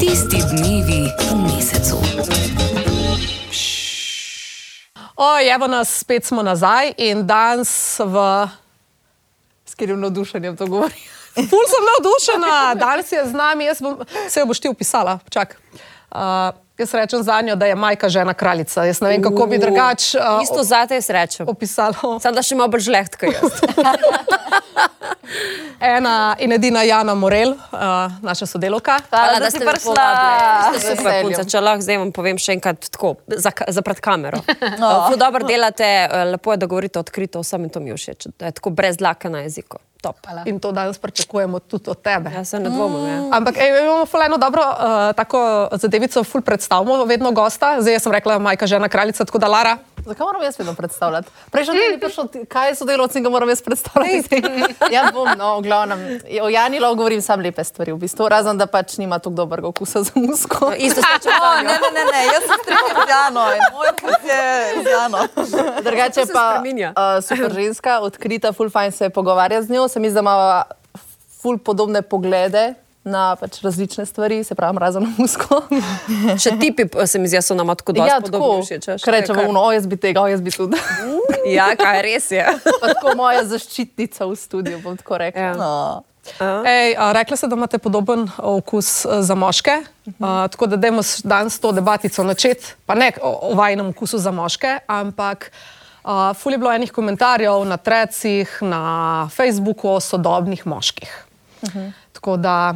Tisti 0.00 0.38
dnevi 0.52 1.02
v 1.20 1.36
mesecu. 1.42 1.96
O, 5.16 5.28
evo 5.54 5.66
nas, 5.66 5.98
spet 5.98 6.24
smo 6.24 6.42
nazaj 6.42 6.92
in 6.96 7.26
danes 7.26 7.98
v. 7.98 8.46
S 9.66 9.74
katerim 9.74 10.00
navdušenjem 10.00 10.56
to 10.56 10.66
govori? 10.66 10.94
Ful 11.50 11.66
sem 11.70 11.84
navdušena, 11.90 12.74
danes 12.74 13.12
je 13.12 13.26
z 13.26 13.32
nami, 13.32 13.64
jaz 13.64 13.82
bom, 13.82 13.98
se 14.28 14.40
jo 14.40 14.46
boš 14.46 14.60
ti 14.60 14.68
upisala, 14.68 15.18
čak. 15.30 15.60
Uh, 16.10 16.18
jaz 16.78 16.94
rečem 16.94 17.22
za 17.22 17.40
njo, 17.40 17.56
da 17.56 17.66
je 17.66 17.74
majka 17.74 18.08
žena 18.08 18.34
kraljica. 18.34 18.84
Jaz 18.84 19.00
ne 19.00 19.08
vem, 19.08 19.22
kako 19.22 19.46
bi 19.46 19.58
drugače 19.58 20.18
uh, 20.18 20.42
Isto 20.42 20.62
zate 20.62 20.94
jaz 20.94 21.10
rečem. 21.10 21.48
opisala. 21.48 21.94
Sam 22.22 22.34
da 22.34 22.42
še 22.42 22.54
malo 22.54 22.68
bolj 22.68 22.86
žleht, 22.88 23.16
kot 23.16 23.34
jaz. 23.34 23.52
Ena 25.80 26.36
in 26.38 26.52
edina 26.52 26.82
Jana 26.82 27.14
Morel, 27.14 27.50
uh, 27.50 28.12
naša 28.22 28.46
sodelovka. 28.46 28.98
Hvala, 29.10 29.38
da 29.38 29.50
ste 29.50 29.58
si 29.58 29.64
me 29.64 29.72
prišla. 29.72 30.06
Ste 30.78 30.96
super 30.96 31.20
punca, 31.22 31.44
če 31.44 31.60
lahko 31.62 31.84
zdaj 31.84 32.00
vam 32.00 32.12
povem 32.16 32.40
še 32.40 32.56
enkrat 32.56 32.88
tako, 32.90 33.14
za, 33.26 33.52
za 33.68 33.84
pred 33.86 34.00
kamero. 34.02 34.40
Uh, 34.40 34.86
ful 35.06 35.18
dobro 35.20 35.46
delate, 35.46 35.90
uh, 36.06 36.24
lepo 36.32 36.54
je, 36.54 36.62
da 36.62 36.70
govorite 36.70 37.02
odkrito, 37.02 37.42
vsem 37.44 37.68
in 37.68 37.74
to 37.74 37.82
mi 37.84 37.92
je 37.92 37.98
všeč. 38.00 38.30
Da 38.38 38.50
je 38.50 38.58
tako 38.58 38.74
brez 38.74 38.98
dlaka 38.98 39.30
na 39.30 39.44
jeziku. 39.46 39.78
Top. 40.00 40.16
In 40.46 40.60
to 40.60 40.72
danes 40.72 40.98
pričakujemo 40.98 41.58
tudi 41.58 41.90
od 41.90 42.02
tebe. 42.02 42.30
Jaz 42.30 42.48
se 42.48 42.60
ne 42.60 42.70
dvomim. 42.70 43.08
Ja. 43.08 43.36
Ampak 43.36 43.56
ej, 43.58 43.72
mi 43.72 43.78
imamo 43.82 44.06
ful 44.06 44.22
eno 44.22 44.36
dobro 44.36 44.62
uh, 44.62 45.14
tako 45.16 45.68
zadevico, 45.72 46.24
ful 46.24 46.40
predstavimo 46.40 47.04
vedno 47.04 47.32
gosta. 47.32 47.76
Zdaj 47.80 48.00
sem 48.00 48.12
rekla, 48.12 48.38
majka 48.38 48.66
žena 48.66 48.88
kraljica, 48.88 49.24
tako 49.24 49.38
da 49.38 49.48
Lara. 49.48 49.78
Zakaj 50.06 50.24
moram 50.24 50.42
jaz 50.42 50.58
vedno 50.58 50.74
predstavljati? 50.74 51.28
Prejšnji 51.50 51.74
teden 51.74 51.92
je 51.92 52.00
prišel, 52.00 52.28
ti- 52.28 52.44
kaj 52.46 52.74
so 52.74 52.84
delovci 52.84 53.18
in 53.18 53.24
ga 53.24 53.30
moram 53.30 53.48
jaz 53.48 53.62
predstavljati. 53.62 54.42
ja, 54.94 55.10
bom, 55.12 55.28
no, 55.38 55.58
v 55.58 55.62
glavnem. 55.62 56.20
O 56.42 56.48
Jani 56.48 56.80
lahko 56.80 56.94
govorim 56.94 57.22
sam 57.22 57.40
lepe 57.40 57.64
stvari, 57.64 57.92
v 57.92 57.96
bistvu, 57.96 58.28
razen 58.28 58.58
da 58.58 58.66
pač 58.66 58.96
nima 58.96 59.18
tako 59.18 59.34
dobrega 59.34 59.68
okusa 59.68 60.02
za 60.02 60.10
musko. 60.14 60.72
Isto 60.78 61.00
se 61.00 61.14
čutim. 61.18 61.66
ne, 61.68 61.74
ne, 61.82 61.90
ne, 61.94 62.04
ne, 62.12 62.24
jaz 62.24 62.46
sem 62.46 62.58
strinjam 62.62 63.02
z 63.06 63.10
Jano 63.10 63.44
in 63.52 63.62
moj 63.72 63.88
okus 63.88 64.24
je 64.24 64.82
z 64.82 64.86
Jano. 64.90 65.18
Drugače 65.86 66.26
pa 66.32 66.62
uh, 66.62 67.24
super 67.24 67.52
ženska, 67.52 68.00
odkrita, 68.00 68.52
full 68.52 68.70
fajn 68.70 68.92
se 68.92 69.10
pogovarja 69.10 69.62
z 69.62 69.70
njo. 69.70 69.87
Se 69.88 70.00
mi 70.00 70.08
zdi, 70.08 70.14
da 70.14 70.20
ima 70.20 70.62
full 71.38 71.58
podobne 71.58 72.02
poglede 72.02 72.74
na 73.04 73.36
pač 73.36 73.62
različne 73.62 74.04
stvari, 74.04 74.44
se 74.44 74.54
pravi, 74.54 74.78
razen 74.78 75.02
na 75.02 75.12
musko. 75.16 75.62
Še 76.42 76.58
tipi 76.58 76.84
p- 76.84 77.06
se 77.06 77.16
mi 77.16 77.24
zdi, 77.24 77.36
da 77.36 77.42
so 77.42 77.54
nam 77.54 77.70
tako 77.70 77.94
dosti 77.94 78.08
ja, 78.08 78.18
tako, 78.20 78.50
všeč. 78.60 78.88
veš, 78.88 79.02
ko 79.02 79.10
rečemo, 79.10 79.46
no, 79.50 79.62
jaz 79.72 79.86
bi 79.86 79.96
tega, 79.98 80.26
jaz 80.28 80.40
bi 80.40 80.52
tudi. 80.52 80.76
Ja, 81.48 81.70
kaj 81.72 82.02
res 82.02 82.26
je. 82.30 82.42
pa 82.74 82.90
tako 82.90 83.14
moja 83.16 83.40
zaščitnica 83.46 84.26
v 84.26 84.36
studiu, 84.36 84.76
bom 84.78 84.96
tako 84.96 85.16
rekla. 85.18 85.40
Ja. 85.42 85.54
No. 85.54 85.72
Ej, 86.66 86.92
a, 86.92 87.08
rekla 87.14 87.36
ste, 87.36 87.48
da 87.48 87.56
imate 87.56 87.78
podoben 87.78 88.26
a, 88.28 88.50
okus 88.50 88.90
a, 89.02 89.22
za 89.22 89.32
moške, 89.34 89.78
a, 90.18 90.44
tako 90.46 90.66
da 90.66 90.76
dajmo 90.78 91.00
s- 91.00 91.22
danes 91.22 91.56
to 91.56 91.72
debatico 91.72 92.20
načeti, 92.22 92.74
pa 92.84 92.92
ne 92.94 93.14
o, 93.16 93.30
o 93.46 93.56
vajnem 93.56 93.88
okusu 93.88 94.18
za 94.18 94.28
moške, 94.30 94.74
ampak 94.86 95.48
a, 96.08 96.32
ful 96.32 96.52
je 96.52 96.58
bilo 96.58 96.72
enih 96.72 96.88
komentarjev 96.88 97.64
na 97.64 97.76
trecih, 97.76 98.48
na 98.62 98.82
Facebooku 99.28 99.90
o 99.90 100.00
sodobnih 100.00 100.64
moških. 100.64 101.10
Tako 102.12 102.36
da, 102.36 102.74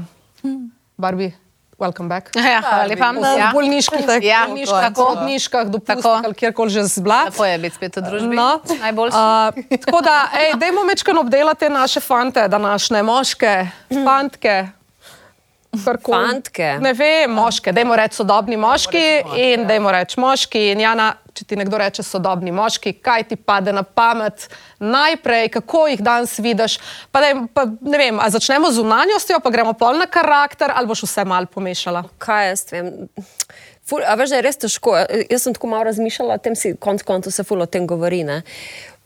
Barbie, 0.97 1.33
welcome 1.79 2.09
back. 2.09 2.29
Ja, 2.37 2.61
hvala 2.61 2.85
lepa. 2.85 3.09
V 3.11 3.25
Ja. 3.33 3.51
bolniških, 3.51 4.05
Ja, 4.23 4.45
bolniških, 4.47 4.81
tako. 4.83 5.05
porodniških, 5.07 5.65
dopustih 5.67 5.97
Tako. 5.97 6.21
ali 6.25 6.35
kjerkoli 6.35 6.71
že 6.71 6.85
zbla. 6.85 7.25
Lepo 7.25 7.45
je 7.45 7.59
biti 7.59 7.77
spet 7.77 7.97
v 7.97 8.03
družbi. 8.03 8.37
No, 8.37 8.61
Najboljši. 8.77 9.17
a, 9.17 9.51
tako 9.81 10.01
da, 10.01 10.17
ej, 10.37 10.53
dajmo 10.57 10.85
mečkano 10.85 11.21
obdelati 11.21 11.69
naše 11.69 12.01
fante, 12.01 12.49
današnje 12.49 13.03
moške, 13.03 13.67
fantke. 14.05 14.69
Karkoli. 15.85 16.27
Fantke? 16.27 16.79
Ne 16.81 16.93
vem, 16.93 17.33
moške, 17.33 17.73
dajmo 17.73 17.97
reči 17.97 18.21
sodobni 18.21 18.57
moški 18.61 19.05
in 19.41 19.67
dajmo 19.69 19.93
reči 19.93 20.21
moški. 20.21 20.65
In 20.73 20.83
Jana, 20.85 21.09
če 21.33 21.47
ti 21.49 21.57
nekdo 21.57 21.81
reče 21.81 22.05
sodobni 22.05 22.53
moški, 22.53 22.95
kaj 23.01 23.27
ti 23.31 23.39
pade 23.41 23.73
na 23.73 23.83
pamet 23.83 24.49
najprej, 24.79 25.49
kako 25.57 25.87
jih 25.93 26.03
danes 26.05 26.37
vidiš. 26.43 26.79
Pa 27.13 27.25
daj, 27.25 27.39
pa, 27.55 27.67
ne 27.81 28.01
vem, 28.01 28.21
a 28.21 28.29
začnemo 28.33 28.73
z 28.73 28.85
unanjostjo, 28.85 29.41
pa 29.41 29.55
gremo 29.55 29.73
pol 29.79 30.01
na 30.03 30.09
karakter, 30.11 30.75
ali 30.75 30.91
boš 30.91 31.07
vse 31.09 31.25
mal 31.25 31.49
pomešala. 31.49 32.05
kaj 32.19 32.49
jaz 32.53 32.67
vem. 32.73 32.93
Ful, 33.83 34.05
a 34.07 34.15
veš, 34.15 34.31
da 34.31 34.39
je 34.39 34.47
res 34.47 34.61
težko. 34.63 34.95
Jaz 35.27 35.43
sem 35.43 35.57
tako 35.57 35.73
malo 35.73 35.89
razmišljala 35.89 36.37
o 36.39 36.43
tem, 36.43 36.55
si 36.57 36.77
konc 36.79 37.03
koncev 37.03 37.35
se 37.35 37.45
ful 37.45 37.65
o 37.65 37.67
tem 37.67 37.87
govori. 37.87 38.23
Ne? 38.25 38.43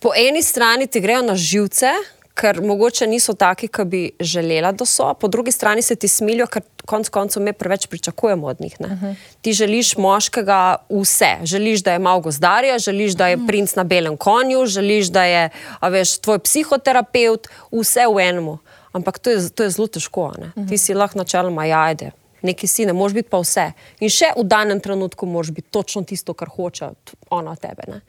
Po 0.02 0.12
eni 0.12 0.42
strani 0.42 0.86
ti 0.86 1.00
grejo 1.00 1.22
na 1.24 1.36
živce, 1.38 1.94
ker 2.36 2.60
mogoče 2.62 3.06
niso 3.08 3.32
taki, 3.34 3.68
ki 3.72 3.84
bi 3.88 4.00
želela, 4.20 4.72
da 4.76 4.84
so, 4.86 5.08
po 5.20 5.28
drugi 5.28 5.52
strani 5.52 5.82
se 5.82 5.96
ti 5.96 6.08
smilijo, 6.08 6.46
ker 6.46 6.62
konc 6.86 7.08
koncev 7.08 7.42
mi 7.42 7.52
preveč 7.52 7.86
pričakujemo 7.90 8.46
od 8.46 8.60
njih. 8.60 8.76
Uh 8.80 8.86
-huh. 8.86 9.14
Ti 9.42 9.52
želiš 9.52 9.96
moškega 9.96 10.76
vse. 10.90 11.30
Želiš, 11.42 11.82
da 11.82 11.92
je 11.92 11.98
malo 11.98 12.20
gozdarja, 12.20 12.78
želiš, 12.78 13.12
da 13.12 13.28
je 13.28 13.38
princ 13.46 13.74
na 13.74 13.84
belem 13.84 14.16
konju, 14.16 14.66
želiš, 14.66 15.06
da 15.06 15.24
je 15.24 15.50
veš, 15.82 16.18
tvoj 16.18 16.38
psihoterapeut, 16.38 17.48
vse 17.72 18.06
v 18.14 18.20
enem. 18.20 18.58
Ampak 18.92 19.18
to 19.18 19.30
je, 19.30 19.50
to 19.50 19.62
je 19.62 19.70
zelo 19.70 19.86
težko. 19.86 20.24
Uh 20.24 20.34
-huh. 20.34 20.68
Ti 20.68 20.78
si 20.78 20.94
lahko 20.94 21.18
načeloma 21.18 21.64
jajde. 21.64 22.10
Neki 22.42 22.66
si, 22.66 22.86
ne 22.86 22.92
moreš 22.92 23.14
biti 23.14 23.28
pa 23.28 23.38
vse. 23.38 23.72
In 24.00 24.08
še 24.08 24.32
v 24.36 24.44
danem 24.44 24.80
trenutku 24.80 25.26
moraš 25.26 25.50
biti 25.50 25.70
točno 25.70 26.02
tisto, 26.02 26.34
kar 26.34 26.48
hoče 26.48 26.88
ona 27.30 27.56
tebe. 27.56 27.82
Ne? 27.88 28.00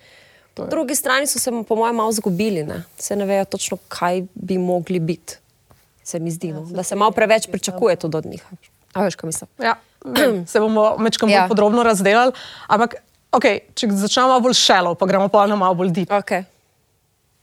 Po 0.63 0.69
drugi 0.69 0.95
strani 0.95 1.28
so 1.28 1.40
se, 1.40 1.51
po 1.68 1.75
mojem, 1.75 1.95
malo 1.95 2.12
zgubili, 2.12 2.63
ne? 2.63 2.84
se 2.97 3.16
ne 3.16 3.25
vejo 3.25 3.45
točno, 3.45 3.78
kaj 3.88 4.23
bi 4.34 4.57
mogli 4.57 5.00
biti. 5.00 5.38
Se 6.03 6.19
mi 6.19 6.31
zdi, 6.31 6.51
no? 6.53 6.62
da 6.62 6.84
se 6.84 6.95
malo 6.95 7.12
preveč 7.12 7.47
pričakuje 7.51 7.95
tudi 7.95 8.18
od 8.18 8.25
njih. 8.25 8.45
A 8.94 9.03
veš, 9.03 9.16
kaj 9.16 9.28
mislim? 9.28 9.50
Ja, 9.59 9.75
se 10.51 10.59
bomo 10.59 10.95
mečkam 10.97 11.29
Ja. 11.29 11.41
ja. 11.41 11.47
podrobno 11.47 11.84
razdelali. 11.84 12.31
Ampak, 12.68 12.95
okay, 13.31 13.59
če 13.75 13.91
začnemo 13.91 14.28
malo 14.28 14.41
bolj 14.41 14.53
šelo, 14.53 14.95
pa 14.95 15.06
gremo 15.06 15.28
pa 15.28 15.47
malo 15.47 15.75
bolj 15.75 15.91
deep. 15.91 16.09
Okay. 16.09 16.44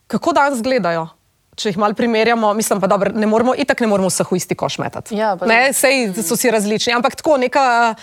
Kako 0.07 0.33
danes 0.33 0.61
gledajo? 0.61 1.07
Če 1.55 1.71
jih 1.71 1.77
malo 1.79 1.95
primerjamo, 1.95 2.53
mislim 2.53 2.81
pa, 2.81 2.87
da 2.87 2.97
ne 3.13 3.27
moremo, 3.27 3.53
itak 3.55 3.79
ne 3.79 3.87
moremo 3.87 4.09
vseh 4.11 4.31
v 4.31 4.37
isti 4.41 4.57
koš 4.59 4.77
metati. 4.83 5.15
Ja, 5.15 5.37
ne, 5.47 5.69
sej 5.73 6.11
so 6.19 6.35
si 6.35 6.51
različni, 6.51 6.93
ampak 6.93 7.15
tako 7.15 7.37
neka. 7.39 7.95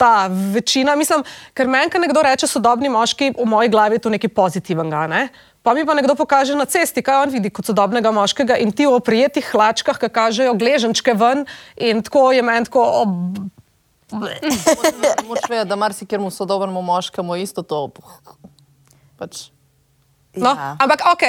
Ta 0.00 0.30
večina, 0.54 0.94
mislim, 0.96 1.20
ker 1.52 1.68
meni, 1.68 1.90
ko 1.92 2.00
nekdo 2.00 2.22
reče 2.24 2.48
sodobni 2.48 2.88
moški, 2.88 3.34
v 3.36 3.44
moji 3.44 3.68
glavi 3.68 3.98
je 3.98 4.04
to 4.06 4.12
nekaj 4.14 4.32
pozitivnega. 4.32 5.04
Ne? 5.12 5.26
Pa 5.60 5.74
mi 5.76 5.84
pa 5.84 5.92
nekdo 5.92 6.16
pokaže 6.16 6.56
na 6.56 6.64
cesti, 6.64 7.04
kaj 7.04 7.26
on 7.26 7.34
vidi 7.34 7.50
kot 7.52 7.68
sodobnega 7.68 8.08
moškega 8.16 8.56
in 8.64 8.72
ti 8.72 8.88
v 8.88 8.96
oprijetih 8.96 9.44
hlačkah, 9.52 10.00
ki 10.00 10.08
kažejo 10.08 10.56
gleženčke 10.56 11.12
ven 11.20 11.44
in 11.76 12.00
tako 12.00 12.30
je 12.32 12.42
meni 12.42 12.64
tako. 12.64 12.86
Ob... 13.04 13.12
Moš 15.28 15.44
vedeti, 15.46 15.68
da 15.68 15.76
marsikjermu 15.76 16.32
sodobnemu 16.32 16.82
moškemu 16.82 17.36
isto 17.44 17.62
to. 17.62 17.90
Pač. 19.20 19.50
No, 20.32 20.54
Ja. 20.56 20.76
Ampak 20.80 21.04
ok, 21.12 21.24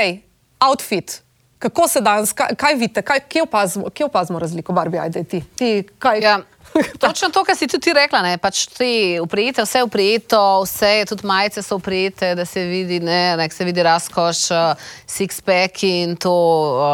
outfit. 0.63 1.23
Kako 1.61 1.87
se 1.87 2.01
danes, 2.01 2.33
kaj, 2.33 2.55
kaj 2.57 2.73
vidite, 2.75 3.01
kaj, 3.01 3.19
kje, 3.29 3.43
opazimo, 3.43 3.89
kje 3.89 4.05
opazimo 4.05 4.39
razliko, 4.39 4.73
Barbie, 4.73 4.99
ajde 4.99 5.23
ti. 5.23 5.43
ti 5.55 5.83
kaj? 5.99 6.19
Ja. 6.19 6.39
Točno 6.99 7.29
to, 7.29 7.43
kar 7.43 7.55
si 7.55 7.67
tudi 7.67 7.93
rekla, 7.93 8.21
ne, 8.21 8.37
pač 8.37 8.63
ti 8.73 9.19
uprijete, 9.21 9.61
vse 9.61 9.79
je 9.79 9.83
uprijeto, 9.83 10.39
vse, 10.63 11.05
tudi 11.09 11.27
majice 11.27 11.61
so 11.61 11.75
uprijete, 11.75 12.33
da 12.35 12.45
se 12.45 12.63
vidi, 12.63 12.99
ne, 12.99 13.35
nek 13.37 13.53
se 13.53 13.65
vidi 13.65 13.83
razkoš, 13.83 14.41
uh, 14.51 14.89
six-pack 15.05 15.83
in 15.83 16.15
to, 16.15 16.33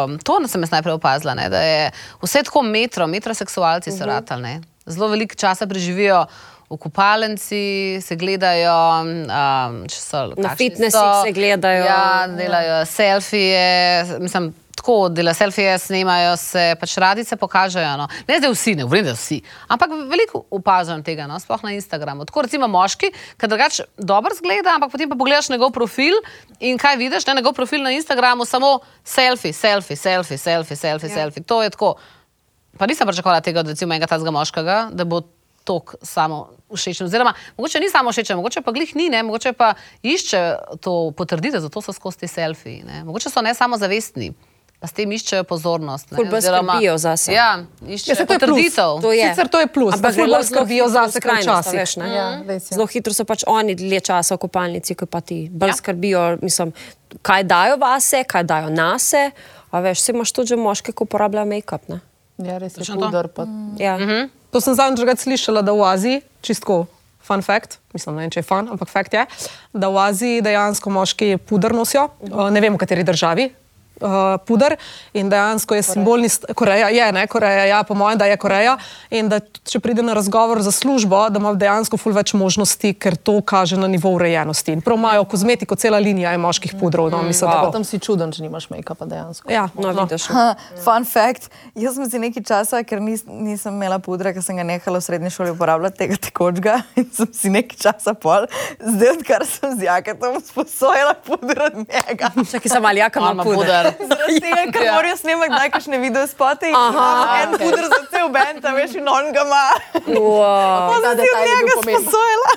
um, 0.07 0.17
to 0.19 0.39
sem 0.47 0.65
jaz 0.65 0.73
najprej 0.75 0.97
opazila, 0.97 1.37
ne, 1.37 1.47
da 1.49 1.61
je 1.61 1.91
vse 2.21 2.43
tako 2.43 2.65
metro, 2.67 3.07
metroseksualci 3.07 3.95
so 3.95 4.05
ratali, 4.05 4.41
ne. 4.41 4.61
Zelo 4.85 5.07
veliko 5.07 5.35
časa 5.35 5.67
preživijo 5.67 6.25
v 6.69 6.77
kupalnici, 6.77 7.99
se 8.03 8.15
gledajo, 8.19 8.75
um, 9.07 9.83
če 9.87 9.99
so 10.03 10.23
Na 10.35 10.49
kakšni 10.49 10.57
fitnesih 10.59 10.99
so. 10.99 11.23
se 11.23 11.31
gledajo. 11.31 11.83
Ja, 11.87 12.27
delajo 12.27 12.81
selfije, 12.91 14.17
mislim, 14.19 14.49
tako 14.75 15.07
delajo 15.09 15.37
selfije, 15.39 15.77
snemajo 15.79 16.33
se, 16.41 16.65
pač 16.79 16.97
radice 16.99 17.37
pokažejo. 17.39 17.93
No. 18.01 18.09
Ne 18.27 18.39
zdaj 18.41 18.51
vsi, 18.51 18.73
ne 18.81 19.03
da 19.05 19.15
vsi, 19.15 19.39
ampak 19.71 19.95
veliko 20.11 20.43
opažam 20.51 21.05
tega, 21.07 21.29
no, 21.31 21.39
sploh 21.39 21.63
na 21.63 21.71
Instagramu. 21.77 22.27
Tako 22.27 22.43
recimo 22.49 22.67
moški, 22.67 23.13
ki 23.39 23.47
drugače 23.47 23.87
dobro 23.95 24.35
zgleda, 24.35 24.75
ampak 24.75 24.91
potem 24.91 25.07
pa 25.07 25.15
pogledaš 25.15 25.47
njegov 25.53 25.71
profil 25.71 26.19
in 26.59 26.75
kaj 26.75 26.99
vidiš, 26.99 27.29
ne, 27.31 27.39
njegov 27.39 27.55
profil 27.55 27.79
na 27.83 27.95
Instagramu, 27.95 28.43
samo 28.45 28.81
selfie, 29.07 29.55
selfie, 29.55 29.95
selfie, 29.95 30.35
selfie, 30.35 30.75
selfie, 30.75 31.09
ja. 31.09 31.15
selfie. 31.15 31.47
To 31.47 31.63
je 31.63 31.71
tako. 31.71 31.95
Pa 32.77 32.85
nisem 32.85 33.07
pričakovala 33.07 33.41
tega 33.41 33.63
od 33.63 33.71
recimo 33.71 33.95
enega 33.95 34.05
tazga 34.05 34.31
moškega, 34.35 34.89
da 34.93 35.07
bo 35.07 35.23
tok 35.67 35.95
samo 36.01 36.41
všečen. 36.69 37.05
Oziroma, 37.05 37.33
mogoče 37.53 37.79
ni 37.79 37.89
samo 37.89 38.09
všečen, 38.09 38.35
mogoče 38.35 38.61
pa 38.61 38.71
glih 38.71 38.95
ni, 38.95 39.09
ne? 39.09 39.23
mogoče 39.23 39.51
pa 39.53 39.73
išče 40.01 40.41
to 40.79 40.93
potrditev, 41.11 41.59
zato 41.59 41.81
so 41.81 41.91
skozi 41.91 42.19
te 42.19 42.27
selfiji. 42.29 42.83
Ne? 42.83 43.03
Mogoče 43.03 43.29
so 43.29 43.41
ne 43.41 43.51
samo 43.53 43.77
zavestni. 43.77 44.31
Pa 44.77 44.85
s 44.85 44.93
tem 44.93 45.09
iščejo 45.09 45.41
pozornost. 45.43 46.11
ne, 46.11 46.15
Ful 46.15 46.27
bolj 46.27 46.37
oziroma- 46.37 46.75
skrbijo 46.75 46.97
zase. 46.99 47.31
Ja, 47.33 47.47
iščejo 47.83 48.13
Ja, 48.15 48.25
potrditev. 48.27 48.91
To 49.01 49.09
je. 49.11 49.25
Sicer 49.25 49.47
to 49.47 49.59
je 49.59 49.67
plus, 49.67 49.93
Ampak 49.93 50.01
da 50.03 50.13
ful 50.13 50.21
zelo- 50.21 50.35
bolj 50.35 50.43
zelo 50.43 50.53
skrbijo 50.53 50.85
hitro 50.85 50.93
zase, 50.93 51.13
kot 51.13 51.21
skrajnost, 51.23 51.49
a 51.49 51.61
včasih. 51.61 51.79
veš, 51.79 51.95
ne? 51.97 52.09
Ja, 52.11 52.27
res 52.43 52.63
je. 52.63 52.75
Zelo 52.75 52.85
hitro 52.85 53.13
so 53.13 53.25
pač 53.25 53.41
oni 53.47 53.73
dlje 53.73 53.99
časa 54.03 54.35
v 54.35 54.39
kopalnici, 54.39 54.93
kot 54.95 55.09
pa 55.09 55.21
ti. 55.21 55.49
Bolj 55.51 55.69
ja. 55.69 55.75
skrbijo, 55.75 56.21
mislim, 56.39 56.73
kaj 57.21 57.43
dajo 57.45 57.77
vase, 57.77 58.21
kaj 58.23 58.43
dajo 58.45 58.69
nase. 58.71 59.31
A 59.67 59.81
veš, 59.81 59.97
vse 59.97 60.11
imaš 60.11 60.31
tudi 60.31 60.47
že 60.47 60.55
moške, 60.57 60.93
ki 60.93 61.03
uporabljajo 61.03 61.45
make-up. 61.47 61.81
Ja, 62.37 62.57
res 62.61 62.77
je 62.77 62.85
to. 62.85 62.97
puder. 62.99 63.27
Pa... 63.27 63.47
Ja. 63.81 63.97
To 64.53 64.61
sem 64.61 64.77
zadnjič 64.77 65.01
drugače 65.01 65.25
slišala, 65.25 65.61
da 65.65 65.73
v 65.73 65.85
Aziji, 65.87 66.21
čistko 66.45 66.85
fun 67.27 67.41
fact, 67.43 67.79
mislim, 67.93 68.15
ne 68.15 68.25
vem, 68.25 68.31
če 68.31 68.39
je 68.39 68.47
fun, 68.47 68.69
ampak 68.71 68.91
fakt 68.91 69.15
je, 69.17 69.25
da 69.75 69.89
v 69.91 69.99
Aziji 70.05 70.43
dejansko 70.45 70.93
moški 70.93 71.35
puder 71.49 71.75
nosijo, 71.75 72.07
uh, 72.29 72.47
ne 72.53 72.63
vem 72.63 72.77
v 72.77 72.81
kateri 72.81 73.03
državi. 73.07 73.49
Uh, 73.97 74.07
puder 74.39 74.75
in 75.11 75.25
dejansko 75.27 75.73
je 75.73 75.81
simbolni, 75.83 76.27
st- 76.27 76.53
Koreja 76.53 76.89
je, 76.89 77.11
ne, 77.11 77.27
Koreja, 77.27 77.65
ja, 77.65 77.83
po 77.83 77.93
mojem, 77.93 78.17
da 78.17 78.25
je 78.25 78.37
Koreja. 78.37 78.77
In 79.09 79.25
da 79.27 79.39
če 79.39 79.79
pride 79.79 80.03
na 80.03 80.13
razgovor 80.13 80.61
za 80.61 80.71
službo, 80.71 81.29
da 81.29 81.39
ima 81.39 81.53
dejansko 81.55 81.97
ful 81.97 82.13
več 82.13 82.33
možnosti, 82.33 82.93
ker 82.93 83.15
to 83.17 83.41
kaže 83.41 83.73
na 83.75 83.87
nivo 83.87 84.11
urejenosti. 84.11 84.71
In 84.71 84.81
prav 84.81 84.97
imajo 84.97 85.25
kozmetiko, 85.25 85.75
cela 85.75 85.97
linija 85.97 86.31
je 86.31 86.37
moških 86.37 86.75
pudrov. 86.75 87.09
No, 87.09 87.23
mislim, 87.23 87.49
Pa 87.49 87.61
da 87.61 87.71
tam 87.71 87.83
si 87.83 87.97
čuden, 87.99 88.31
če 88.31 88.43
nimaš 88.43 88.69
make-upa 88.69 89.05
dejansko. 89.05 89.49
Ja, 89.49 89.65
No, 89.73 89.91
no. 89.91 90.03
vidiš. 90.03 90.27
Ha, 90.27 90.45
Fun 90.77 91.05
fact, 91.05 91.49
jaz 91.75 91.95
sem 91.95 92.05
si 92.05 92.19
nekaj 92.19 92.43
časa, 92.43 92.83
ker 92.83 93.01
nis, 93.01 93.25
nisem 93.25 93.73
imela 93.73 93.97
pudra, 93.99 94.29
ker 94.29 94.41
sem 94.41 94.55
ga 94.55 94.63
nehala 94.65 94.99
v 94.99 95.03
srednji 95.03 95.29
šoli 95.29 95.51
uporabljati 95.51 95.97
tega 95.97 96.19
tekočega 96.19 96.77
in 96.97 97.09
sem 97.11 97.33
si 97.33 97.49
nekaj 97.49 97.77
časa 97.79 98.13
pol, 98.13 98.45
zdaj 98.79 99.09
odkar 99.11 99.41
sem 99.43 99.73
z 99.73 99.83
jaketom 99.83 100.37
sposojila 100.43 101.17
puder 101.17 101.61
od 101.63 101.75
njega. 101.79 102.29
Čakaj, 102.45 102.69
sem 102.69 102.85
ali 102.85 102.99
jaka 102.99 103.19
ima 103.25 103.43
puder. 103.43 103.86
Zaradi 104.09 104.39
tega, 104.39 104.63
ker 104.73 104.85
ja. 104.85 104.95
morajo 104.95 105.17
snemati 105.17 105.51
kdaj 105.53 105.69
kakšne 105.75 105.97
video 106.01 106.27
spote 106.27 106.69
in 106.69 106.75
imamo 106.75 107.37
en 107.43 107.55
puder 107.59 107.85
za 107.85 108.01
cel 108.11 108.29
bend, 108.29 108.65
a 108.65 108.73
veš, 108.77 108.97
in 108.99 109.07
on 109.09 109.31
ga 109.35 109.45
ima. 109.47 109.65
Wow. 110.07 110.91
Pa 110.91 110.99
Ta 111.03 111.15
sem 111.15 111.23
si 111.23 111.31
od 111.35 111.47
njega 111.47 111.73
sposojila. 111.81 112.51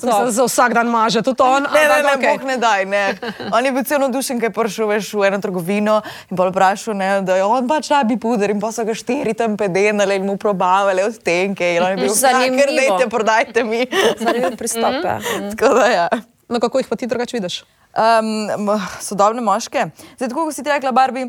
Se 0.00 0.30
za 0.30 0.44
vsak 0.44 0.74
dan 0.74 0.86
maže, 0.86 1.22
tudi 1.22 1.42
on. 1.42 1.66
Ne, 1.74 1.82
ne, 1.88 2.02
ne, 2.02 2.12
okay. 2.14 2.44
ne 2.46 2.56
daj, 2.56 2.84
ne. 2.84 3.18
On 3.52 3.64
je 3.64 3.72
bil 3.72 3.84
celo 3.84 4.06
navdušen, 4.06 4.38
ker 4.38 4.52
je 4.52 4.54
prišel 4.54 4.86
veš, 4.86 5.10
v 5.18 5.26
eno 5.26 5.40
trgovino 5.42 5.98
in 6.30 6.38
bolj 6.38 6.52
vprašal, 6.52 6.94
ne, 6.94 7.10
da 7.26 7.36
je 7.40 7.44
on 7.44 7.66
pač 7.68 7.90
rabi 7.90 8.18
puder 8.20 8.54
in 8.54 8.62
pa 8.62 8.70
so 8.72 8.86
ga 8.86 8.94
štiri 8.94 9.34
tam 9.34 9.56
pedenale 9.58 10.20
in 10.20 10.26
mu 10.26 10.36
probavale 10.38 11.04
odtenke. 11.04 11.74
"Ja, 11.74 11.90
Zanimivo. 12.06 12.62
ker 12.62 12.70
dajte, 12.76 13.10
prodajte 13.10 13.64
mi. 13.64 13.86
Zanimiv 14.20 14.56
pristop. 14.56 15.02
ja. 15.04 15.18
Tako 15.50 15.74
da 15.74 15.86
ja. 15.86 16.08
No, 16.48 16.60
kako 16.60 16.80
jih 16.80 16.88
pa 16.88 16.96
ti 16.96 17.06
drugače 17.06 17.36
vidiš? 17.36 17.62
Um, 17.92 18.68
sodobne 19.00 19.42
moške. 19.44 19.90
Zdaj, 20.16 20.28
tako 20.28 20.48
kot 20.48 20.56
si 20.56 20.64
ti 20.64 20.72
rekla, 20.72 20.92
Barbi. 20.92 21.28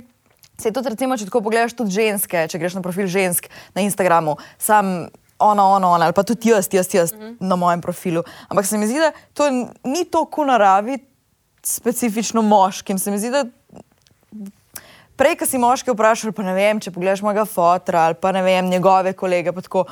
Se 0.59 0.71
tudi, 0.75 0.91
recimo, 0.91 1.15
če 1.17 1.27
tako 1.29 1.41
pogledaš, 1.43 1.75
tudi 1.75 1.95
ženske, 1.95 2.47
če 2.51 2.59
greš 2.59 2.75
na 2.75 2.83
profil 2.83 3.07
žensk 3.07 3.47
na 3.75 3.83
Instagramu, 3.85 4.35
sam 4.59 5.07
ona, 5.39 5.63
ona, 5.63 5.87
ona, 5.87 6.09
ali 6.09 6.15
pa 6.15 6.25
tudi 6.27 6.51
jaz, 6.51 6.67
jaz, 6.71 6.89
jaz 6.93 7.13
mm 7.13 7.19
-hmm. 7.19 7.35
na 7.39 7.55
mojem 7.55 7.81
profilu. 7.81 8.23
Ampak 8.49 8.65
se 8.65 8.77
mi 8.77 8.87
zdi, 8.87 8.99
da 8.99 9.11
to 9.33 9.49
ni 9.83 10.03
v 10.37 10.45
naravi, 10.45 10.97
specifično 11.63 12.41
moškim. 12.41 12.99
Se 12.99 13.11
mi 13.11 13.19
zdi, 13.19 13.29
da 13.29 13.45
prej, 15.15 15.35
ko 15.37 15.45
si 15.45 15.57
moške 15.57 15.91
vprašal, 15.91 16.31
pa 16.31 16.43
ne 16.43 16.53
vem, 16.53 16.79
če 16.79 16.91
pogledaš 16.91 17.21
mojega 17.21 17.45
fotra 17.45 18.01
ali 18.01 18.15
pa 18.15 18.31
ne 18.31 18.43
vem, 18.43 18.69
njegove 18.69 19.13
kolege, 19.13 19.51
pa 19.51 19.61
tako, 19.61 19.85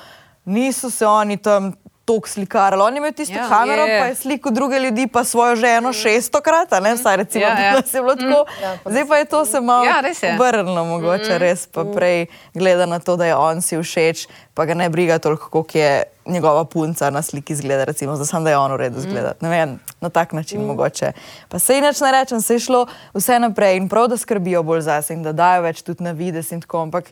niso 0.46 0.90
se 0.90 1.08
oni 1.08 1.38
tam. 1.38 1.74
Tok 2.08 2.24
slikarali. 2.26 2.80
On 2.82 2.94
je 2.94 2.98
imel 2.98 3.12
tisto 3.12 3.34
Ja, 3.34 3.42
ja, 3.42 3.50
kamero, 3.50 3.84
je. 3.84 4.00
pa 4.00 4.06
je 4.06 4.16
slikal 4.16 4.52
druge 4.52 4.80
ljudi, 4.80 5.08
pa 5.08 5.24
svojo 5.24 5.56
ženo 5.56 5.92
šestokrat, 5.94 6.74
a 6.74 6.80
ne, 6.80 6.94
vsaj 6.96 7.18
recimo, 7.18 7.44
Ja, 7.44 7.50
ja, 7.50 7.60
ja. 7.60 7.72
ja. 7.72 7.84
je 7.86 8.02
bilo 8.02 8.16
tako. 8.16 8.46
Mm. 8.86 8.92
Zdaj 8.92 9.08
pa 9.08 9.18
je 9.18 9.26
to 9.26 9.46
se 9.46 9.62
malo 9.62 9.86
Ja, 9.86 10.00
res 10.00 10.24
je. 10.24 10.32
obrnilo, 10.32 10.86
mogoče 10.86 11.34
mm. 11.34 11.38
res 11.38 11.68
pa 11.68 11.84
prej 11.86 12.26
gleda 12.54 12.86
na 12.86 13.00
to, 13.00 13.18
da 13.18 13.26
je 13.26 13.36
on 13.36 13.60
si 13.62 13.76
všeč, 13.76 14.24
pa 14.54 14.66
ga 14.66 14.74
ne 14.74 14.88
briga 14.90 15.20
toliko, 15.20 15.50
koliko 15.50 15.78
je 15.78 15.92
njegova 16.26 16.64
punca 16.66 17.10
na 17.10 17.22
sliki 17.22 17.56
zgleda, 17.56 17.84
recimo, 17.84 18.18
da 18.18 18.26
sem 18.26 18.44
da 18.44 18.50
je 18.50 18.58
on 18.58 18.72
v 18.72 18.78
redu 18.78 19.00
zgledati. 19.00 19.44
Ne 19.44 19.50
vem, 19.50 19.76
na 20.02 20.10
tak 20.10 20.32
način 20.32 20.62
mm. 20.62 20.66
mogoče. 20.66 21.12
Pa 21.50 21.60
se 21.60 21.78
inač 21.78 22.00
ne 22.00 22.12
rečem, 22.12 22.42
se 22.42 22.54
je 22.54 22.60
šlo 22.62 22.86
vse 23.14 23.40
naprej 23.40 23.78
in 23.78 23.90
prav, 23.90 24.08
da 24.08 24.18
skrbijo 24.18 24.64
bolj 24.64 24.82
zase 24.82 25.14
in 25.14 25.24
da 25.24 25.32
dajo 25.32 25.62
več 25.62 25.82
tudi 25.82 26.04
na 26.04 26.12
vides 26.12 26.52
in 26.52 26.62
tako, 26.62 26.82
ampak 26.82 27.12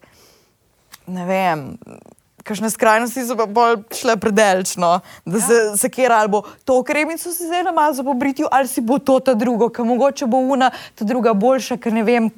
ne 1.07 1.25
vem. 1.25 1.75
Kakšne 2.45 2.69
skrajnosti 2.69 3.23
so 3.25 3.33
pa 3.39 3.47
bolj 3.49 3.79
šle 3.97 4.13
predelčno, 4.21 4.99
da 5.25 5.39
se 5.41 5.53
ja. 5.53 5.77
sekira 5.81 6.19
ali 6.21 6.29
bo 6.29 6.43
to 6.65 6.77
kremico 6.85 7.31
si 7.33 7.47
zdaj 7.47 7.63
namazo 7.65 8.03
po 8.05 8.13
britju, 8.13 8.47
ali 8.51 8.69
si 8.69 8.83
bo 8.85 8.99
to 9.01 9.17
ta 9.19 9.33
drugo, 9.33 9.71
ker 9.73 9.85
mogoče 9.85 10.27
bo 10.29 10.37
una 10.37 10.69
ta 10.95 11.05
druga 11.05 11.33
boljša, 11.33 11.79
ker 11.81 11.93
ne 11.93 12.03
vem. 12.05 12.29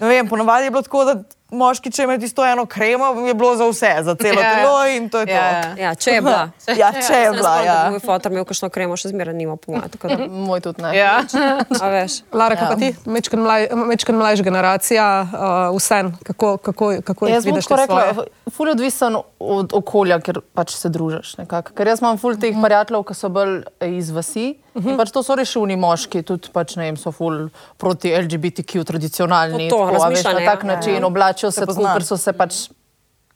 Ne 0.00 0.08
vem, 0.08 0.28
ponovadi 0.28 0.66
je 0.66 0.70
bilo 0.70 0.82
tako, 0.82 1.04
da 1.04 1.14
moški, 1.50 1.90
če 1.92 2.02
ima 2.02 2.18
tisto 2.18 2.44
eno 2.46 2.66
kremo, 2.66 3.12
je 3.26 3.34
bilo 3.34 3.56
za 3.56 3.66
vse, 3.66 3.90
za 4.02 4.14
celo 4.14 4.40
Ja, 4.40 4.48
ja. 4.48 4.56
telo 4.56 4.86
in 4.86 5.08
to 5.08 5.20
je 5.20 5.26
to. 5.26 5.32
Ja, 5.32 5.50
ja. 5.50 5.74
Ja, 5.78 5.94
če 5.94 6.10
je 6.10 6.20
bila. 6.20 6.50
Ja, 6.80 6.92
če 6.92 7.14
je 7.14 7.30
bila, 7.30 7.54
ja. 7.64 7.76
Moj 7.90 8.00
fotor 8.00 8.32
imel 8.32 8.44
kakšno 8.44 8.68
kremo, 8.70 8.96
še 8.96 9.08
zmeraj 9.08 9.34
nima 9.34 9.56
pomena. 9.56 9.88
tako 9.88 10.08
da- 10.08 10.28
Moj 10.48 10.60
tudi 10.60 10.82
ne. 10.82 10.94
Ja. 10.96 11.20
A 11.82 11.88
veš. 11.88 12.20
Lara, 12.32 12.54
ja. 12.54 12.68
pa 12.68 12.76
ti, 12.76 12.92
mečken 13.06 13.40
mlaj, 13.40 13.68
mečken 13.74 14.16
mlajša 14.16 14.42
generacija, 14.42 15.06
uh, 15.24 15.76
vse, 15.76 16.02
kako, 16.24 16.56
kako, 16.56 16.92
kako 17.04 17.28
Jaz 17.28 17.44
vidiš? 17.44 17.66
te 17.66 17.76
rekla, 17.76 18.26
ful 18.52 18.68
je 18.68 18.76
odvisen 18.76 19.16
od 19.40 19.72
okolja, 19.72 20.20
ker 20.20 20.42
pač 20.54 20.74
se 20.76 20.88
družiš. 20.88 21.36
Nekako. 21.40 21.72
Ker 21.74 21.88
jaz 21.88 22.02
imam 22.02 22.18
ful 22.20 22.36
teh 22.36 22.52
prijateljev, 22.54 23.04
ki 23.08 23.14
so 23.16 23.28
bolj 23.32 23.62
eh, 23.80 23.94
iz 23.96 24.10
vasi. 24.10 24.50
In 24.78 24.94
pač 24.94 25.10
to 25.10 25.22
so 25.26 25.34
rešilni 25.34 25.74
moški, 25.80 26.20
tudi 26.22 26.52
pač, 26.54 26.76
ne 26.78 26.84
vem, 26.86 26.96
so 26.96 27.10
ful 27.10 27.48
proti 27.80 28.12
LGBTQ 28.14 28.84
tradicionalni. 28.86 29.66
To, 29.66 29.80
to, 29.80 29.96
tako, 29.96 30.10
veš, 30.12 30.22
na 30.28 30.44
tak 30.46 30.62
ja. 30.62 30.68
način 30.68 31.04
oblačijo 31.04 31.39
se 31.39 31.39
tako, 31.48 31.72
pozna. 31.72 31.96
ker 31.96 32.04
so 32.04 32.20
se 32.20 32.36
pač 32.36 32.68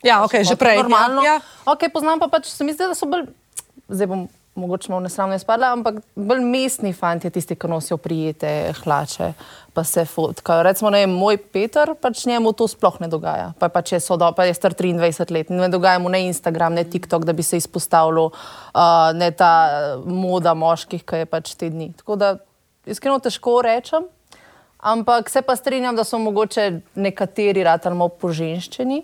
Ja, 0.05 0.21
okay, 0.21 0.45
že 0.45 0.53
prej. 0.61 0.85
Normalno. 0.85 1.25
Ja, 1.25 1.41
ja. 1.41 1.45
Ok, 1.65 1.89
poznam 1.89 2.21
pa 2.21 2.29
pač, 2.29 2.53
se 2.53 2.61
mi 2.61 2.77
zdi, 2.77 2.85
da 2.85 2.93
so 2.93 3.09
bolj, 3.09 3.25
zdaj 3.89 4.09
bom 4.11 4.27
mogoče 4.55 4.93
malo 4.93 5.01
nesramno 5.01 5.35
izpadla, 5.35 5.73
ampak 5.73 5.97
bolj 6.15 6.45
mestni 6.47 6.93
fanti, 6.95 7.31
tisti, 7.31 7.57
ki 7.59 7.67
nosijo 7.67 7.97
prijete 7.99 8.73
hlače, 8.83 9.33
pa 9.75 9.83
se 9.85 10.05
fotkajo. 10.07 10.63
Recimo, 10.63 10.93
ne 10.95 11.07
moj 11.11 11.41
Peter, 11.51 11.95
pač 12.01 12.23
njemu 12.31 12.53
to 12.53 12.69
sploh 12.71 13.01
ne 13.03 13.09
dogaja. 13.11 13.51
Pa, 13.59 13.69
pač 13.73 13.97
je, 13.97 14.01
sodo, 14.05 14.29
pa 14.37 14.47
je 14.47 14.55
star 14.55 14.77
23 14.79 15.35
let 15.35 15.51
ne 15.51 15.69
dogaja 15.73 15.99
mu 15.99 16.13
ne 16.13 16.27
Instagram, 16.29 16.77
ne 16.79 16.85
TikTok, 16.85 17.25
da 17.25 17.33
bi 17.33 17.43
se 17.43 17.59
izpostavljal, 17.59 18.31
uh, 18.31 19.11
ne 19.19 19.31
ta 19.35 19.53
moda 20.07 20.55
moških, 20.55 21.03
ki 21.03 21.25
je 21.25 21.31
pač 21.33 21.57
te 21.59 21.73
dni. 21.73 21.91
Tako 21.99 22.21
da 22.21 22.37
iskreno 22.87 23.19
težko 23.19 23.59
rečem. 23.65 24.07
Ampak 24.85 25.31
se 25.33 25.41
pa 25.43 25.57
strinjam, 25.57 25.97
da 25.97 26.05
so 26.05 26.19
mogoče 26.21 26.81
nekateri 26.95 27.65
ratali 27.65 27.97
malo 27.97 28.13
poženščeni. 28.21 29.01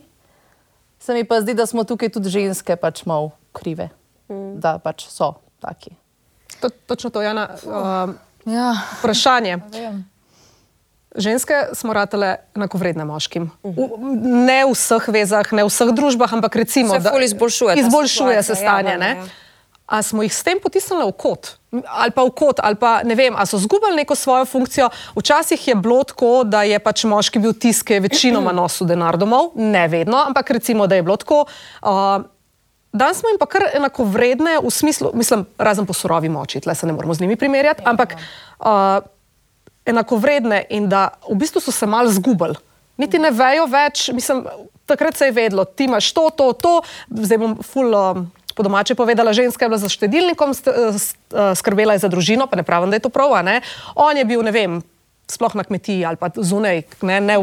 Se 1.01 1.15
mi 1.17 1.25
pa 1.25 1.41
zdi, 1.41 1.55
da 1.57 1.65
smo 1.67 1.85
tukaj 1.89 2.13
tudi 2.13 2.29
ženske 2.29 2.77
pač 2.77 3.07
malo 3.09 3.31
krive, 3.57 3.89
mm. 4.29 4.59
da 4.61 4.77
pač 4.79 5.07
so 5.09 5.33
taki. 5.65 5.95
To, 6.61 6.69
točno 6.69 7.11
to, 7.11 7.23
Jana. 7.25 7.49
Uh, 7.65 8.13
Ja. 8.45 8.75
vprašanje. 8.99 9.59
Ženske 11.17 11.55
smo 11.73 11.93
ratele 11.93 12.37
enakovredne 12.57 13.05
moškim. 13.05 13.51
V, 13.63 13.89
ne 14.47 14.65
v 14.65 14.71
vseh 14.73 15.09
vezah, 15.11 15.49
ne 15.53 15.65
v 15.67 15.69
vseh 15.73 15.91
družbah, 15.97 16.33
ampak 16.39 16.57
recimo, 16.57 16.95
Se 16.95 17.11
ful 17.11 17.25
izboljšuje 17.25 17.75
ta 17.75 17.81
izboljšuje 17.81 18.43
se 18.43 18.55
situacija, 18.55 18.69
stanje. 18.69 18.93
ja, 18.93 18.99
ne? 18.99 19.11
ja. 19.17 19.25
A 19.91 20.03
smo 20.07 20.23
jih 20.23 20.31
s 20.31 20.45
tem 20.47 20.61
potisnili 20.63 21.03
v 21.03 21.13
kot? 21.19 21.57
Ali 21.91 22.15
pa 22.15 22.23
v 22.23 22.31
kot, 22.31 22.63
ali 22.63 22.79
pa 22.79 23.01
ne 23.03 23.15
vem, 23.19 23.35
ali 23.35 23.51
so 23.51 23.59
zgubili 23.59 23.99
neko 23.99 24.15
svojo 24.15 24.47
funkcijo. 24.47 24.87
Včasih 25.19 25.69
je 25.69 25.75
bilo 25.75 26.05
tako, 26.07 26.45
da 26.47 26.63
je 26.63 26.79
pač 26.79 27.05
moški 27.11 27.43
bil 27.43 27.55
tisk, 27.59 27.89
ki 27.91 27.99
je 27.99 28.05
večinoma 28.07 28.55
nosil 28.55 28.87
denar 28.87 29.19
domov, 29.19 29.53
ne 29.59 29.89
vedno, 29.91 30.23
ampak 30.31 30.55
recimo, 30.55 30.87
da 30.87 30.99
je 30.99 31.07
bilo 31.07 31.19
tako. 31.19 31.45
Uh, 31.83 32.23
Danes 32.93 33.21
smo 33.23 33.31
jim 33.31 33.39
pa 33.39 33.47
kar 33.47 33.69
enakovredne 33.75 34.57
v 34.63 34.71
smislu, 34.71 35.13
mislim, 35.15 35.45
razen 35.59 35.87
po 35.87 35.95
surovi 35.95 36.29
moči, 36.29 36.59
tle 36.61 36.75
se 36.75 36.87
ne 36.87 36.93
moramo 36.93 37.15
z 37.15 37.23
njimi 37.23 37.37
primerjati, 37.39 37.83
ampak 37.87 38.17
uh, 38.19 38.99
enakovredne 39.87 40.65
in 40.71 40.89
da 40.91 41.09
v 41.29 41.39
bistvu 41.39 41.63
so 41.63 41.73
se 41.73 41.87
mal 41.87 42.11
zgubili. 42.11 42.59
Niti 42.99 43.19
ne 43.19 43.31
vejo 43.31 43.67
več, 43.71 44.09
mislim, 44.15 44.43
takrat 44.91 45.17
se 45.17 45.31
je 45.31 45.33
vedlo, 45.39 45.65
ti 45.65 45.87
imaš 45.87 46.11
to, 46.13 46.31
to, 46.37 46.53
to, 46.53 46.75
zdaj 47.11 47.39
bom 47.39 47.57
ful. 47.63 47.95
Um, 47.95 48.27
Po 48.61 48.69
domače 48.69 48.93
povedala, 48.93 49.33
ženska 49.33 49.65
je 49.65 49.69
bila 49.73 49.81
za 49.81 49.89
štedilnikom, 49.89 50.53
st, 50.53 50.69
st, 50.99 51.17
skrbela 51.57 51.97
je 51.97 52.05
za 52.05 52.09
družino, 52.13 52.45
pa 52.45 52.61
ne 52.61 52.63
pravim, 52.63 52.93
da 52.93 53.01
je 53.01 53.07
to 53.07 53.09
prav. 53.09 53.33
a 53.33 53.43
ne. 53.43 53.63
On 53.97 54.13
je 54.13 54.25
bil, 54.29 54.45
ne 54.45 54.53
vem, 54.53 54.83
sploh 55.25 55.55
na 55.55 55.65
kmetiji 55.65 56.05
ali 56.05 56.21
pa 56.21 56.29
zunaj. 56.37 56.83
Ne, 57.01 57.21
ne, 57.25 57.39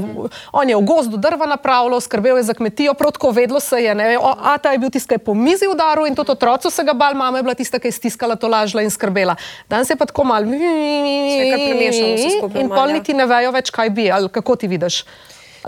on 0.53 0.69
je 0.69 0.75
v 0.75 0.83
gozdu 0.85 1.17
drva 1.17 1.47
napravljal, 1.49 1.97
skrbel 2.05 2.37
je 2.37 2.43
za 2.43 2.53
kmetijo, 2.53 2.93
prav 2.93 3.15
tako 3.17 3.31
vedlo 3.31 3.59
se 3.59 3.81
je. 3.81 3.95
Ne, 3.95 4.19
o, 4.19 4.29
a 4.29 4.57
ta 4.61 4.75
je 4.75 4.77
bil 4.77 4.93
tisti, 4.93 5.09
ki 5.09 5.17
je 5.17 5.25
po 5.25 5.33
mizi 5.33 5.65
udaril 5.65 6.05
in 6.05 6.13
tudi 6.13 6.35
otroci 6.35 6.69
se 6.69 6.85
ga 6.85 6.93
bal, 6.93 7.17
mama 7.17 7.41
je 7.41 7.47
bila 7.47 7.55
tista, 7.57 7.79
ki 7.79 7.89
je 7.89 7.97
stiskala 7.97 8.35
to 8.35 8.45
lažla 8.45 8.85
in 8.85 8.93
skrbela. 8.93 9.33
Danes 9.69 9.89
je 9.89 9.97
pa 9.97 10.05
tako 10.05 10.21
mal. 10.21 10.45
kar 10.45 11.59
premešano 11.65 12.13
vse 12.13 12.29
skupaj 12.37 12.61
In 12.61 12.69
malo, 12.69 12.77
pol 12.77 12.93
ja. 12.93 12.93
niti 12.93 13.17
ne 13.17 13.25
vejo 13.25 13.57
več, 13.57 13.73
kaj 13.73 13.89
bi, 13.89 14.11
ali 14.11 14.29
kako 14.29 14.55
ti 14.55 14.69
vidiš. 14.69 15.01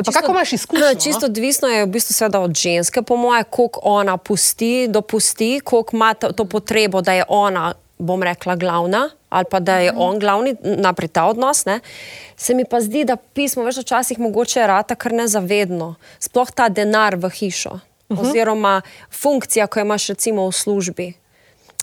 Pa 0.05 0.11
kako 0.11 0.31
imaš 0.31 0.53
izkušnjo? 0.53 0.85
No, 0.85 0.99
čisto 0.99 1.25
odvisno 1.25 1.67
je 1.67 1.85
v 1.85 1.89
bistvu 1.89 2.13
seveda 2.13 2.39
od 2.39 2.55
ženske, 2.55 3.01
po 3.01 3.15
moje, 3.15 3.43
koliko 3.43 3.79
ona 3.83 4.17
pusti, 4.17 4.87
dopusti, 4.87 5.59
koliko 5.63 5.95
ima 5.95 6.13
to, 6.13 6.31
to 6.31 6.45
potrebo, 6.45 7.01
da 7.01 7.13
je 7.13 7.23
ona, 7.27 7.73
bom 7.97 8.23
rekla, 8.23 8.55
glavna 8.55 9.09
ali 9.29 9.45
pa 9.51 9.59
da 9.59 9.77
je 9.77 9.91
on 9.95 10.19
glavni 10.19 10.55
naprej 10.63 11.07
ta 11.07 11.25
odnos. 11.25 11.65
Ne? 11.65 11.79
Se 12.37 12.53
mi 12.53 12.65
pa 12.65 12.81
zdi, 12.81 13.03
da 13.05 13.15
pismo 13.15 13.63
več 13.63 13.77
včasih 13.77 14.19
mogoče 14.19 14.67
rata 14.67 14.95
kar 14.95 15.13
nezavedno, 15.13 15.95
sploh 16.19 16.51
ta 16.51 16.69
denar 16.69 17.15
v 17.15 17.29
hišo 17.29 17.79
oziroma 18.09 18.81
funkcija, 19.13 19.67
ko 19.67 19.79
jo 19.79 19.85
imaš 19.85 20.07
recimo 20.15 20.47
v 20.47 20.55
službi. 20.57 21.07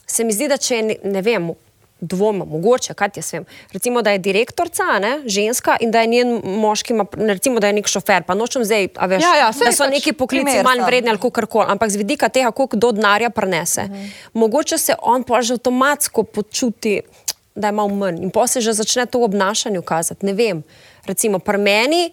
Se 0.07 0.25
mi 0.25 0.35
zdi, 0.35 0.49
da 0.51 0.59
če 0.59 0.77
je, 0.77 0.97
ne 1.05 1.23
vem, 1.23 1.53
dvoma, 2.01 2.45
mogoče, 2.45 2.95
kaj 2.95 3.17
jaz 3.17 3.33
vem. 3.33 3.45
Recimo, 3.73 4.03
da 4.03 4.13
je 4.13 4.19
direktorica, 4.19 4.99
ne, 5.01 5.13
ženska 5.27 5.77
in 5.81 5.91
da 5.91 6.01
je 6.01 6.07
njen 6.07 6.41
moški, 6.45 6.93
ima, 6.93 7.07
recimo, 7.17 7.61
da 7.61 7.67
je 7.67 7.79
nek 7.79 7.89
šofer, 7.89 8.23
pa 8.27 8.35
nočem 8.35 8.65
zdaj, 8.65 8.89
a 8.97 9.07
veš, 9.07 9.23
Ja, 9.23 9.35
ja, 9.37 9.51
da 9.51 9.73
so 9.73 9.85
pač 9.85 9.95
neki 9.97 10.13
poklici 10.13 10.59
manj 10.65 10.85
vredni 10.87 11.11
ali 11.11 11.21
kakorkoli, 11.21 11.67
ampak 11.73 11.91
z 11.91 12.03
vidika 12.03 12.29
tega, 12.29 12.51
koliko 12.53 12.77
kdo 12.77 12.93
denarja 12.93 13.31
prenese. 13.31 13.83
Uh 13.83 13.91
-huh. 13.91 14.11
Mogoče 14.33 14.79
se 14.79 14.95
on 15.03 15.23
pa 15.23 15.43
že 15.43 15.55
avtomatsko 15.55 16.23
počuti, 16.23 17.01
da 17.55 17.69
je 17.69 17.73
malo 17.73 17.89
manj 17.89 18.23
in 18.23 18.31
pa 18.31 18.47
se 18.47 18.61
že 18.61 18.73
začne 18.73 19.07
to 19.07 19.19
v 19.19 19.25
obnašanju 19.25 19.83
kazati. 19.83 20.27
Ne 20.27 20.33
vem, 20.33 20.63
recimo 21.07 21.39
pri 21.39 21.59
meni. 21.59 22.13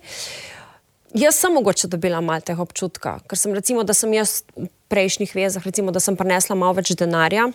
Jaz 1.13 1.35
sem 1.35 1.53
mogoče 1.53 1.87
dobila 1.87 2.21
malo 2.21 2.41
tega 2.41 2.61
občutka, 2.61 3.19
ker 3.29 3.37
sem 3.37 3.53
recimo, 3.53 3.83
da 3.83 3.93
sem 3.93 4.13
jaz 4.13 4.41
v 4.57 4.67
prejšnjih 4.87 5.35
vezah, 5.35 5.63
recimo, 5.65 5.91
da 5.91 5.99
sem 5.99 6.17
prinesla 6.17 6.55
malo 6.55 6.73
več 6.73 6.95
denarja, 6.97 7.51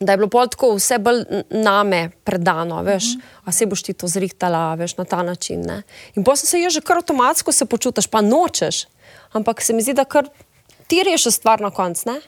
da 0.00 0.12
je 0.12 0.16
bilo 0.16 0.28
pol 0.28 0.46
tako 0.46 0.74
vse 0.76 0.98
bolj 0.98 1.24
name 1.50 2.10
predano, 2.24 2.82
veš, 2.82 3.04
mm 3.04 3.20
-hmm. 3.20 3.44
a 3.44 3.52
se 3.52 3.66
boš 3.66 3.82
ti 3.82 3.92
to 3.92 4.08
zrihtala, 4.08 4.74
veš, 4.74 4.96
na 4.96 5.04
ta 5.04 5.22
način. 5.22 5.60
Ne? 5.60 5.82
In 6.14 6.24
potem 6.24 6.46
se 6.46 6.60
je 6.60 6.70
že 6.70 6.80
kar 6.80 6.96
avtomatsko 6.96 7.52
se 7.52 7.66
počutiš, 7.66 8.06
pa 8.06 8.20
nočeš, 8.20 8.86
ampak 9.32 9.62
se 9.62 9.72
mi 9.72 9.82
zdi, 9.82 9.92
da 9.92 10.04
kar 10.04 10.28
ti 10.86 11.02
rešiš 11.02 11.34
stvar 11.34 11.60
na 11.60 11.70
koncu, 11.70 12.10
ne? 12.10 12.20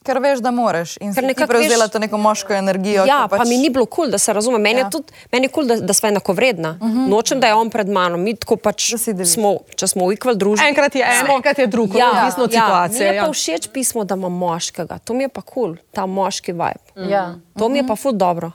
Ker 0.00 0.16
veš, 0.16 0.38
da 0.40 0.50
moraš 0.50 0.94
in 0.96 1.12
Ker 1.14 1.24
nekako 1.28 1.50
prevzela 1.50 1.84
veš- 1.84 1.92
to 1.92 1.98
neko 1.98 2.16
moško 2.16 2.54
energijo. 2.56 3.04
Ja, 3.04 3.26
pač... 3.30 3.38
pa 3.38 3.44
mi 3.44 3.58
ni 3.58 3.68
bilo 3.70 3.84
kul, 3.84 4.06
cool, 4.06 4.10
da 4.10 4.18
se 4.18 4.32
razume. 4.32 4.58
Meni 4.58 4.80
ja. 4.80 4.86
je 4.86 4.90
tudi 4.90 5.12
meni 5.32 5.44
je 5.44 5.52
kul, 5.52 5.66
cool, 5.66 5.80
da, 5.80 5.86
da 5.86 5.92
smo 5.92 6.08
enako 6.08 6.32
vredna. 6.32 6.70
Uh 6.80 6.88
-huh. 6.88 7.08
Nočem, 7.08 7.40
da 7.40 7.46
je 7.46 7.54
on 7.54 7.70
pred 7.70 7.88
mano. 7.88 8.16
Mi 8.16 8.34
tako 8.36 8.56
pač 8.56 8.94
smo, 9.24 9.58
če 9.74 9.86
smo 9.86 10.06
v 10.06 10.16
equal 10.16 10.34
družbi. 10.34 10.68
Enkrat 10.68 10.94
je 10.94 11.02
en, 11.02 11.30
enkrat 11.36 11.58
je 11.58 11.66
drug, 11.66 11.94
Ja, 11.94 12.10
odvisno 12.10 12.44
od 12.44 12.52
ja, 12.52 12.60
situacije. 12.60 13.00
Mi 13.00 13.06
je 13.06 13.16
ja. 13.16 13.26
pa 13.26 13.32
všeč 13.32 13.68
pismo, 13.72 14.04
da 14.04 14.14
ima 14.14 14.28
moškega. 14.28 14.98
To 14.98 15.14
mi 15.14 15.22
je 15.24 15.28
pa 15.28 15.42
kul, 15.42 15.62
cool, 15.64 15.76
ta 15.92 16.06
moški 16.06 16.52
vibe. 16.52 17.10
Ja. 17.10 17.34
To 17.58 17.68
mi 17.68 17.78
je 17.78 17.86
pa 17.86 17.96
ful 17.96 18.12
dobro. 18.12 18.50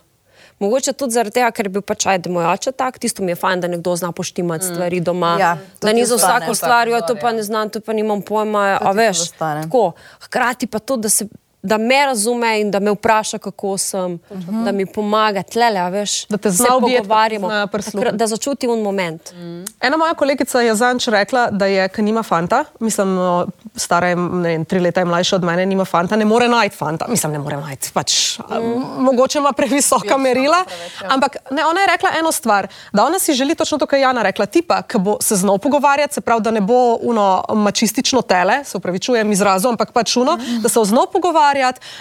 Mogoče 0.60 0.94
tudi 0.94 1.12
zaradi 1.14 1.36
tega, 1.36 1.50
ker 1.52 1.68
je 1.68 1.74
bil 1.78 1.84
pač 1.84 2.06
ajde 2.08 2.32
moj 2.32 2.46
oče 2.54 2.72
tak, 2.72 3.00
tisto 3.00 3.24
mi 3.24 3.34
je 3.34 3.36
fajn, 3.36 3.66
da 3.66 3.68
nekdo 3.68 3.96
zna 3.96 4.12
poštimati 4.16 4.66
stvari 4.66 5.02
doma. 5.04 5.36
Ja, 5.40 5.58
da 5.82 5.94
ni 5.94 6.06
za 6.06 6.16
vsako 6.16 6.56
stvar, 6.56 6.88
jo 6.88 7.02
to 7.08 7.18
pa 7.22 7.32
ne 7.36 7.44
znam, 7.44 7.70
to 7.70 7.82
pa 7.84 7.94
nimam 7.94 8.22
pojma. 8.22 8.78
To 8.80 8.88
A 8.88 8.92
veš, 8.96 9.30
tako. 9.36 9.92
Hkrati 10.24 10.68
pa 10.68 10.80
to, 10.80 10.98
da 10.98 11.10
se. 11.10 11.28
Da 11.66 11.78
me 11.78 12.06
razume 12.06 12.60
in 12.62 12.72
da 12.72 12.80
me 12.80 12.92
vpraša, 12.92 13.38
kako 13.38 13.78
sem, 13.78 14.14
uh 14.14 14.38
-huh. 14.38 14.64
da 14.64 14.72
mi 14.72 14.86
pomaga, 14.86 15.44
tlele, 15.44 15.80
a 15.80 15.90
veš, 15.90 16.26
Da 16.30 16.38
te 16.38 16.52
se 16.52 16.58
zna 16.58 16.68
pogovarjamo, 16.80 17.50
da 18.12 18.28
začuti 18.28 18.68
un 18.68 18.82
moment. 18.82 19.34
Mm. 19.34 19.66
Ena 19.82 19.98
moja 19.98 20.14
kolegica 20.14 20.62
je 20.62 20.76
zanč 20.76 21.08
rekla, 21.08 21.50
da 21.52 21.66
je, 21.66 21.88
ker 21.90 22.04
nima 22.04 22.24
fanta, 22.24 22.66
mislim, 22.80 23.16
no, 23.16 23.48
stara 23.76 24.08
je 24.08 24.16
ne, 24.16 24.50
vem, 24.50 24.66
tri 24.66 24.80
leta 24.80 25.02
je 25.02 25.06
mlajša 25.06 25.36
od 25.36 25.44
mene, 25.44 25.66
nima 25.66 25.86
fanta, 25.86 26.16
ne 26.16 26.26
more 26.26 26.48
najti 26.48 26.78
fanta. 26.78 27.06
Mislim, 27.10 27.32
ne 27.32 27.40
more 27.40 27.58
najti, 27.58 27.92
pač, 27.94 28.40
mm. 28.40 29.04
mogoče 29.04 29.40
ima 29.40 29.52
previsoka 29.52 30.18
merila. 30.18 30.64
Ampak 31.08 31.38
ne, 31.52 31.66
ona 31.66 31.82
je 31.82 31.88
rekla 31.88 32.10
eno 32.20 32.32
stvar, 32.32 32.68
da 32.94 33.06
ona 33.06 33.20
si 33.20 33.34
želi 33.34 33.56
točno 33.56 33.78
to, 33.78 33.86
kar 33.86 34.00
je 34.00 34.04
Jana 34.04 34.22
rekla, 34.22 34.46
tipa, 34.46 34.82
ki 34.82 35.00
bo 35.00 35.18
se 35.22 35.36
znal 35.36 35.58
pogovarjati, 35.58 36.14
se 36.14 36.22
pravi, 36.22 36.42
da 36.42 36.52
ne 36.52 36.62
bo 36.62 36.98
uno 37.02 37.44
mačistično 37.54 38.22
tele, 38.22 38.64
se 38.64 38.78
upravičujem 38.78 39.32
izrazu, 39.32 39.70
ampak 39.70 39.92
pač 39.92 40.18
uno, 40.18 40.38
mm. 40.38 40.62
da 40.62 40.70
se 40.70 40.80
bo 40.80 40.86
znal 40.86 41.08
pogovarjati, 41.12 41.55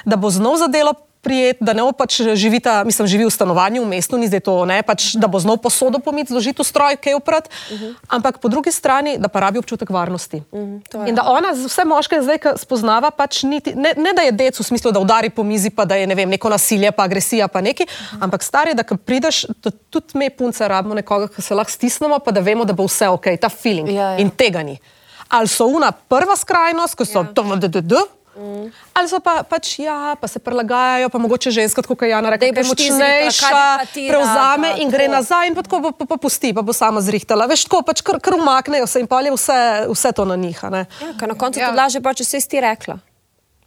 da 0.04 0.16
bo 0.16 0.30
znal 0.30 0.56
za 0.56 0.66
delo 0.66 0.94
prijet, 1.25 1.56
da 1.61 1.73
ne 1.73 1.82
bo 1.82 1.92
pač 1.96 2.20
živita, 2.37 2.82
mislim, 2.84 3.08
živi 3.08 3.25
v 3.25 3.32
stanovanju 3.32 3.82
v 3.82 3.88
mestu, 3.96 4.20
ni 4.20 4.28
zdaj 4.28 4.44
to, 4.44 4.54
ne, 4.68 4.82
pač, 4.84 5.14
da 5.16 5.30
bo 5.30 5.40
znal 5.40 5.56
posodo 5.56 5.99
pomiti, 6.04 6.34
zložiti 6.34 6.61
v 6.61 6.66
stroj, 6.68 6.99
kaj 7.00 7.16
oprat, 7.16 7.49
uh 7.49 7.80
-huh. 7.80 7.94
ampak 8.12 8.38
po 8.38 8.52
drugi 8.52 8.73
strani, 8.73 9.16
da 9.18 9.32
pa 9.32 9.40
rabi 9.40 9.58
občutek 9.58 9.90
varnosti. 9.90 10.42
Uh 10.52 10.61
-huh, 10.61 11.08
In 11.08 11.14
da 11.14 11.25
ona 11.25 11.54
z- 11.54 11.66
vse 11.66 11.84
moške 11.84 12.23
zdaj, 12.23 12.38
spoznava, 12.56 13.11
pač 13.11 13.42
niti, 13.42 13.73
ne, 13.75 13.94
ne 13.96 14.12
da 14.12 14.23
je 14.23 14.32
dec 14.32 14.61
v 14.61 14.64
smislu, 14.64 14.92
da 14.92 15.00
udari 15.00 15.30
po 15.30 15.42
mizi, 15.42 15.70
pa 15.70 15.84
da 15.84 15.96
je 15.96 16.06
ne 16.06 16.14
vem, 16.14 16.28
neko 16.28 16.49
nasilje, 16.49 16.92
pa 16.92 17.02
agresija, 17.02 17.49
pa 17.49 17.61
neki, 17.61 17.82
uh 17.82 17.88
-huh. 17.88 18.25
ampak 18.25 18.42
stari, 18.42 18.75
da 18.75 18.82
ko 18.82 18.96
prideš, 18.96 19.46
da 19.64 19.70
tudi 19.90 20.12
me 20.14 20.30
punce 20.30 20.68
rabimo 20.68 20.94
nekoga, 20.94 21.28
ki 21.28 21.42
se 21.42 21.54
lahko 21.54 21.73
stisnemo, 21.73 22.18
pa 22.18 22.30
da 22.30 22.40
vemo, 22.40 22.64
da 22.64 22.73
bo 22.73 22.84
vse 22.84 23.08
ok, 23.08 23.25
ta 23.40 23.49
feeling. 23.49 23.88
Ja, 23.88 23.94
ja. 23.94 24.18
In 24.18 24.30
tega 24.30 24.62
ni. 24.62 24.78
Ali 25.28 25.49
so 25.49 25.66
una 25.66 25.92
prva 25.92 26.37
skrajnost, 26.37 26.94
ko 26.94 27.04
so 27.04 27.18
ja. 27.18 27.25
to, 27.34 27.42
Mm. 28.37 28.73
Ali 28.99 29.09
so 29.09 29.21
pa, 29.23 29.45
pač, 29.47 29.79
ja, 29.79 30.17
pa 30.21 30.26
se 30.29 30.43
prilagajajo, 30.43 31.09
pa 31.09 31.19
mogoče 31.23 31.53
ženska, 31.55 31.83
kot 31.87 32.03
je 32.03 32.11
Jana 32.11 32.33
rekla, 32.35 32.50
da 32.50 32.61
je 32.61 32.67
močnejša, 32.67 33.62
prevzame 33.95 34.73
rada, 34.73 34.83
in 34.83 34.91
gre 34.91 35.07
tako. 35.07 35.14
nazaj, 35.14 35.49
in 35.49 35.55
pa 35.55 35.62
tako 35.62 35.81
pa, 35.85 35.93
pa, 35.99 36.09
pa 36.11 36.19
pusti, 36.19 36.50
pa 36.55 36.62
bo 36.67 36.75
sama 36.75 37.00
zrihtala. 37.05 37.47
Veš, 37.47 37.69
tako 37.69 37.85
pač 37.87 38.03
kar, 38.03 38.19
kar 38.19 38.35
umaknejo 38.35 38.91
se 38.91 39.05
in 39.05 39.07
pa 39.07 39.23
je 39.23 39.35
vse, 39.35 39.59
vse 39.93 40.12
to 40.12 40.26
na 40.26 40.37
njih. 40.37 40.59
a 40.67 40.71
ne. 40.71 40.85
Ja, 41.00 41.14
ker 41.19 41.31
na 41.31 41.38
koncu 41.38 41.62
Ja. 41.62 41.69
ja. 41.69 41.71
to 41.71 41.79
laže, 41.79 42.03
pa 42.03 42.14
če 42.14 42.26
si 42.26 42.43
ti 42.49 42.61
rekla, 42.61 42.99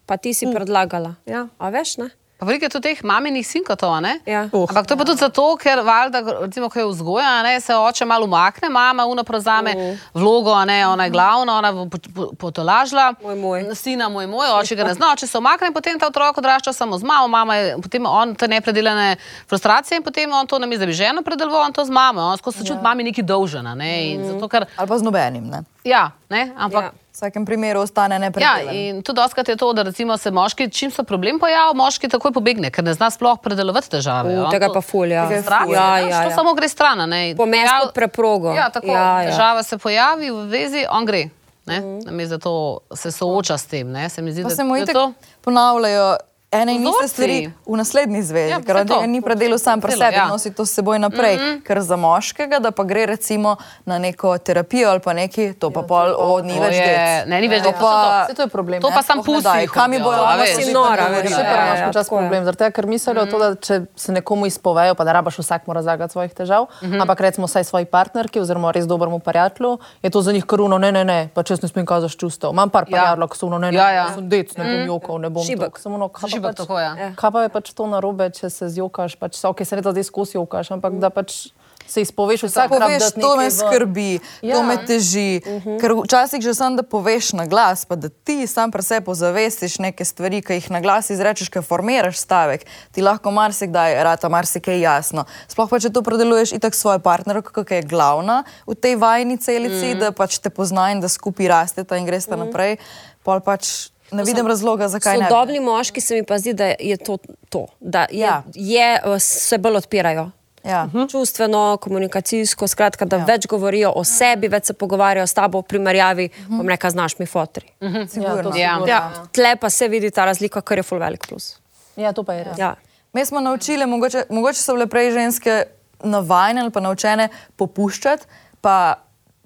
pa 0.06 0.18
ti 0.18 0.34
si 0.34 0.46
mm. 0.46 0.54
predlagala. 0.54 1.16
Ja. 1.26 1.48
A 1.58 1.72
veš, 1.72 1.98
ne? 2.04 2.12
Pa 2.38 2.46
veliko 2.46 2.66
je 2.66 2.70
tudi 2.70 2.84
teh 2.86 3.00
maminih 3.02 3.42
sinkotov, 3.42 3.90
a 3.90 4.00
ne? 4.00 4.20
Ja. 4.24 4.44
Uh. 4.52 4.70
Ampak 4.70 4.86
to 4.86 4.94
je 4.94 4.98
pa 4.98 5.06
tudi 5.06 5.18
zato, 5.18 5.58
ker 5.58 5.80
valjda, 5.80 6.22
recimo, 6.40 6.70
ko 6.70 6.80
je 6.80 6.86
vzgoja, 6.86 7.30
a 7.32 7.44
ne, 7.44 7.56
se 7.58 7.74
oče 7.74 8.06
malo 8.06 8.26
umakne, 8.26 8.70
mama 8.70 9.06
uno 9.06 9.24
prevzame 9.24 9.74
Uh. 9.74 9.98
vlogo, 10.14 10.54
a 10.54 10.62
ne, 10.64 10.88
ona 10.88 11.04
je 11.04 11.10
glavna, 11.10 11.58
ona 11.58 11.72
bo 11.72 11.88
po- 11.88 11.98
po- 12.16 12.30
potolažila. 12.36 13.14
Moj, 13.24 13.36
moj. 13.36 13.66
Sina 13.74 14.06
moj, 14.08 14.28
moj, 14.28 14.48
oče 14.54 14.76
ga 14.76 14.84
ne 14.84 14.94
zna, 14.94 15.16
če 15.16 15.28
se 15.28 15.38
umakne, 15.38 15.74
potem 15.74 15.98
ta 15.98 16.08
otrok 16.08 16.38
odrašča 16.38 16.74
samo 16.74 16.98
z 16.98 17.04
mamo, 17.04 17.28
mama 17.28 17.56
je, 17.56 17.74
potem 17.82 18.06
on 18.06 18.36
te 18.36 18.48
nepredelane 18.48 19.16
frustracije 19.50 19.98
in 19.98 20.04
potem 20.04 20.30
on 20.32 20.46
to 20.46 20.60
namesto, 20.60 20.80
da 20.80 20.86
bi 20.86 20.94
ženo 20.94 21.22
predeloval, 21.22 21.62
on 21.64 21.74
to 21.74 21.86
z 21.86 21.90
mamo, 21.90 22.22
on 22.22 22.38
skozi 22.38 22.58
se 22.58 22.66
čuti 22.66 22.84
mami 22.84 23.04
neki 23.04 23.24
dolžen, 23.24 23.66
a 23.66 23.74
ne, 23.74 23.92
in 24.08 24.26
zato, 24.28 24.46
ker, 24.48 24.70
Ali 24.78 24.88
pa 24.88 24.98
z 24.98 25.04
nobenim. 25.04 25.44
Ne? 25.46 25.64
ja, 25.84 26.12
ne, 26.30 26.52
ampak. 26.56 26.84
Ja. 26.84 27.07
V 27.18 27.20
vsakem 27.20 27.46
primeru 27.46 27.80
ostane 27.80 28.16
Ja, 28.16 28.20
nepredelan. 28.20 28.70
in 28.72 29.02
tudi 29.02 29.16
doskrat 29.16 29.48
je 29.48 29.56
to, 29.56 29.74
da 29.74 29.82
recimo 29.82 30.18
se 30.18 30.30
moški, 30.32 30.70
čim 30.70 30.92
se 30.92 31.02
problem 31.04 31.40
pojavi, 31.40 31.74
moški 31.74 32.08
takoj 32.08 32.30
pobegne, 32.32 32.70
ker 32.70 32.84
ne 32.84 32.94
zna 32.94 33.10
sploh 33.10 33.40
predelovati 33.40 33.90
težave. 33.90 34.36
U, 34.38 34.46
tega 34.52 34.70
pa 34.70 34.82
ful, 34.82 35.08
ja. 35.08 35.24
Strah, 35.42 35.66
Ja, 35.66 35.98
ja, 35.98 36.08
ja, 36.08 36.22
to 36.22 36.30
ja. 36.30 36.36
samo 36.36 36.54
gre 36.54 36.70
stran. 36.70 37.00
a 37.00 37.06
ne. 37.08 37.34
Pomest 37.36 37.66
Pojav- 37.66 37.82
pod 37.82 37.94
preprogo. 37.94 38.54
Ja, 38.54 38.70
tako. 38.70 38.88
Ja, 38.88 39.22
ja. 39.24 39.32
Težava 39.32 39.64
se 39.64 39.78
pojavi 39.80 40.30
v 40.30 40.46
vezi, 40.46 40.86
on 40.88 41.06
gre. 41.06 41.24
Mm. 41.66 42.06
Namesto 42.06 42.30
da 42.30 42.40
to 42.40 42.54
se 42.94 43.10
sooča 43.12 43.58
s 43.58 43.66
tem. 43.66 43.90
Ne? 43.90 44.10
Se 44.10 44.22
mi 44.22 44.32
zdi, 44.32 44.44
Pa 44.44 44.50
da 44.50 44.56
se 44.56 44.64
mu 44.64 44.76
je 44.76 44.84
itak 44.84 44.94
to. 44.94 45.14
ponavljajo 45.42 46.18
ene 46.50 46.72
in 46.72 46.80
iste 46.80 46.90
Vzorci. 46.90 47.08
stvari 47.10 47.38
v 47.66 47.76
naslednji 47.76 48.22
zvezi, 48.24 48.50
Ja, 48.50 48.56
ja, 48.56 48.62
ker 48.62 48.76
saj 48.78 48.86
to. 48.86 48.94
tega 48.96 49.06
ni 49.06 49.20
predelal 49.22 49.58
sam 49.58 49.82
pri 49.82 49.92
sebi, 49.94 50.16
ja. 50.16 50.22
ja. 50.22 50.28
nosi 50.28 50.50
to 50.50 50.64
s 50.64 50.72
seboj 50.72 50.96
naprej. 50.98 51.36
Mm 51.36 51.40
-hmm. 51.40 51.62
Ker 51.62 51.82
za 51.82 51.96
moškega, 51.98 52.60
da 52.60 52.72
pa 52.72 52.84
gre 52.86 53.06
recimo 53.06 53.56
na 53.86 53.98
neko 53.98 54.38
terapijo 54.38 54.90
ali 54.90 55.00
pa 55.02 55.14
neki, 55.14 55.54
to 55.54 55.70
pa 55.70 55.82
pol 55.82 56.16
od 56.16 56.46
ni 56.46 56.56
To 56.56 56.62
več 56.62 56.74
je- 56.74 56.88
dec. 56.88 57.28
ne, 57.28 57.42
ni 57.42 57.48
več 57.48 57.64
To 57.64 57.70
dec, 57.70 57.74
to 57.74 57.82
pa, 57.82 58.24
Saj 58.26 58.36
to 58.36 58.42
je 58.42 58.48
problem. 58.48 58.82
To 58.82 58.90
ne? 58.90 58.96
pa 58.96 59.02
sam 59.04 59.18
ne 59.18 59.24
pusti. 59.24 59.68
kam 59.68 59.92
mi 59.92 60.00
bojo 60.00 60.18
a 60.18 60.24
ovo 60.30 60.42
veš. 60.42 60.56
si 60.56 60.64
Si 60.64 60.74
nora, 60.74 61.04
veš. 61.06 61.28
Še 61.28 61.34
Ja, 61.34 61.44
pa 61.46 61.56
imaš 61.62 61.80
ja, 61.80 61.86
počas 61.86 62.06
tako 62.06 62.16
je. 62.16 62.22
problem, 62.22 62.44
zaradi 62.44 62.58
tega, 62.58 62.72
ker 62.72 62.86
mislijo 62.88 63.26
to, 63.26 63.40
da 63.40 63.56
če 63.58 63.82
se 63.96 64.12
nekomu 64.12 64.46
izpovejo, 64.46 64.96
pa 64.96 65.04
da 65.04 65.12
rabaš 65.12 65.38
vsak 65.38 65.68
mora 65.68 65.78
razlagati 65.78 66.12
svojih 66.12 66.34
težav, 66.34 66.66
ampak 66.94 67.20
recimo 67.20 67.46
vsaj 67.46 67.64
svoji 67.64 67.86
partnerki 67.88 68.40
oziroma 68.40 68.72
res 68.72 68.86
dobremu 68.86 69.20
prijatelju, 69.20 69.78
je 70.02 70.10
to 70.10 70.22
za 70.22 70.32
njih 70.32 70.46
karuno, 70.46 70.78
ne, 70.78 70.92
ne, 70.92 71.04
ne, 71.04 71.30
pa 71.34 71.44
če 71.44 71.54
ne 71.62 71.68
smem 71.68 71.86
kazati 71.86 72.16
čustev. 72.16 72.50
Imam 72.52 72.70
par 72.70 72.82
Ja. 72.82 72.86
prijateljev, 72.88 73.28
ki 73.28 73.38
so 73.38 73.46
ono, 73.46 73.58
ne, 73.58 73.72
ne, 73.72 73.78
Ja, 73.78 73.90
ja. 73.92 74.14
sem 74.14 74.30
dec, 74.30 74.58
ne 74.58 74.64
bom 74.66 74.86
jokal, 74.88 75.18
ne 75.18 75.30
bom 75.30 75.44
Šibek. 75.44 75.66
tok. 75.66 75.80
Samo 75.80 75.98
no, 75.98 76.08
kaj 76.10 76.37
pa 76.38 76.52
Šibek, 76.52 76.52
pač- 76.52 76.62
tako, 76.64 76.80
ja. 76.80 76.92
Ja. 76.96 77.10
Kaj 77.18 77.32
pa 77.32 77.44
je 77.46 77.50
pač 77.50 77.74
to 77.74 77.88
narobe, 77.88 78.30
če 78.30 78.50
se 78.50 78.70
zjokaš, 78.70 79.18
pač 79.20 79.40
se, 79.42 79.48
okay, 79.48 79.66
se 79.66 79.76
ne 79.76 79.82
da 79.82 79.92
zdaj 79.92 80.08
skozi 80.08 80.38
jokaš, 80.38 80.72
ampak 80.78 81.00
da 81.02 81.10
pač 81.10 81.50
se 81.88 82.02
izpoveš 82.02 82.44
vsak 82.44 82.70
Poveš, 82.70 83.04
dati 83.04 83.22
to 83.22 83.36
me 83.36 83.44
nekaj 83.44 83.50
ven. 83.50 83.52
skrbi, 83.52 84.20
ja. 84.42 84.56
to 84.56 84.64
me 84.64 84.86
teži. 84.86 85.42
Uh 85.46 85.64
-huh. 85.64 85.80
Ker 85.80 85.92
včasih 86.04 86.42
že 86.42 86.54
sam, 86.54 86.76
da 86.76 86.84
poveš 86.84 87.34
na 87.34 87.46
glas, 87.46 87.86
pa 87.86 87.96
da 87.96 88.10
ti 88.10 88.48
sam 88.48 88.72
pri 88.72 88.84
sebi 88.84 89.16
zavestiš 89.16 89.80
neke 89.80 90.06
stvari, 90.06 90.42
ki 90.42 90.54
jih 90.54 90.72
na 90.72 90.82
glas 90.82 91.10
izrečeš, 91.10 91.50
ki 91.50 91.62
formiraš 91.62 92.18
stavek, 92.18 92.66
ti 92.92 93.02
lahko 93.02 93.32
marsikdaj 93.32 94.04
rata 94.04 94.30
marsikaj 94.30 94.82
jasno. 94.82 95.26
Sploh 95.48 95.70
pa, 95.70 95.80
če 95.80 95.90
to 95.90 96.02
predeluješ 96.02 96.52
itak 96.52 96.76
svojo 96.76 97.00
partnerko, 97.00 97.64
ki 97.64 97.74
je 97.74 97.82
glavna 97.82 98.44
v 98.68 98.76
tej 98.76 98.96
vajni 98.96 99.38
celici, 99.38 99.96
mm. 99.96 100.00
da 100.00 100.12
pač 100.12 100.38
te 100.38 100.50
pozna 100.50 100.92
in 100.92 101.00
da 101.00 101.08
skupaj 101.08 101.48
rasteta 101.48 101.98
in 101.98 102.06
greste 102.06 102.36
mm. 102.36 102.40
naprej, 102.40 102.78
pol 103.24 103.40
pač 103.40 103.90
ne 104.12 104.24
vidim 104.24 104.48
razloga, 104.48 104.88
zakaj 104.88 105.18
ne. 105.18 105.28
Sodobni 105.30 105.60
moški 105.60 106.02
se 106.02 106.16
mi 106.16 106.24
pa 106.24 106.38
zdi, 106.38 106.54
da 106.54 106.66
je 106.80 106.98
to. 106.98 107.18
to 107.50 107.66
da 107.80 108.08
je, 108.12 108.20
Ja. 108.20 108.44
je, 108.54 109.02
eh, 109.06 109.20
se 109.20 109.58
bolj 109.58 109.76
odpirajo. 109.76 110.32
Ja. 110.64 110.90
Čustveno, 111.12 111.78
komunikacijsko, 111.82 112.68
skratka, 112.68 113.06
da 113.06 113.18
ja. 113.18 113.26
več 113.26 113.48
govorijo 113.48 113.92
o 113.96 114.04
sebi, 114.04 114.48
več 114.48 114.66
se 114.66 114.74
pogovarjajo 114.74 115.28
s 115.28 115.34
tabo 115.34 115.62
v 115.62 115.64
primerjavi, 115.64 116.30
bom 116.48 116.68
rekla, 116.68 116.90
znaš 116.90 117.20
mi 117.20 117.26
fotri. 117.26 117.66
Sigurno. 118.10 118.52
Ja. 118.56 118.74
sigurno, 118.76 118.88
Ja. 118.88 119.12
Tle 119.32 119.56
pa 119.56 119.70
se 119.70 119.88
vidi 119.88 120.12
ta 120.12 120.26
razlika, 120.26 120.62
kar 120.62 120.78
je 120.78 120.84
full 120.84 121.00
velik 121.00 121.28
plus. 121.28 121.56
Ja, 121.96 122.12
to 122.14 122.24
pa 122.24 122.34
je 122.34 122.44
res. 122.44 122.58
Ja. 122.60 122.76
Mi 123.14 123.26
smo 123.26 123.40
naučili, 123.40 123.86
mogoče, 123.86 124.24
mogoče 124.30 124.60
so 124.62 124.74
bile 124.74 124.88
prej 124.88 125.12
ženske 125.12 125.64
navajene 126.04 126.62
ali 126.62 126.72
pa 126.72 126.80
naučene 126.80 127.30
popuščati, 127.56 128.26
pa 128.62 128.96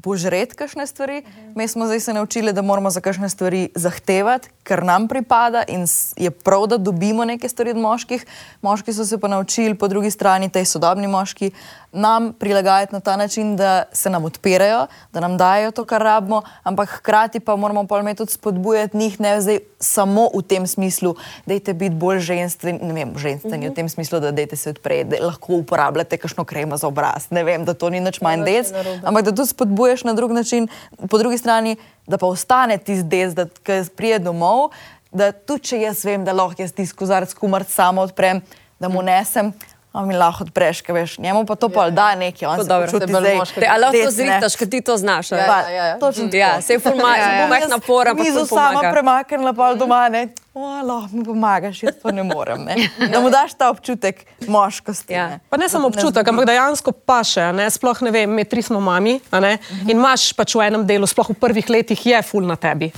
požreti 0.01 0.55
kakšne 0.55 0.87
stvari. 0.87 1.23
Mi 1.55 1.67
smo 1.67 1.85
zdaj 1.85 1.99
se 1.99 2.13
naučili, 2.13 2.53
da 2.53 2.61
moramo 2.61 2.89
za 2.89 3.01
kakšne 3.01 3.29
stvari 3.29 3.69
zahtevati, 3.75 4.49
kar 4.63 4.83
nam 4.83 5.07
pripada 5.07 5.63
in 5.67 5.85
je 6.17 6.31
prav, 6.31 6.67
da 6.67 6.77
dobimo 6.77 7.25
neke 7.25 7.49
stvari 7.49 7.71
od 7.71 7.77
moških. 7.77 8.25
Moški 8.61 8.93
so 8.93 9.05
se 9.05 9.17
pa 9.17 9.27
naučili 9.27 9.75
po 9.75 9.87
drugi 9.87 10.11
strani, 10.11 10.49
tej 10.49 10.65
sodobni 10.65 11.07
moški, 11.07 11.51
nam 11.91 12.33
prilagajati 12.33 12.93
na 12.93 12.99
ta 12.99 13.15
način, 13.15 13.55
da 13.55 13.83
se 13.91 14.09
nam 14.09 14.25
odpirajo, 14.25 14.87
da 15.13 15.19
nam 15.19 15.37
dajo 15.37 15.71
to, 15.71 15.85
kar 15.85 16.01
rabimo, 16.01 16.41
ampak 16.63 16.89
hkrati 16.89 17.39
pa 17.39 17.55
moramo 17.55 17.87
pa 17.87 18.13
tudi 18.13 18.31
spodbujati 18.31 18.97
njih, 18.97 19.19
ne 19.19 19.41
zdaj 19.41 19.59
samo 19.79 20.29
v 20.35 20.41
tem 20.41 20.67
smislu, 20.67 21.15
da 21.45 21.53
je 21.53 21.73
biti 21.73 21.95
bolj 21.95 22.19
ženstveni, 22.19 22.79
ne 22.81 22.93
vem, 22.93 23.17
ženstveni 23.17 23.69
v 23.69 23.73
tem 23.73 23.89
smislu, 23.89 24.19
da 24.19 24.31
dajte 24.31 24.55
se 24.55 24.69
odpreti, 24.69 25.09
da 25.09 25.25
lahko 25.25 25.53
uporabljate 25.53 26.17
kakšno 26.17 26.45
kremo 26.45 26.77
za 26.77 26.87
obraz. 26.87 27.27
Ne 27.29 27.43
vem, 27.43 27.65
da 27.65 27.73
to 27.73 27.89
ni 27.89 27.99
nič 27.99 28.21
manj 28.21 28.45
dec, 28.45 28.71
ampak 29.03 29.25
da 29.25 29.31
tudi 29.31 29.49
spodbuješ 29.49 30.03
na 30.03 30.13
drug 30.13 30.31
način, 30.31 30.67
po 31.09 31.17
drugi 31.17 31.37
strani, 31.37 31.75
da 32.07 32.17
pa 32.17 32.27
ostane 32.27 32.77
tisti 32.77 33.03
dec, 33.03 33.33
da 33.33 33.45
ko 33.45 33.83
prije 33.95 34.19
domov, 34.19 34.71
da 35.11 35.31
tudi 35.31 35.63
če 35.71 35.81
jaz 35.81 36.05
vem, 36.05 36.25
da 36.25 36.31
lahko 36.33 36.61
jaz 36.61 36.71
tisti 36.71 36.95
kozarc 36.95 37.33
kumar 37.33 37.65
samo 37.67 38.01
odprem, 38.01 38.41
da 38.79 38.89
mu 38.89 39.01
nesem. 39.01 39.51
A 39.91 40.01
mi 40.01 40.15
lahko 40.15 40.43
odpreš, 40.43 40.79
kaj 40.81 40.95
veš, 40.95 41.17
njemu 41.17 41.43
pa 41.43 41.55
to 41.55 41.67
pa 41.67 41.89
da 41.89 42.15
nekaj, 42.15 42.47
on 42.47 42.55
To 42.55 42.63
se 42.63 42.69
dobro, 42.69 42.87
počuti 42.87 43.07
se 43.07 43.11
bolj 43.11 43.21
zdaj. 43.21 43.39
Te, 43.53 43.67
a 43.67 43.75
lahko 43.75 43.97
to 43.97 44.11
zrihtaš, 44.11 44.55
ker 44.55 44.67
ti 44.69 44.79
to 44.81 44.97
znaš. 44.97 45.31
Ja, 45.31 45.43
Pa, 45.43 45.57
ja, 45.61 45.85
ja. 45.85 45.95
Točno 45.99 46.23
tako. 46.25 46.37
Ja, 46.37 46.61
sej 46.61 46.79
ful 46.79 46.95
ma- 46.95 47.17
Ja, 47.17 47.33
ja. 47.33 47.47
majhna 47.49 47.67
napora, 47.69 48.15
pa 48.15 48.23
Mizo 48.23 48.45
sama 48.45 48.79
premaknila 48.85 49.51
pa 49.51 49.73
doma, 49.73 50.07
ne. 50.07 50.27
O, 50.53 50.63
lahko 50.81 51.11
mi 51.11 51.23
pomagaš, 51.25 51.83
jaz 51.83 51.95
to 51.99 52.07
ne 52.09 52.23
morem. 52.23 52.63
Ne. 52.63 52.75
Da 53.05 53.19
mu 53.19 53.29
daš 53.29 53.51
ta 53.53 53.69
občutek 53.69 54.23
moškosti. 54.47 55.13
Ja. 55.13 55.27
Ne. 55.27 55.39
Pa 55.49 55.57
ne 55.57 55.67
samo 55.67 55.87
občutek, 55.87 56.23
ampak 56.25 56.45
dejansko 56.45 56.91
paše. 56.93 57.41
a 57.41 57.51
Ne? 57.51 57.67
Sploh 57.67 58.01
ne 58.01 58.11
vem, 58.11 58.31
mi 58.31 58.43
tri 58.43 58.61
smo 58.61 58.79
mami 58.79 59.19
a 59.27 59.39
ne? 59.39 59.57
in 59.81 59.89
imaš 59.91 60.31
pač 60.31 60.55
v 60.55 60.61
enem 60.61 60.87
delu, 60.87 61.03
sploh 61.03 61.29
v 61.29 61.35
prvih 61.35 61.67
letih, 61.69 61.99
je 62.05 62.21
ful 62.21 62.43
na 62.43 62.55
tebi. 62.55 62.91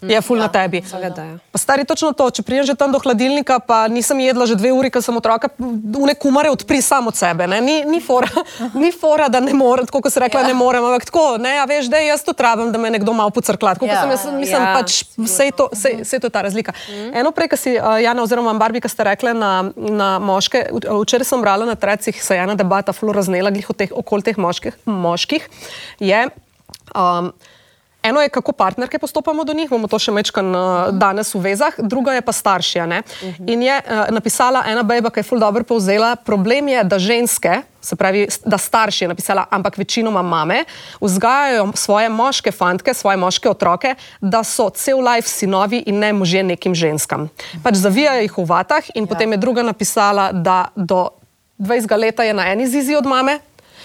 Je 0.00 0.20
ful 0.20 0.36
na 0.36 0.46
tebi. 0.46 0.78
Ja. 0.78 1.10
Pa 1.44 1.58
stari 1.58 1.82
točno 1.82 2.12
to, 2.12 2.28
če 2.28 2.42
prijem 2.42 2.62
že 2.64 2.74
tam 2.74 2.88
do 2.88 2.98
hladilnika, 2.98 3.58
pa 3.58 3.86
nisem 3.86 4.14
jedla 4.20 4.44
že 4.44 4.54
dve 4.54 4.70
uri, 4.70 4.88
ker 4.88 4.98
sem 4.98 5.10
otroka, 5.12 5.50
une 5.58 6.14
kumare 6.14 6.46
odpri 6.48 6.78
sam 6.78 7.06
od 7.06 7.14
sebe. 7.14 7.44
ne. 7.44 7.58
Ni, 7.58 7.82
ni, 7.84 7.98
fora, 7.98 8.28
ni 8.74 8.90
fora, 8.90 9.26
da 9.26 9.40
ne 9.40 9.50
morem, 9.52 9.84
tako 9.84 10.00
kot 10.00 10.12
se 10.12 10.20
rekla, 10.20 10.42
ne 10.42 10.54
morem, 10.54 10.82
ampak 10.82 11.04
tako, 11.04 11.24
ne, 11.36 11.56
a 11.56 11.64
veš, 11.64 11.86
da 11.86 11.98
jaz 11.98 12.22
to 12.22 12.32
trabim, 12.32 12.68
da 12.68 12.76
me 12.76 12.90
nekdo 12.90 13.10
malo 13.12 13.30
pocrkla. 13.30 13.74
Tako 13.74 13.86
Ja. 13.86 14.00
sem 14.00 14.10
jaz, 14.10 14.22
mislim, 14.32 14.62
Ja. 14.62 14.74
pač 14.74 14.90
vse 15.16 15.44
je 15.44 15.52
to, 15.52 15.68
vse, 15.68 15.90
vse 16.00 16.12
je 16.12 16.20
to 16.20 16.28
ta 16.28 16.40
razlika. 16.40 16.72
Eno 17.12 17.30
prej, 17.30 17.48
kar 17.48 17.58
si 17.58 17.70
uh, 17.72 17.98
Jana 17.98 18.22
oziroma 18.22 18.54
Barbi, 18.54 18.78
ki 18.78 18.88
ste 18.88 19.02
rekli 19.04 19.34
na, 19.34 19.52
na 19.74 20.18
moške, 20.18 20.68
v- 20.70 21.02
včeraj 21.02 21.26
sem 21.26 21.40
brala 21.40 21.64
na 21.64 21.74
trecih, 21.74 22.14
se 22.14 22.32
je 22.32 22.40
ena 22.40 22.54
debata 22.54 22.92
ful 22.92 23.10
raznela 23.10 23.50
glih 23.50 23.66
teh, 23.72 23.90
okoli 23.92 24.22
teh 24.22 24.38
moških, 24.38 24.78
moških, 24.84 25.42
je 25.98 26.28
um, 26.94 27.32
Eno 28.02 28.20
je, 28.20 28.28
kako 28.28 28.52
partnerke 28.52 28.98
postopamo 28.98 29.44
do 29.44 29.52
njih, 29.52 29.70
bomo 29.70 29.88
to 29.90 29.98
še 29.98 30.12
mečkan 30.14 30.54
uh, 30.54 30.90
danes 30.94 31.34
v 31.34 31.40
vezah, 31.50 31.74
druga 31.78 32.14
je 32.14 32.22
pa 32.22 32.32
staršija. 32.32 32.84
Uh 32.86 32.92
-huh. 32.92 33.52
In 33.52 33.62
je 33.62 33.74
uh, 33.74 34.14
napisala 34.14 34.62
ena 34.66 34.82
beba, 34.82 35.10
ki 35.10 35.20
je 35.20 35.24
ful 35.24 35.38
dobro 35.38 35.64
povzela, 35.64 36.16
problem 36.16 36.68
je, 36.68 36.84
da 36.84 36.98
ženske, 36.98 37.62
se 37.80 37.96
pravi, 37.96 38.28
da 38.44 38.58
starši 38.58 39.04
je 39.04 39.08
napisala, 39.08 39.44
ampak 39.50 39.78
večinoma 39.78 40.22
mame, 40.22 40.64
vzgajajo 41.00 41.72
svoje 41.74 42.08
moške 42.08 42.52
fantke, 42.52 42.94
svoje 42.94 43.16
moške 43.16 43.50
otroke, 43.50 43.94
da 44.20 44.44
so 44.44 44.70
cel 44.70 44.98
life 44.98 45.28
sinovi 45.28 45.82
in 45.86 45.98
ne 45.98 46.12
možje 46.12 46.42
nekim 46.42 46.74
ženskam. 46.74 47.28
Pač 47.62 47.74
zavijajo 47.74 48.20
jih 48.20 48.38
v 48.38 48.44
vatah 48.44 48.84
in 48.94 49.04
ja. 49.04 49.08
potem 49.08 49.32
je 49.32 49.36
druga 49.36 49.62
napisala, 49.62 50.32
da 50.32 50.68
do 50.76 51.08
20 51.58 51.98
leta 51.98 52.22
je 52.22 52.34
na 52.34 52.52
eni 52.52 52.66
zizi 52.66 52.94
od 52.94 53.06
mame 53.06 53.38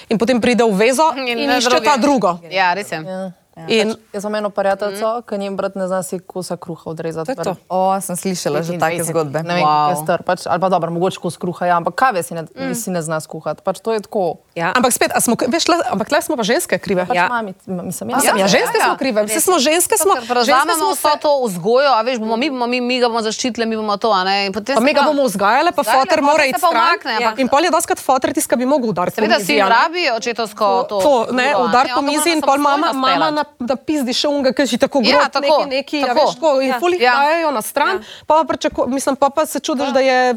in 0.10 0.18
potem 0.18 0.42
pride 0.42 0.64
v 0.64 0.78
vezo 0.78 1.14
in, 1.18 1.40
in 1.40 1.50
išče 1.50 1.70
druge. 1.70 1.86
ta 1.86 1.98
drugo. 1.98 2.40
Ja, 2.52 2.74
res 2.74 2.92
je. 2.92 3.34
In, 3.68 3.94
Jaz 4.14 4.24
imam 4.24 4.36
eno 4.36 4.50
prijateljico, 4.50 5.22
ki 5.30 5.38
njem 5.38 5.58
brat 5.58 5.76
ne 5.76 5.88
zna 5.88 6.04
si 6.04 6.20
kosa 6.20 6.58
kruha 6.58 6.82
odrezati. 6.90 7.36
To 7.36 7.44
to. 7.44 7.56
O, 7.70 8.02
sem 8.02 8.16
slišala 8.18 8.62
že 8.66 8.80
take 8.82 9.04
zgodbe. 9.04 9.44
Ne 9.44 9.54
vem, 9.54 9.64
Wow. 9.64 10.04
star, 10.04 10.24
pač, 10.26 10.48
ali 10.50 10.58
pa 10.62 10.70
dobro, 10.70 10.90
mogoče 10.92 11.20
kos 11.22 11.38
kruha, 11.38 11.66
ja, 11.70 11.78
ampak 11.78 11.94
kave 11.94 12.24
si 12.24 12.34
ne, 12.34 12.42
mm. 12.50 12.74
si 12.74 12.90
ne 12.90 13.02
zna 13.02 13.20
skuhati. 13.22 13.62
Pač 13.62 13.78
to 13.80 13.94
je 13.94 14.02
tako. 14.02 14.42
Ja. 14.58 14.74
Ampak 14.74 14.94
spet, 14.94 15.12
a 15.14 15.22
smo, 15.22 15.38
veš, 15.38 15.68
le, 15.70 15.78
ampak 15.86 16.10
le 16.12 16.22
smo 16.22 16.38
pa 16.38 16.44
ženske 16.44 16.78
krive. 16.82 17.06
Pač 17.06 17.14
Ja. 17.16 17.24
ja. 17.24 17.30
mami, 17.30 17.54
mislim, 17.68 18.10
Ja, 18.10 18.16
jaz. 18.18 18.26
ja, 18.26 18.34
ja, 18.42 18.48
ženske 18.48 18.78
ja. 18.82 18.86
smo 18.90 18.98
krive, 18.98 19.22
vse 19.30 19.40
smo 19.40 19.60
ženske, 19.62 19.98
smo, 19.98 20.14
Prevzamemo 20.28 20.74
smo 20.78 20.90
vso 20.98 21.14
to 21.22 21.32
vzgojo, 21.46 21.94
a 21.94 22.02
veš, 22.02 22.18
bomo 22.20 22.38
mi, 22.38 22.50
bomo 22.50 22.68
mi, 22.68 22.82
mi 22.82 22.98
ga 23.00 23.08
bomo 23.08 23.22
zaščitili, 23.22 23.66
mi 23.70 23.78
bomo 23.78 23.98
to, 23.98 24.10
a 24.10 24.24
ne. 24.24 24.46
In 24.50 24.54
potem 24.54 24.76
Pa 24.76 24.82
mi 24.82 24.94
ga 24.94 25.06
bomo 25.06 25.24
vzgajali, 25.30 25.72
pa 25.78 25.84
potem 25.86 26.26
mora 26.26 26.46
iti 26.50 26.58
stran. 26.58 26.98
In 27.38 27.48
pol 27.48 27.64
je 27.64 27.72
doskrat 27.72 28.02
fotor 28.02 28.34
tisti, 28.34 28.50
ki 28.50 28.56
bi 28.56 28.66
mogel 28.66 28.90
udariti. 28.90 29.22
Seveda, 29.22 29.38
po 29.38 29.46
mizi, 29.46 29.54
sin 29.54 29.62
a 29.62 29.70
ne. 29.70 29.76
rabi 29.78 30.04
očetovsko 30.18 30.66
to. 30.90 30.98
To, 31.02 31.14
ne, 31.32 31.54
udar 31.54 31.86
po 31.94 32.02
On 32.02 32.06
ga 32.06 32.12
mizi 32.12 32.34
in 32.34 32.42
pol 32.42 32.58
mama, 32.58 32.90
mama 32.94 33.14
speljati. 33.14 33.43
Na, 33.44 33.68
da 33.68 33.76
pizdi 33.78 34.14
še 34.14 34.28
unga, 34.28 34.52
ki 34.52 34.66
si 34.66 34.78
tako 34.78 35.02
Ja, 35.02 35.20
grob, 35.20 35.32
tako, 35.34 35.66
neki, 35.66 35.70
neki, 35.70 36.02
a 36.02 36.08
tako. 36.08 36.20
veš, 36.22 36.36
tako, 36.36 36.52
in 36.60 36.70
Ja. 36.70 36.80
ful 36.80 36.92
jih 36.92 37.02
Ja. 37.02 37.14
dajo 37.16 37.52
na 37.52 37.62
stran, 37.62 38.00
pa, 38.26 38.36
pa, 38.36 38.44
pričako, 38.46 38.88
mislim, 38.88 39.16
pa, 39.16 39.30
pa 39.30 39.46
se 39.46 39.60
čudiš, 39.60 39.90
da 39.90 40.00
je 40.00 40.36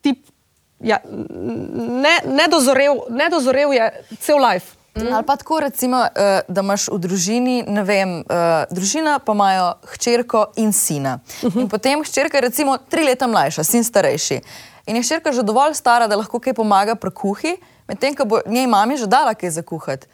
tip, 0.00 0.26
ja, 0.80 0.98
ne, 1.98 2.14
nedozorev, 2.26 2.92
nedozorev 3.10 3.72
je 3.72 3.90
cel 4.18 4.38
life. 4.40 4.76
Ali 4.92 5.24
pa 5.24 5.36
tako, 5.36 5.60
recimo, 5.60 6.04
eh, 6.04 6.40
da 6.48 6.60
imaš 6.60 6.88
v 6.88 6.98
družini, 6.98 7.64
ne 7.66 7.82
vem, 7.82 8.20
eh, 8.20 8.24
družina 8.70 9.18
pa 9.18 9.32
imajo 9.32 9.68
hčerko 9.86 10.46
in 10.56 10.72
sina. 10.72 11.18
In 11.54 11.68
potem 11.68 12.02
hčerka 12.02 12.36
je 12.36 12.40
recimo 12.42 12.78
tri 12.80 13.04
leta 13.04 13.26
mlajša, 13.26 13.64
sin 13.64 13.84
starejši. 13.84 14.40
In 14.86 14.96
je 14.96 15.02
hčerka 15.02 15.32
že 15.32 15.42
dovolj 15.42 15.74
stara, 15.74 16.06
da 16.06 16.16
lahko 16.16 16.40
kaj 16.40 16.52
pomaga 16.54 16.94
pri 16.94 17.10
kuhi, 17.12 17.52
medtem 17.86 18.14
ko 18.14 18.24
bo 18.24 18.40
njej 18.46 18.66
mami 18.66 18.96
že 18.96 19.06
dala 19.06 19.34
kaj 19.34 19.50
za 19.50 19.62
kuhati. 19.62 20.06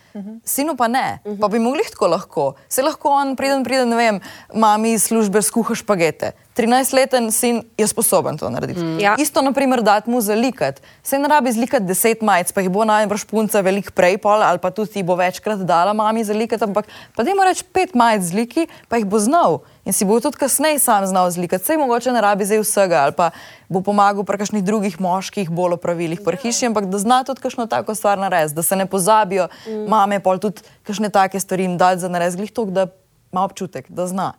Sinu 0.44 0.76
pa 0.76 0.88
ne, 0.88 1.18
pa 1.40 1.48
bi 1.48 1.58
mogli 1.58 1.84
tako 1.90 2.06
lahko. 2.12 2.46
Se 2.68 2.82
lahko 2.82 3.10
on 3.10 3.36
priden, 3.36 3.64
priden, 3.64 3.88
ne 3.88 3.96
vem, 3.96 4.20
mami 4.54 4.92
iz 4.96 5.08
službe 5.08 5.42
skuha 5.42 5.74
špagete. 5.74 6.32
13-leten 6.56 7.28
sin 7.32 7.62
je 7.78 7.86
sposoben 7.86 8.38
to 8.38 8.48
narediti. 8.50 8.80
Ja. 9.02 9.14
Isto, 9.18 9.42
naprimer, 9.42 9.82
dati 9.82 10.10
mu 10.10 10.20
zalikati. 10.20 10.80
Se 11.02 11.18
ne 11.18 11.28
rabi 11.28 11.52
zlikati 11.52 11.84
deset 11.84 12.22
majic, 12.24 12.52
pa 12.52 12.64
jih 12.64 12.70
bo 12.72 12.84
najbrž 12.88 13.26
punca 13.28 13.60
veliko 13.60 13.92
prej, 13.92 14.16
pol, 14.24 14.40
ali 14.42 14.58
pa 14.58 14.70
tudi 14.72 14.94
ti 14.96 15.02
bo 15.04 15.18
večkrat 15.20 15.66
dala 15.68 15.92
mami 15.92 16.24
zalikati, 16.24 16.64
ampak 16.64 16.88
pa 17.16 17.24
da 17.24 17.34
mu 17.36 17.44
reči 17.44 17.64
pet 17.64 17.92
majic 17.94 18.24
zliki, 18.30 18.66
pa 18.88 18.96
jih 18.96 19.04
bo 19.04 19.20
znal. 19.20 19.60
In 19.84 19.92
si 19.92 20.08
bo 20.08 20.16
tudi 20.20 20.40
kasneje 20.40 20.80
sam 20.80 21.04
znal 21.06 21.28
zlikati. 21.30 21.64
Sej 21.64 21.76
mogoče 21.76 22.14
ne 22.16 22.24
rabi 22.24 22.48
zdaj 22.48 22.64
vsega, 22.64 23.04
ali 23.04 23.12
pa 23.12 23.30
bo 23.68 23.84
pomagal 23.84 24.24
pri 24.24 24.40
kakšnih 24.40 24.64
drugih 24.64 24.96
moških 25.00 25.52
bolj 25.52 25.76
opravilih 25.76 26.24
pri 26.24 26.40
hiši, 26.40 26.72
ampak 26.72 26.88
da 26.88 26.98
zna 26.98 27.20
tudi 27.28 27.44
kakšno 27.44 27.68
tako 27.68 27.94
stvar 27.94 28.18
narediti, 28.18 28.56
da 28.56 28.64
se 28.64 28.76
ne 28.76 28.88
pozabijo 28.88 29.50
mm. 29.68 29.84
mame, 29.92 30.22
pol 30.24 30.40
tudi 30.40 30.64
kakšne 30.88 31.12
take 31.12 31.40
stvari 31.40 31.68
jim 31.68 31.76
dati 31.78 32.00
za 32.00 32.08
narediti, 32.08 32.40
glih 32.42 32.52
toliko, 32.52 32.72
da 32.72 32.88
ima 33.32 33.44
občutek, 33.44 33.92
da 33.92 34.08
zna. 34.08 34.32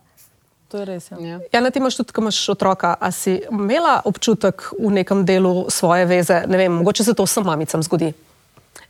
To 0.68 0.78
je 0.78 0.84
res. 0.84 1.10
Ja. 1.10 1.16
Ja. 1.20 1.40
Ja, 1.52 1.60
na 1.60 1.70
ti 1.70 1.80
imaš 1.80 1.96
tudi, 1.96 2.12
ko 2.12 2.20
imaš 2.20 2.42
otroka. 2.52 2.94
A 3.00 3.10
si 3.10 3.40
imela 3.50 4.02
občutek 4.04 4.68
v 4.76 4.90
nekem 5.00 5.24
delu 5.24 5.66
svoje 5.72 6.04
veze, 6.04 6.42
ne 6.46 6.58
vem, 6.60 6.72
mogoče 6.72 7.04
se 7.04 7.14
to 7.14 7.24
vsem 7.24 7.44
mamicam 7.44 7.82
zgodi. 7.82 8.12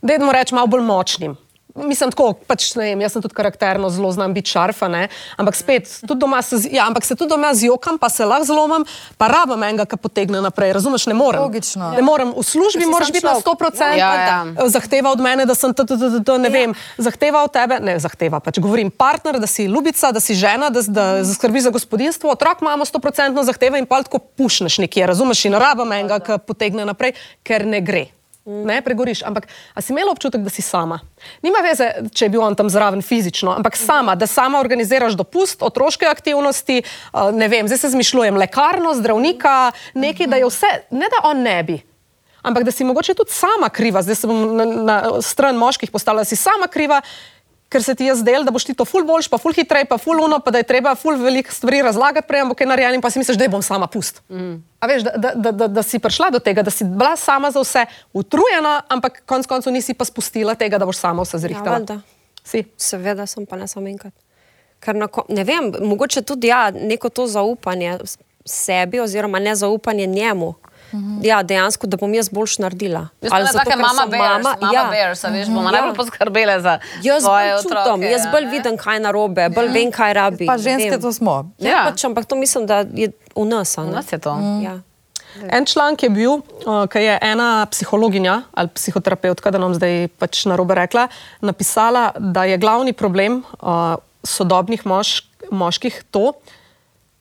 Dajmo 0.01 0.31
reči 0.31 0.55
malo 0.55 0.67
bolj 0.67 0.83
močnim. 0.83 1.37
Mislim, 1.75 2.09
tako, 2.09 2.31
pač, 2.49 2.71
ne 2.75 2.87
vem, 2.89 3.01
jaz 3.05 3.13
sem 3.13 3.21
tudi 3.21 3.35
karakterno 3.37 3.91
zelo 3.93 4.09
znam 4.11 4.33
biti 4.33 4.49
šarfa, 4.49 4.87
ne? 4.89 5.03
ampak 5.37 5.55
spet, 5.55 5.89
tudi 6.01 6.17
doma 6.19 6.41
se, 6.41 6.57
ja, 6.73 6.87
ampak 6.89 7.05
se 7.05 7.15
tudi 7.15 7.29
doma 7.29 7.51
zjokam, 7.53 7.99
pa 8.01 8.09
se 8.09 8.25
lahko 8.25 8.47
zlomim, 8.49 8.85
pa 9.21 9.27
rabim 9.29 9.63
enega, 9.63 9.85
ki 9.85 9.99
potegne 10.01 10.41
naprej. 10.41 10.73
Razumeš, 10.73 11.05
ne 11.11 11.13
morem. 11.13 11.45
Logično. 11.45 11.91
Ne 11.93 12.01
morem. 12.01 12.33
V 12.33 12.43
službi 12.43 12.89
moraš 12.89 13.13
biti 13.13 13.25
na 13.25 13.37
človek. 13.37 13.77
100%. 13.77 13.93
Ja, 14.01 14.09
ja. 14.17 14.67
Zahteva 14.73 15.13
od 15.13 15.21
mene, 15.21 15.45
da 15.45 15.55
sem 15.55 15.73
to, 15.77 15.85
to, 15.85 15.97
to, 15.97 16.09
to, 16.17 16.23
to 16.25 16.37
ne 16.41 16.49
vem. 16.49 16.73
Zahteva 16.97 17.45
od 17.45 17.53
tebe, 17.53 17.79
ne 17.85 17.99
zahteva, 18.01 18.41
pač 18.41 18.57
govorim 18.57 18.89
partner, 18.89 19.37
da 19.39 19.47
si 19.47 19.69
ljubica, 19.69 20.11
da 20.11 20.19
si 20.19 20.33
žena, 20.33 20.73
da, 20.73 20.81
da 20.81 21.09
skrbi 21.25 21.61
za 21.61 21.69
gospodinstvo. 21.75 22.33
Otrok 22.33 22.65
imamo 22.65 22.85
100% 22.85 23.45
zahteve 23.45 23.79
in 23.79 23.85
pa 23.85 24.01
tako 24.03 24.19
pušneš 24.19 24.81
nekje, 24.87 25.05
razumeš, 25.13 25.45
in 25.45 25.59
rabam 25.61 25.93
enega, 25.93 26.17
ki 26.17 26.41
potegne 26.49 26.89
naprej, 26.89 27.13
ker 27.45 27.69
ne 27.69 27.85
gre. 27.85 28.09
Ne, 28.49 28.81
pregoriš. 28.81 29.21
Ampak, 29.23 29.45
si 29.77 29.93
imela 29.93 30.11
občutek, 30.11 30.41
da 30.41 30.49
si 30.49 30.65
sama? 30.65 30.97
Nima 31.45 31.61
veze, 31.61 31.91
če 32.09 32.25
je 32.25 32.33
bil 32.33 32.41
on 32.41 32.55
tam 32.57 32.69
zraven 32.71 33.03
fizično, 33.05 33.53
ampak 33.59 33.77
sama, 33.77 34.15
da 34.17 34.25
sama 34.27 34.57
organiziraš 34.59 35.13
dopust, 35.19 35.61
otroške 35.61 36.09
aktivnosti, 36.09 36.81
uh, 36.81 37.29
ne 37.35 37.47
vem, 37.51 37.69
zdaj 37.69 37.83
se 37.83 37.93
zmišljujem, 37.93 38.39
lekarno, 38.41 38.95
zdravnika, 38.97 39.71
nekaj, 39.93 40.31
da 40.33 40.41
je 40.41 40.49
vse, 40.49 40.71
ne 40.89 41.11
da 41.13 41.21
on 41.29 41.45
ne 41.45 41.59
bi. 41.63 41.77
Ampak 42.41 42.65
da 42.65 42.71
si 42.71 42.87
mogoče 42.87 43.13
tudi 43.13 43.35
sama 43.35 43.69
kriva, 43.69 44.01
zdaj 44.01 44.15
se 44.15 44.27
bom 44.27 44.55
na, 44.57 44.65
na 44.65 44.97
stran 45.21 45.59
moških 45.59 45.91
postavila, 45.91 46.25
da 46.25 46.31
si 46.31 46.39
sama 46.39 46.71
kriva, 46.71 47.01
ker 47.69 47.83
se 47.83 47.95
ti 47.95 48.05
je 48.05 48.15
zdelo, 48.15 48.43
da 48.43 48.51
boš 48.51 48.65
ti 48.65 48.73
to 48.73 48.85
ful 48.85 49.05
boljš, 49.05 49.29
pa 49.29 49.37
ful 49.37 49.53
hitrej, 49.53 49.85
pa 49.85 49.97
ful 50.01 50.17
uno, 50.23 50.39
pa 50.41 50.51
da 50.51 50.61
je 50.61 50.67
treba 50.67 50.95
ful 50.97 51.17
veliko 51.21 51.53
stvari 51.53 51.81
razlagati 51.85 52.27
prej, 52.27 52.41
ampak 52.41 52.61
je 52.61 52.67
narejen 52.67 52.97
in 52.97 53.01
pa 53.01 53.11
si 53.13 53.21
misliš, 53.21 53.37
da 53.37 53.47
bom 53.47 53.61
sama 53.61 53.87
pust. 53.87 54.21
Mm. 54.29 54.55
A 54.79 54.87
veš, 54.89 55.03
da, 55.05 55.11
da, 55.17 55.33
da, 55.35 55.51
da, 55.51 55.67
da 55.67 55.83
si 55.83 55.99
prišla 55.99 56.31
do 56.33 56.39
tega, 56.39 56.63
da 56.65 56.73
si 56.73 56.83
bila 56.83 57.15
sama 57.17 57.51
za 57.51 57.61
vse 57.61 57.85
utrujena, 58.13 58.81
ampak 58.89 59.21
konc 59.29 59.47
koncev 59.47 59.73
nisi 59.73 59.93
pa 59.93 60.05
spustila 60.05 60.55
tega, 60.55 60.81
da 60.81 60.87
boš 60.89 60.97
sama 60.97 61.23
vse 61.27 61.37
zrihtala. 61.37 61.77
valjda. 61.77 62.01
si. 62.43 62.63
Seveda 62.77 63.27
sem 63.27 63.45
pa 63.45 63.55
ne 63.55 63.67
samo 63.67 63.87
enkrat. 63.87 64.13
Ker 64.79 64.95
na, 64.95 65.09
ne 65.29 65.43
vem, 65.43 65.73
mogoče 65.81 66.21
tudi 66.21 66.49
ja, 66.49 66.71
neko 66.71 67.09
to 67.09 67.27
zaupanje 67.27 67.97
sebi 68.45 68.99
oziroma 68.99 69.39
nezaupanje 69.39 70.07
njemu. 70.07 70.53
Ja, 71.21 71.43
dejansko, 71.43 71.87
da 71.87 71.97
bom 71.97 72.13
jaz 72.13 72.29
boljš 72.29 72.57
naredila. 72.57 73.07
Jaz 73.21 73.31
Ali 73.31 73.45
sem 73.45 73.53
zato, 73.53 73.69
ker 73.69 73.77
mama 73.77 74.05
bears, 74.05 74.43
mama 74.43 74.73
ja. 74.73 74.83
bears, 74.89 75.23
a 75.23 75.29
veš, 75.29 75.47
bomo 75.47 75.63
Ja. 75.63 75.71
najbolj 75.71 75.95
poskrbele 75.95 76.61
za 76.61 76.79
Jaz 77.03 77.23
svoje 77.23 77.55
otroke. 77.55 77.85
čutim, 77.85 78.03
jaz 78.03 78.21
bolj 78.31 78.45
ne? 78.45 78.51
vidim, 78.51 78.77
kaj 78.77 78.95
je 78.95 78.99
narobe, 79.01 79.49
bolj 79.49 79.67
vem, 79.69 79.91
kaj 79.91 80.13
rabi. 80.13 80.45
Pa 80.45 80.57
ženske 80.57 80.89
Vem. 80.89 81.01
to 81.01 81.11
smo. 81.11 81.51
Ja, 81.57 81.69
Ja. 81.69 81.81
pač, 81.85 82.03
ampak 82.03 82.25
to 82.25 82.35
mislim, 82.35 82.65
da 82.65 82.83
je 82.83 83.09
v 83.35 83.45
nas. 83.45 83.77
ne. 83.77 83.85
nas 83.85 84.11
je 84.11 84.17
to. 84.19 84.33
Ja. 84.61 84.79
En 85.47 85.65
članek 85.65 86.03
je 86.03 86.09
bil, 86.09 86.31
uh, 86.31 86.41
ki 86.85 86.99
je 86.99 87.19
ena 87.21 87.65
psihologinja 87.65 88.41
ali 88.51 88.67
psihoterapeutka, 88.67 89.51
da 89.51 89.57
nam 89.57 89.73
zdaj 89.73 90.07
pač 90.17 90.45
na 90.45 90.55
robe 90.55 90.75
rekla, 90.75 91.07
napisala, 91.41 92.11
da 92.17 92.43
je 92.43 92.57
glavni 92.57 92.93
problem 92.93 93.43
uh, 93.55 93.95
sodobnih 94.19 94.85
mož, 94.85 95.21
moških 95.51 96.03
to, 96.11 96.33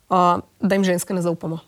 uh, 0.09 0.17
da 0.59 0.75
jim 0.75 0.85
ženske 0.85 1.15
ne 1.15 1.23
zaupamo. 1.23 1.59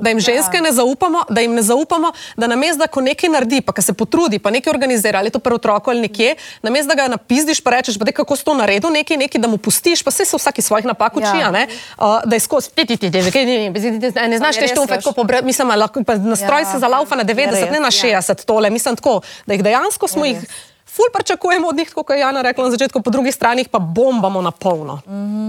Da 0.00 0.08
jim 0.08 0.20
ženske 0.20 0.60
ne 0.60 0.72
zaupamo, 0.72 1.22
da 1.30 1.40
jim 1.40 1.54
ne 1.54 1.62
zaupamo, 1.62 2.12
da 2.36 2.46
namesto 2.46 2.78
da 2.78 2.86
ko 2.86 3.00
nekaj 3.00 3.30
naredi, 3.30 3.60
pa 3.60 3.82
se 3.82 3.92
potrudi, 3.92 4.38
pa 4.38 4.50
nekaj 4.50 4.70
organizira, 4.70 5.18
ali 5.18 5.30
to 5.30 5.38
pri 5.38 5.54
otroku 5.54 5.90
ali 5.90 6.00
nekje, 6.00 6.34
namesto 6.62 6.94
da 6.94 6.94
ga 6.94 7.08
napizdiš, 7.08 7.60
pa 7.60 7.70
rečeš, 7.70 7.98
pa 7.98 8.04
daj, 8.04 8.12
kako 8.12 8.36
si 8.36 8.44
to 8.44 8.54
naredil, 8.54 8.90
nekaj, 8.90 9.16
nekaj, 9.16 9.40
da 9.40 9.48
mu 9.48 9.58
pustiš, 9.58 10.02
pa 10.02 10.10
se 10.10 10.24
se 10.24 10.36
vsak 10.36 10.58
iz 10.58 10.64
svojih 10.66 10.86
napak 10.86 11.16
uči, 11.16 11.26
Ja. 11.26 11.50
ja. 11.54 11.66
uh, 11.98 12.20
da 12.24 12.36
je 12.36 12.40
skozi, 12.40 12.70
ti, 12.70 12.86
ti, 12.86 12.96
ti, 12.96 13.10
ti, 13.10 13.30
kaj, 13.32 13.44
ne, 13.46 13.70
ne, 13.70 14.28
ne, 14.28 14.38
znaš 14.38 14.56
te 14.56 14.68
štufe, 14.68 14.94
veš. 14.94 15.04
tako 15.04 15.14
pobrat, 15.14 15.44
mislim, 15.44 15.70
a 15.70 15.76
lahko, 15.76 16.02
pa 16.04 16.14
nastroj 16.14 16.60
Ja, 16.60 16.72
se 16.72 16.78
zalaufa 16.78 17.16
na 17.16 17.24
90, 17.24 17.56
je 17.56 17.70
ne 17.70 17.80
na 17.80 17.88
res, 17.88 18.02
60 18.02 18.44
tole, 18.44 18.70
mislim 18.70 18.96
tako, 18.96 19.20
da 19.46 19.54
jih 19.54 19.62
dejansko 19.62 20.08
smo 20.08 20.24
jih. 20.24 20.38
Ful 20.86 21.04
pričakujemo 21.12 21.68
od 21.68 21.76
njih, 21.76 21.92
kot 21.92 22.10
je 22.10 22.18
Jana 22.18 22.42
rekla 22.42 22.64
na 22.64 22.70
začetku, 22.70 23.02
po 23.02 23.10
drugi 23.10 23.32
strani 23.32 23.64
pa 23.64 23.78
bombamo 23.78 24.40
na 24.40 24.50
polno. 24.50 25.00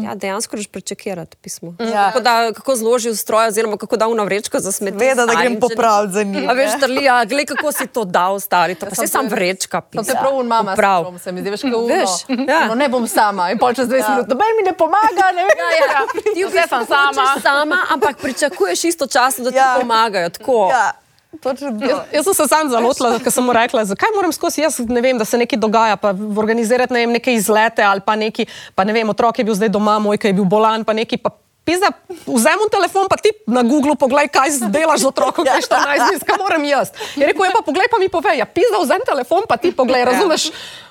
Ja, 0.03 0.15
dejansko 0.15 0.55
greš 0.55 0.67
prečekirati 0.67 1.37
pismo. 1.37 1.75
Ja. 1.81 2.05
Kako, 2.05 2.19
da, 2.19 2.53
kako 2.53 2.75
zloži 2.75 3.09
v 3.09 3.15
stroj, 3.15 3.47
oziroma 3.47 3.77
kako 3.77 3.97
da 3.97 4.07
v 4.07 4.17
vrečko 4.17 4.59
za 4.59 4.71
smeti. 4.71 4.97
Veda, 4.97 5.25
da 5.25 5.33
grem 5.35 5.59
popraviti 5.59 6.13
za 6.13 6.23
njih. 6.23 6.49
A 6.49 6.53
veš, 6.53 6.71
Trlija, 6.79 7.25
glej, 7.25 7.45
kako 7.45 7.71
si 7.71 7.87
to 7.87 8.03
dal, 8.03 8.39
stari. 8.39 8.75
To 8.75 8.85
pa 8.85 8.95
se 8.95 9.07
sam 9.07 9.27
vrečka 9.27 9.81
To 9.81 9.87
pisa. 9.91 10.03
se 10.03 10.13
prav 10.13 10.35
un 10.35 10.47
mama 10.47 10.75
Prav. 10.75 10.97
sindrom, 10.99 11.19
se 11.19 11.31
mi 11.31 11.41
zdi, 11.41 11.49
veš, 11.49 11.61
kako 11.61 11.85
Veš, 11.85 12.09
ja. 12.47 12.67
no, 12.67 12.75
ne 12.75 12.89
bom 12.89 13.07
sama. 13.07 13.51
In 13.51 13.57
pol 13.57 13.73
čez 13.73 13.87
20 13.87 13.93
minut, 14.09 14.27
noben 14.27 14.47
mi 14.57 14.63
ne 14.63 14.73
pomaga, 14.73 14.97
ne 15.33 15.41
vem. 15.41 15.57
Ja, 15.69 15.85
ja. 15.91 16.01
Ti 16.35 16.45
Vse 16.45 16.63
sem 16.69 16.85
sama. 16.85 17.39
sama, 17.41 17.77
ampak 17.89 18.17
pričakuješ 18.17 18.83
istočasno, 18.85 19.43
da 19.43 19.51
ti 19.51 19.57
Ja. 19.57 19.75
pomagajo. 19.79 20.29
Tako. 20.29 20.69
Ja, 20.71 20.91
to. 20.91 21.06
Jaz, 21.43 21.99
jaz 22.13 22.23
sem 22.23 22.33
se 22.33 22.45
sam 22.47 22.69
zalotila, 22.71 23.17
ker 23.19 23.31
sem 23.31 23.43
mu 23.43 23.53
rekla, 23.53 23.83
zakaj 23.85 24.13
moram 24.15 24.31
skozi, 24.31 24.61
jaz 24.63 24.79
ne 24.87 25.01
vem, 25.03 25.17
da 25.19 25.25
se 25.27 25.37
nekaj 25.37 25.59
dogaja, 25.59 25.97
pa 25.99 26.13
organizirati 26.15 26.95
ne 26.95 27.03
vem, 27.03 27.17
neke 27.17 27.33
izlete 27.35 27.83
ali 27.83 28.01
pa 28.05 28.15
neki, 28.15 28.47
pa 28.75 28.85
ne 28.87 28.95
vem, 28.95 29.09
otrok 29.11 29.39
je 29.39 29.45
bil 29.45 29.57
zdaj 29.57 29.69
doma, 29.75 29.97
moj, 29.99 30.17
ki 30.17 30.31
je 30.31 30.37
bil 30.39 30.47
bolan, 30.47 30.87
pa 30.87 30.95
neki. 30.97 31.19
Pa 31.19 31.35
Pizda, 31.67 31.91
vzemi 32.25 32.71
telefon, 32.71 33.05
pa 33.05 33.17
ti 33.17 33.27
na 33.45 33.59
Googlu 33.61 33.95
poglej, 33.95 34.29
kaj 34.29 34.71
delaš 34.71 35.03
z 35.03 35.05
otrokom, 35.05 35.43
kaj 35.43 35.57
je 35.57 35.67
14 35.67 35.99
dni, 36.07 36.23
kaj 36.23 36.37
moram 36.37 36.63
jaz. 36.63 36.87
Je 37.11 37.27
rekel, 37.27 37.43
je 37.43 37.51
pa 37.51 37.59
poglej, 37.61 37.91
pa 37.91 37.99
mi 37.99 38.07
povej, 38.07 38.39
ja, 38.39 38.47
pizda, 38.47 38.79
vzemi 38.79 39.03
telefon, 39.03 39.43
pa 39.43 39.57
ti 39.57 39.71
poglej, 39.71 40.07
razumeš, 40.07 40.47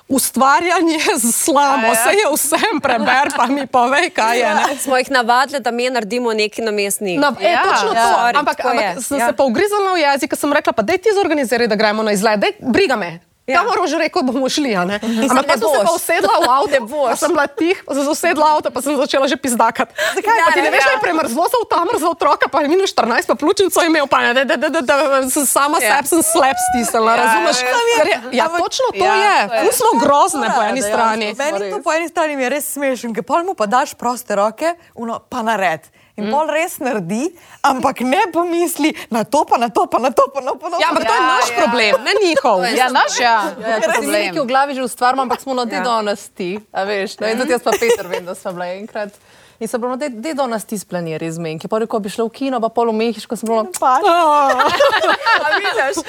ustvarjanje 0.07 0.99
z 1.15 1.31
slamo, 1.33 1.95
se 1.95 2.11
je 2.11 2.25
vsem 2.31 2.77
preber, 2.77 3.33
pa 3.33 3.45
mi 3.47 3.65
povej, 3.67 4.09
kaj 4.09 4.37
je. 4.37 4.53
Ne? 4.55 4.77
Smo 4.77 4.97
jih 4.97 5.09
navadili, 5.11 5.59
da 5.59 5.71
mi 5.71 5.89
naredimo 5.89 6.29
neki 6.31 6.61
namestnik. 6.61 7.17
Na, 7.17 7.33
e, 7.35 7.49
Ja, 7.49 7.63
točno 7.63 7.89
ja. 7.89 8.03
to. 8.03 8.09
Sorry, 8.13 8.35
ampak 8.35 8.59
ampak 8.59 8.75
je. 8.77 9.01
sem 9.01 9.17
Ja. 9.17 9.27
se 9.27 9.33
pa 9.33 9.43
ugrizala 9.43 9.93
v 9.93 9.99
jezik, 9.99 10.29
ker 10.29 10.37
sem 10.37 10.53
rekla, 10.53 10.73
pa 10.73 10.81
daj 10.81 10.97
ti 10.97 11.09
zorganiziraj, 11.11 11.67
da 11.67 11.75
gremo 11.75 12.03
na 12.03 12.11
izlet, 12.11 12.39
daj, 12.39 12.53
briga 12.61 12.95
me. 12.95 13.17
Ja. 13.47 13.63
Kamor 13.63 13.87
že 13.87 13.95
rekel, 13.95 14.23
bomo 14.23 14.49
šli. 14.51 14.75
Ampak 14.75 14.99
pa 15.47 15.55
sem 15.55 15.63
se 15.63 15.79
pa 15.79 15.91
usedla 15.95 16.35
v 16.43 16.49
avto, 16.51 16.77
pa 17.07 17.15
sem 17.15 17.31
bila 17.31 17.47
tih, 17.47 17.77
pa 17.79 17.95
sem 17.95 18.03
se 18.03 18.11
usedla 18.11 18.43
v 18.43 18.51
avto, 18.53 18.67
pa 18.69 18.79
sem 18.81 18.91
začela 18.93 19.23
že 19.23 19.37
pizdakati. 19.37 19.91
Zakaj? 20.13 20.35
Ja, 20.35 20.45
pa 20.45 20.51
ti 20.51 20.59
ne 20.59 20.67
ja, 20.67 20.75
veš, 20.75 20.83
ja. 20.83 20.87
da 20.87 20.91
je 20.91 21.01
premrzlo 21.01 21.43
za 21.45 21.57
avtomer 21.57 21.95
za 21.95 22.07
otroka, 22.09 22.45
pa 22.45 22.59
je 22.59 22.67
minus 22.67 22.91
14, 22.91 23.23
pa 23.23 23.35
pljučnico 23.35 23.79
imel, 23.81 24.03
pa 24.05 24.19
ne, 24.21 24.35
da, 24.35 24.43
da, 24.45 24.67
da, 24.67 24.81
da, 24.81 24.95
da 24.99 25.29
sem 25.29 25.47
sama 25.47 25.79
Ja. 25.79 25.95
sebe 25.95 26.07
sem 26.09 26.21
slep 26.21 26.57
stisnila, 26.67 27.15
razumeš? 27.15 27.57
Ker 27.95 28.07
je- 28.09 28.19
Ja, 28.33 28.45
Ampak- 28.45 28.59
točno 28.61 28.85
to 28.91 28.99
Ja, 28.99 29.15
je. 29.15 29.63
Tu 29.63 29.71
smo 29.73 29.95
grozne 29.95 30.51
po 30.51 30.61
eni 30.61 30.79
Ja, 30.79 30.85
strani. 30.85 31.27
Meni 31.33 31.71
to 31.71 31.79
po 31.79 31.91
eni 31.91 32.07
strani 32.07 32.35
mi 32.35 32.43
je 32.43 32.49
res 32.49 32.67
smešno, 32.67 33.15
ker 33.15 33.23
pol 33.23 33.43
mu 33.43 33.55
pa 33.55 33.63
daš 33.65 33.93
proste 33.93 34.35
roke, 34.35 34.75
uno, 34.93 35.19
pa 35.21 35.39
nared. 35.39 35.87
In 36.17 36.31
pol 36.33 36.49
res 36.49 36.79
naredi, 36.81 37.29
ampak 37.61 38.01
ne 38.01 38.25
pomisli 38.33 38.89
na 39.07 39.21
to, 39.21 39.45
pa 39.45 39.57
na 39.57 39.69
to, 39.69 39.85
pa 39.85 39.99
na 39.99 40.09
to, 40.09 40.25
pa 40.27 40.41
na 40.41 40.49
to. 40.49 40.57
Pa 40.57 40.67
na 40.67 40.81
Ja, 40.81 40.89
ampak 40.89 41.05
to 41.05 41.13
je 41.13 41.19
Ja, 41.19 41.27
naš 41.29 41.47
ja. 41.47 41.55
problem, 41.55 41.93
ne 42.01 42.13
njihov. 42.17 42.57
Ja, 42.73 42.87
naš, 42.89 43.13
ja. 43.19 43.35
Ja, 43.55 43.77
ker 43.77 43.93
si 43.95 44.07
nekaj 44.07 44.41
v 44.41 44.47
glavi 44.47 44.73
že 44.73 44.81
ustvarjamo, 44.81 45.21
ampak 45.21 45.39
smo 45.39 45.53
na 45.53 45.65
te 45.65 45.75
Ja. 45.75 45.85
donosti. 45.85 46.57
A 46.71 46.83
veš, 46.83 47.19
no, 47.19 47.27
in 47.27 47.37
tudi 47.37 47.51
jaz 47.51 47.61
pa 47.61 47.69
Peter 47.71 48.07
vem, 48.07 48.25
da 48.25 48.33
sem 48.33 48.49
bila 48.51 48.65
enkrat. 48.73 49.13
In 49.59 49.67
sem 49.67 49.77
bila 49.77 49.93
na 49.93 49.99
te, 49.99 50.09
te 50.11 50.33
donosti 50.33 50.73
splanirali 50.75 51.29
zmenke. 51.31 51.65
Pa 51.65 51.77
rekel, 51.77 51.99
bi 51.99 52.09
šla 52.09 52.25
v 52.25 52.31
kino, 52.31 52.57
pa 52.57 52.69
pol 52.69 52.89
v 52.89 52.97
Mehiško 52.99 53.33
sem 53.33 53.45
bila. 53.45 53.69
Pa, 53.71 54.01
A 55.45 55.47
vidiš? 55.53 56.01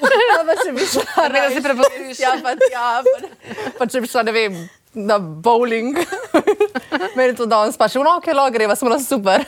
Ja, 0.00 0.40
pa 0.40 0.56
če 0.56 0.72
bi 0.72 0.84
šla, 0.86 1.04
Ne, 1.28 1.38
da 1.38 1.48
si 1.50 1.60
prepustiš. 1.60 2.16
Ja, 2.18 2.32
pa 2.38 2.56
tja, 2.56 3.00
pa, 3.00 3.16
pa 3.76 3.84
če 3.84 4.00
bi 4.00 4.08
šla, 4.08 4.22
ne 4.22 4.32
vem, 4.32 4.56
na 4.94 5.16
bowling. 5.20 5.96
Meni 7.12 7.34
to 7.34 7.46
danes 7.46 7.76
pa 7.76 7.86
še, 7.86 7.98
no, 7.98 8.16
ok, 8.16 8.30
lo, 8.30 8.44
greva, 8.48 8.74
smo 8.74 8.88
bila 8.88 8.98
super. 8.98 9.44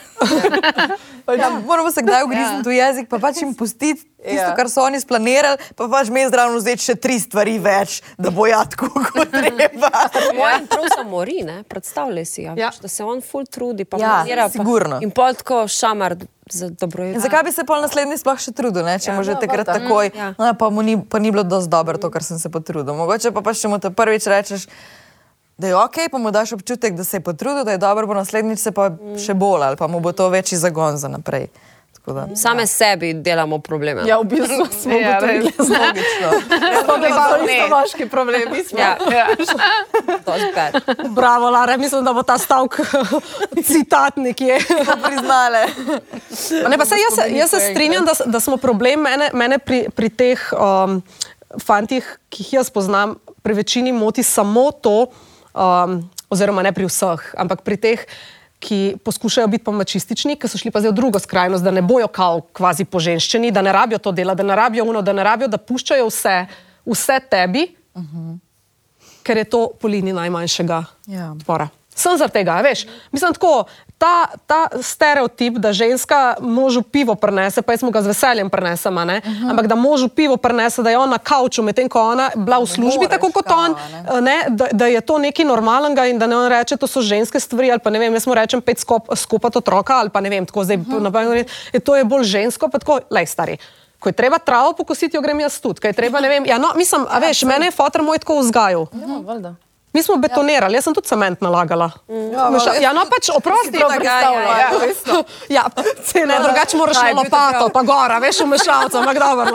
ja, 1.38 1.50
moramo 1.58 1.90
se 1.90 2.02
kdaj 2.02 2.22
ugrizniti 2.22 2.66
v 2.66 2.74
jezik, 2.74 3.08
pa 3.08 3.18
pač 3.18 3.36
jim 3.36 3.54
pustiti 3.54 4.02
tisto, 4.18 4.38
Ja. 4.44 4.54
kar 4.54 4.68
so 4.68 4.82
oni 4.82 4.98
splanirali, 4.98 5.58
pa 5.74 5.88
pač 5.88 6.06
mi 6.08 6.22
zraven 6.22 6.54
vzeti 6.54 6.84
še 6.84 6.94
tri 6.96 7.16
stvari 7.18 7.56
več, 7.58 7.96
da 8.16 8.30
bo 8.30 8.46
ja 8.46 8.62
tako, 8.64 8.86
kot 9.08 9.28
treba. 9.28 9.90
Moj 10.32 10.60
prav 10.68 10.86
se 10.88 11.02
mori, 11.04 11.40
ne? 11.42 11.62
predstavljaj 11.64 12.24
si, 12.24 12.42
ja, 12.42 12.52
Ja. 12.52 12.68
ja. 12.68 12.70
da 12.76 12.88
se 12.88 13.02
on 13.04 13.18
ful 13.20 13.44
trudi. 13.44 13.84
Pa 13.84 13.98
Ja, 13.98 14.20
planira, 14.20 14.46
sigurno. 14.48 14.98
Pa, 14.98 15.02
in 15.02 15.10
pol 15.10 15.34
tako 15.34 15.64
šamar 15.66 16.14
za 16.46 16.68
zakaj 17.16 17.42
bi 17.42 17.52
se 17.52 17.64
pol 17.64 17.80
naslednji 17.80 18.18
sploh 18.18 18.38
še 18.38 18.52
trudil, 18.52 18.84
ne? 18.84 18.94
če 18.96 19.10
ja, 19.10 19.14
mu 19.14 19.22
že 19.22 19.34
takrat 19.36 19.66
valjda. 19.66 19.78
takoj, 19.80 20.10
Ja. 20.12 20.34
ja. 20.36 20.52
pa, 20.54 20.68
mu 20.68 20.82
ni, 20.82 20.98
pa 21.00 21.18
ni 21.18 21.30
bilo 21.30 21.42
dosti 21.42 21.70
dobro 21.70 21.96
to, 21.96 22.10
kar 22.10 22.22
sem 22.22 22.38
se 22.38 22.46
potrudil. 22.48 22.94
Mogoče 22.94 23.30
pa, 23.30 23.40
pa 23.40 23.50
če 23.52 23.66
mu 23.66 23.78
to 23.78 23.90
prvič 23.90 24.26
rečeš, 24.26 24.66
da 25.58 25.66
je 25.66 25.76
ok, 25.76 25.96
pa 26.10 26.18
mu 26.18 26.30
daš 26.30 26.52
občutek, 26.52 26.94
da 26.94 27.04
se 27.04 27.16
je 27.16 27.22
potrudil, 27.22 27.64
da 27.64 27.70
je 27.70 27.78
dobro, 27.78 28.06
bo 28.06 28.14
naslednjič 28.14 28.58
se 28.58 28.72
pa 28.72 28.90
še 29.16 29.34
bolj 29.34 29.62
ali 29.64 29.76
pa 29.76 29.86
mu 29.86 30.00
bo 30.00 30.12
to 30.12 30.28
večji 30.28 30.58
zagon 30.58 30.96
za 30.96 31.08
naprej. 31.08 31.48
Da- 32.04 32.26
Same 32.34 32.66
sebi 32.66 33.12
delamo 33.14 33.58
probleme. 33.60 34.02
Ja, 34.02 34.18
v 34.18 34.24
bistvu 34.24 34.66
smo 34.74 34.90
Ja, 34.92 35.12
ugotovili. 35.12 35.46
res. 35.46 35.68
Logično. 35.78 36.30
To 36.82 36.96
je 36.96 37.10
pa 37.10 37.36
Ne. 37.38 37.54
isto 37.54 37.68
moški 37.70 38.08
problemi. 38.08 38.64
smo. 38.64 38.78
Ja, 38.78 38.96
Ja. 39.08 39.26
Bravo, 41.08 41.46
Lara, 41.48 41.76
mislim, 41.76 42.04
da 42.04 42.12
bo 42.12 42.22
ta 42.22 42.38
stavek 42.38 42.80
citat 43.62 44.16
nekje. 44.16 44.60
Smo 44.60 44.96
priznale. 44.98 45.62
A 46.58 46.68
Ne, 46.68 46.74
pa 46.74 46.84
saj 46.84 46.98
jaz, 47.00 47.14
se- 47.16 47.30
jaz 47.32 47.50
se 47.50 47.60
strinjam, 47.62 48.04
da, 48.04 48.12
da 48.26 48.40
smo 48.40 48.56
problem 48.56 49.00
mene, 49.00 49.30
mene 49.32 49.58
pri, 49.58 49.86
pri 49.88 50.08
teh 50.10 50.42
um, 50.52 51.02
fantih, 51.58 52.02
ki 52.28 52.42
jih 52.42 52.52
jaz 52.54 52.70
poznam, 52.70 53.14
pri 53.42 53.54
večini 53.54 53.92
moti 53.92 54.22
samo 54.22 54.70
to, 54.72 55.06
um, 55.54 56.10
oziroma 56.30 56.62
ne 56.62 56.72
pri 56.72 56.86
vseh, 56.88 57.34
ampak 57.38 57.62
pri 57.62 57.76
teh, 57.76 58.06
ki 58.62 58.96
poskušajo 59.04 59.46
biti 59.50 59.64
pa 59.64 59.72
mačistični, 59.74 60.36
ki 60.38 60.48
so 60.48 60.58
šli 60.58 60.70
pa 60.70 60.80
zdaj 60.80 60.92
v 60.92 60.94
drugo 60.94 61.18
skrajnost, 61.18 61.64
da 61.64 61.70
ne 61.74 61.82
bojo 61.82 62.06
kao 62.06 62.40
kvazi 62.54 62.84
poženščeni, 62.84 63.50
da 63.50 63.62
ne 63.62 63.72
rabijo 63.74 63.98
to 63.98 64.12
dela, 64.12 64.34
da 64.38 64.46
ne 64.46 64.56
rabijo 64.56 64.84
uno, 64.86 65.02
da 65.02 65.12
ne 65.12 65.24
rabijo, 65.26 65.48
da 65.50 65.58
puščajo 65.58 66.06
vse, 66.06 66.46
vse 66.86 67.20
tebi, 67.30 67.66
uh 67.94 68.02
-huh. 68.02 68.38
ker 69.22 69.36
je 69.36 69.44
to 69.44 69.70
po 69.80 69.88
liniji 69.88 70.12
najmanjšega 70.14 70.84
Ja. 71.06 71.32
odpora. 71.32 71.68
Sem 71.94 72.16
zaradi 72.16 72.32
tega, 72.32 72.60
veš. 72.64 72.86
Mislim, 73.12 73.34
tako, 73.34 73.64
ta, 73.98 74.26
ta 74.46 74.68
stereotip, 74.82 75.54
da 75.54 75.72
ženska 75.72 76.34
možu 76.40 76.82
pivo 76.82 77.14
prenese, 77.14 77.62
pa 77.62 77.72
jaz 77.72 77.82
mu 77.82 77.90
ga 77.90 78.02
z 78.02 78.06
veseljem 78.06 78.50
prenesem, 78.50 78.96
uh 78.96 79.02
-huh. 79.02 79.50
ampak 79.50 79.66
da 79.66 79.74
možu 79.74 80.08
pivo 80.08 80.36
prenese, 80.36 80.82
da 80.82 80.90
je 80.90 80.98
on 80.98 81.10
na 81.10 81.18
kavču, 81.18 81.62
medtem 81.62 81.88
ko 81.88 82.00
ona 82.00 82.30
bila 82.36 82.58
v 82.58 82.66
službi, 82.66 82.96
moreš 82.96 83.10
tako 83.10 83.32
kot 83.32 83.50
on, 83.50 83.74
a 84.08 84.20
ne, 84.20 84.44
da, 84.48 84.66
da 84.72 84.86
je 84.86 85.00
to 85.00 85.18
nekaj 85.18 85.44
normalnega 85.44 86.06
in 86.06 86.18
da 86.18 86.26
ne 86.26 86.36
on 86.36 86.48
reče, 86.48 86.76
to 86.76 86.86
so 86.86 87.00
ženske 87.00 87.40
stvari, 87.40 87.70
ali 87.70 87.80
pa 87.80 87.90
ne 87.90 87.98
vem, 87.98 88.14
jaz 88.14 88.26
mu 88.26 88.34
rečem 88.34 88.62
pet 88.62 88.78
skop, 88.78 89.08
skupati 89.16 89.58
otroka, 89.58 89.94
ali 89.94 90.10
pa 90.10 90.20
ne 90.20 90.30
vem, 90.30 90.46
tako 90.46 90.64
zdaj 90.64 90.76
uh 90.76 90.82
-huh. 90.86 91.00
naprej, 91.00 91.44
to 91.84 91.96
je 91.96 92.04
bolj 92.04 92.24
žensko, 92.24 92.68
pa 92.68 92.78
tako, 92.78 93.00
lej 93.10 93.26
stari. 93.26 93.56
Ko 93.98 94.08
je 94.08 94.12
treba 94.12 94.38
travo 94.38 94.72
pokositi, 94.72 95.16
jo 95.16 95.20
grem 95.22 95.40
jaz 95.40 95.60
tudi. 95.60 95.80
Ko 95.80 95.86
je 95.86 95.92
Treba, 95.92 96.20
ne 96.20 96.28
vem, 96.28 96.46
ja, 96.46 96.58
no, 96.58 96.72
mislim, 96.76 97.06
a 97.10 97.18
veš, 97.18 97.42
mene 97.42 97.66
je 97.66 97.70
fotor 97.70 98.02
moj 98.02 98.18
tako 98.18 98.38
vzgajal. 98.38 98.86
Ja, 98.92 99.20
valjda. 99.24 99.54
Mi 99.92 100.02
smo 100.02 100.16
betonirali, 100.16 100.74
jaz 100.74 100.84
sem 100.84 100.94
tudi 100.96 101.08
cement 101.08 101.40
nalagala. 101.44 101.90
Ja, 102.08 102.46
Meša, 102.50 102.76
ja 102.80 102.92
no 102.96 103.02
pač 103.10 103.28
oprosti. 103.28 103.76
prav 103.76 103.90
Ja, 103.90 103.98
predstavljala, 103.98 104.54
ja, 104.62 104.70
ja. 105.48 105.64
ja, 106.14 106.26
ne, 106.26 106.38
drugače 106.46 106.76
moraš 106.80 107.02
na 107.02 107.10
lopato, 107.18 107.68
pa 107.68 107.82
gora, 107.82 108.16
veš, 108.22 108.40
v 108.46 108.54
mešalcu, 108.54 109.02
ampak 109.02 109.20
dobro. 109.20 109.52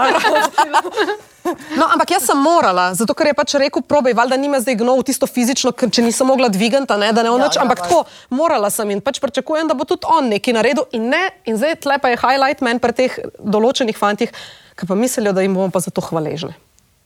No, 1.77 1.87
ampak 1.93 2.11
jaz 2.11 2.27
sem 2.27 2.37
morala, 2.37 2.89
zato 2.97 3.15
ker 3.15 3.31
je 3.31 3.35
pač 3.37 3.55
rekel, 3.61 3.81
probaj, 3.87 4.13
valjda 4.17 4.37
nima 4.37 4.59
zdaj 4.59 4.77
gnov 4.81 5.01
tisto 5.07 5.29
fizično, 5.29 5.71
ker 5.71 5.89
če 5.93 6.03
nisem 6.03 6.27
mogla 6.27 6.51
dvigati, 6.51 6.99
ne, 6.99 7.13
da 7.15 7.23
ne 7.23 7.31
onoč, 7.31 7.55
ja, 7.55 7.63
ampak 7.63 7.85
tako, 7.85 8.03
morala 8.35 8.69
sem 8.73 8.91
in 8.91 9.01
pač 9.01 9.21
pričakujem, 9.23 9.71
da 9.71 9.77
bo 9.77 9.87
tudi 9.87 10.09
on 10.11 10.27
nekaj 10.33 10.59
naredil 10.59 10.89
in 10.97 11.07
ne, 11.13 11.23
in 11.47 11.57
zdaj 11.57 11.79
tle 11.87 11.97
pa 12.03 12.11
je 12.11 12.19
highlight 12.19 12.61
men 12.65 12.83
pri 12.83 12.97
teh 12.99 13.19
določenih 13.39 13.97
fantih, 13.97 14.33
ki 14.77 14.89
pa 14.89 14.99
mislijo, 14.99 15.33
da 15.33 15.45
jim 15.45 15.55
bomo 15.55 15.71
pa 15.71 15.81
za 15.81 15.93
to 15.93 16.03
hvaležni. 16.03 16.53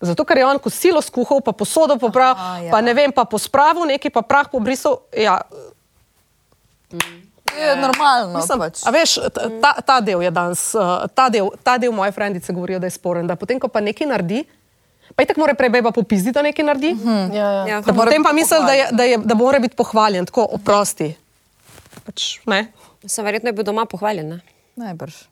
Zato, 0.01 0.25
ker 0.25 0.37
je 0.37 0.45
on 0.45 0.59
kosilo 0.59 1.01
skuhal, 1.01 1.41
pa 1.41 1.51
posodo 1.51 1.97
popravil, 1.97 2.33
Aha, 2.33 2.57
ja. 2.57 2.71
pa 2.71 2.81
ne 2.81 2.93
vem, 2.93 3.11
pa 3.13 3.25
pospravil 3.25 3.85
nekaj, 3.85 4.09
pa 4.11 4.21
prah 4.21 4.49
pobrisal. 4.49 4.97
Ja, 5.13 5.41
Je 7.51 7.75
normalno. 7.75 8.39
Mislim, 8.39 8.59
pač. 8.59 8.79
a 8.87 8.89
veš, 8.89 9.19
ta- 9.61 9.81
ta, 9.81 9.99
del 10.01 10.21
je 10.23 10.31
danes, 10.31 10.71
uh, 10.73 11.03
ta 11.13 11.29
del, 11.29 11.51
ta 11.63 11.77
del 11.77 11.91
moje 11.91 12.11
frendice 12.11 12.53
govorijo, 12.53 12.79
da 12.79 12.87
je 12.87 12.95
sporen. 12.95 13.27
Da 13.27 13.35
potem, 13.35 13.59
ko 13.59 13.67
pa 13.67 13.79
nekaj 13.79 14.07
naredi, 14.07 14.43
pa 15.15 15.23
itak 15.23 15.37
mora 15.37 15.53
prej 15.53 15.69
beba 15.69 15.91
popizditi, 15.91 16.31
da 16.31 16.41
nekaj 16.41 16.65
naredi. 16.65 16.91
Uh 16.95 16.99
-huh. 16.99 17.33
Ja, 17.35 17.51
ja. 17.51 17.67
Ja. 17.67 17.81
Da 17.81 17.93
potem 17.93 18.23
pa 18.23 18.31
misli, 18.33 18.57
da, 18.65 18.71
je, 18.71 18.87
da, 18.91 19.03
je, 19.03 19.17
da 19.17 19.35
mora 19.35 19.59
biti 19.59 19.75
pohvaljen, 19.75 20.25
tako 20.25 20.47
oprosti. 20.51 21.15
Pač, 22.05 22.39
ne? 22.45 22.71
Sem 23.05 23.25
verjetno 23.25 23.49
je 23.49 23.53
bil 23.53 23.63
doma 23.63 23.85
pohvaljen. 23.85 24.29
Ne? 24.29 24.39
Najbrž. 24.75 25.30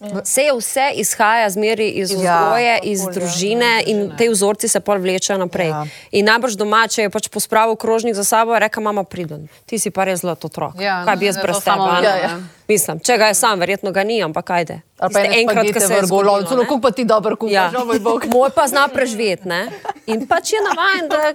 Vse 0.00 0.42
je 0.42 0.52
vse 0.52 0.90
izhaja 0.94 1.50
zmeri 1.50 1.88
iz 1.90 2.10
Ja, 2.12 2.16
vzgoje, 2.16 2.78
iz 2.82 3.00
družine 3.04 3.82
in 3.86 4.12
te 4.18 4.28
vzorci 4.28 4.68
se 4.68 4.80
pol 4.80 4.98
vlečejo 4.98 5.38
naprej. 5.38 5.68
Ja. 5.68 5.84
In 6.10 6.26
najbrž 6.26 6.56
doma, 6.56 6.88
če 6.88 7.02
je 7.02 7.10
pač 7.10 7.28
pospravil 7.28 7.76
krožnik 7.76 8.14
za 8.14 8.24
sabo, 8.24 8.58
reka 8.58 8.80
mama 8.80 9.04
pridem. 9.04 9.46
Ti 9.66 9.78
si 9.78 9.90
pa 9.90 10.04
res 10.04 10.20
zlat 10.20 10.44
otrok. 10.44 10.74
Ja, 10.76 11.04
kaj 11.04 11.16
bi 11.16 11.26
jaz 11.26 11.36
je 11.36 11.40
to 11.40 11.46
brez 11.46 11.56
tebe? 11.56 11.64
samo 11.64 11.84
a 11.84 12.00
ne? 12.00 12.06
Ja, 12.06 12.16
ja. 12.16 12.32
Mislim, 12.68 13.00
če 13.00 13.18
ga 13.18 13.26
je 13.26 13.34
sam, 13.34 13.60
verjetno 13.60 13.92
ga 13.92 14.04
ni, 14.04 14.22
ampak 14.22 14.50
ajde. 14.50 14.80
Ali 14.98 15.12
pa 15.12 15.20
Tiste 15.20 15.26
ene 15.26 15.40
enkrat, 15.42 15.66
ko 15.68 15.80
se 15.80 15.94
je 15.94 16.06
zgodilo, 16.06 16.40
no 16.40 16.62
kako 16.62 16.80
pa 16.80 16.90
ti 16.90 17.04
dobro 17.04 17.36
kuhaš, 17.36 17.52
Ja. 17.52 17.70
ja. 17.72 17.84
moj 17.84 17.98
bog. 17.98 18.24
Moj 18.34 18.50
pa 18.50 18.66
zna 18.66 18.88
preživeti, 18.88 19.48
ne? 19.48 19.68
In 20.06 20.26
pač 20.26 20.52
je 20.52 20.60
navaden, 20.60 21.08
da 21.08 21.34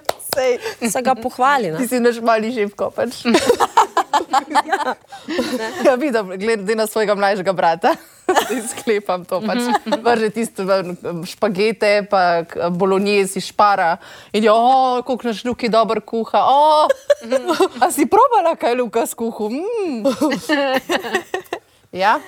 se 0.89 1.01
ga 1.01 1.15
pohvali. 1.15 1.71
Ti 1.71 1.81
Ne? 1.81 1.87
si 1.87 1.99
naš 1.99 2.17
mali 2.19 2.51
živko. 2.51 2.91
Pač. 2.91 3.23
ja, 5.85 5.95
vidim, 5.95 6.33
glede 6.37 6.75
na 6.75 6.87
svojega 6.87 7.15
mlajšega 7.15 7.53
brata. 7.53 7.95
Sklepam 8.71 9.25
to. 9.25 9.41
Pač. 9.41 9.65
Vrže 9.85 10.29
tiste 10.29 10.65
špagete, 11.25 12.05
pa 12.09 12.45
bolognese, 12.69 13.41
špara. 13.41 13.97
In 14.33 14.45
jo, 14.45 14.53
oh, 14.53 14.99
kako 15.01 15.31
naš 15.31 15.43
Luki 15.45 15.69
dobro 15.69 16.01
kuha. 16.01 16.43
Oh, 16.45 16.85
a 17.83 17.89
si 17.91 18.05
probala, 18.05 18.55
kaj 18.55 18.77
Luka 18.77 19.05
skuha? 19.09 19.49
Mm. 19.49 20.05
Ja, 21.89 22.21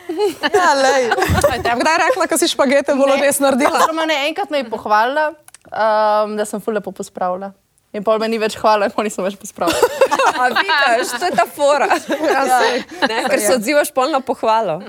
Ja, 0.54 0.74
lej. 0.74 1.14
Je 1.54 1.74
kdaj 1.78 1.98
rekla, 2.02 2.26
da 2.26 2.38
si 2.38 2.50
špagete 2.50 2.98
bolo 2.98 3.14
res 3.22 3.38
naredila? 3.38 3.78
Oziroma, 3.78 4.10
ne, 4.10 4.18
enkrat 4.30 4.50
me 4.50 4.64
je 4.64 4.70
pohvalila, 4.74 5.38
um, 5.70 6.34
da 6.34 6.46
sem 6.50 6.58
ful 6.58 6.74
lepo 6.74 6.90
pospravila. 6.90 7.54
In 7.92 8.04
pol 8.08 8.20
me 8.24 8.30
ni 8.32 8.40
več 8.40 8.56
hvala, 8.62 8.88
in 8.88 8.96
pol 8.96 9.08
nisem 9.08 9.26
več 9.26 9.36
pospravila. 9.40 10.10
A 10.42 10.48
vidiš, 10.56 11.12
to 11.20 11.28
je 11.28 11.36
ta 11.36 11.46
fora. 11.46 11.90
Ne, 11.92 13.24
ker 13.28 13.40
se 13.40 13.56
odzivaš 13.58 13.92
pol 13.94 14.14
na 14.14 14.22
pohvalo. 14.24 14.80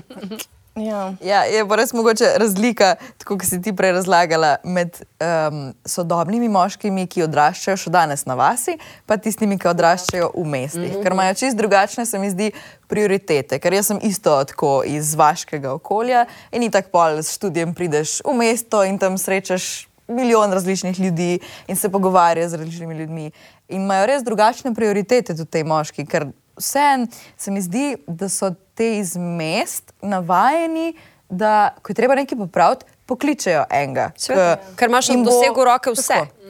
Ja. 0.75 1.13
Ja, 1.21 1.43
je 1.45 1.65
pa 1.69 1.77
res 1.77 1.91
mogoče 1.93 2.31
razlika, 2.41 2.95
tako 3.21 3.37
kot 3.37 3.45
si 3.45 3.59
ti 3.61 3.75
prej 3.77 3.93
razlagala, 3.99 4.55
med 4.65 4.97
um, 5.21 5.67
sodobnimi 5.85 6.49
moškimi, 6.49 7.05
ki 7.13 7.27
odraščajo 7.27 7.77
še 7.77 7.93
danes 7.93 8.25
na 8.25 8.39
vasi, 8.39 8.79
pa 9.05 9.19
tistimi, 9.21 9.59
ki 9.61 9.69
odraščajo 9.69 10.31
v 10.33 10.47
mestih. 10.49 10.81
Mm 10.81 10.95
-hmm. 10.95 11.03
Ker 11.05 11.13
imajo 11.13 11.35
čist 11.43 11.61
drugačne, 11.61 12.07
se 12.07 12.19
mi 12.19 12.31
zdi, 12.31 12.51
prioritete. 12.89 13.59
Ker 13.59 13.75
jaz 13.75 13.87
sem 13.87 13.99
isto 14.03 14.45
tako 14.45 14.83
iz 14.87 15.15
vaškega 15.15 15.73
okolja 15.73 16.27
in 16.53 16.71
tako 16.71 16.89
pol 16.89 17.23
s 17.23 17.37
študijem 17.37 17.75
prideš 17.75 18.21
v 18.25 18.33
mesto 18.33 18.85
in 18.85 18.99
tam 18.99 19.19
srečaš 19.19 19.92
milijon 20.15 20.53
različnih 20.53 21.01
ljudi 21.01 21.39
in 21.67 21.77
se 21.77 21.89
pogovarjaš 21.89 22.51
z 22.51 22.61
različnimi 22.61 22.99
ljudmi. 22.99 23.31
In 23.69 23.83
imajo 23.83 24.07
res 24.07 24.23
drugačne 24.23 24.75
prioritete 24.75 25.37
tudi 25.37 25.51
te 25.51 25.65
moški, 25.65 26.07
ker 26.07 26.27
vseeno 26.57 27.07
se 27.37 27.51
mi 27.51 27.61
zdi, 27.61 27.97
da 28.07 28.29
so 28.29 28.53
te 28.75 28.99
iz 28.99 29.17
mest 29.17 29.93
navajeni, 30.03 30.93
da 31.29 31.75
ko 31.83 31.91
je 31.91 31.95
treba 31.95 32.15
nekaj 32.15 32.39
popraviti, 32.39 32.85
pokličejo 33.07 33.65
enega. 33.71 34.11
Seveda, 34.17 34.57
K- 34.57 34.77
ker 34.77 34.91
imaš 34.91 35.09
na 35.09 35.23
dosegu 35.25 35.65
roke 35.65 35.91
vse. 35.91 36.21
Tako. 36.23 36.43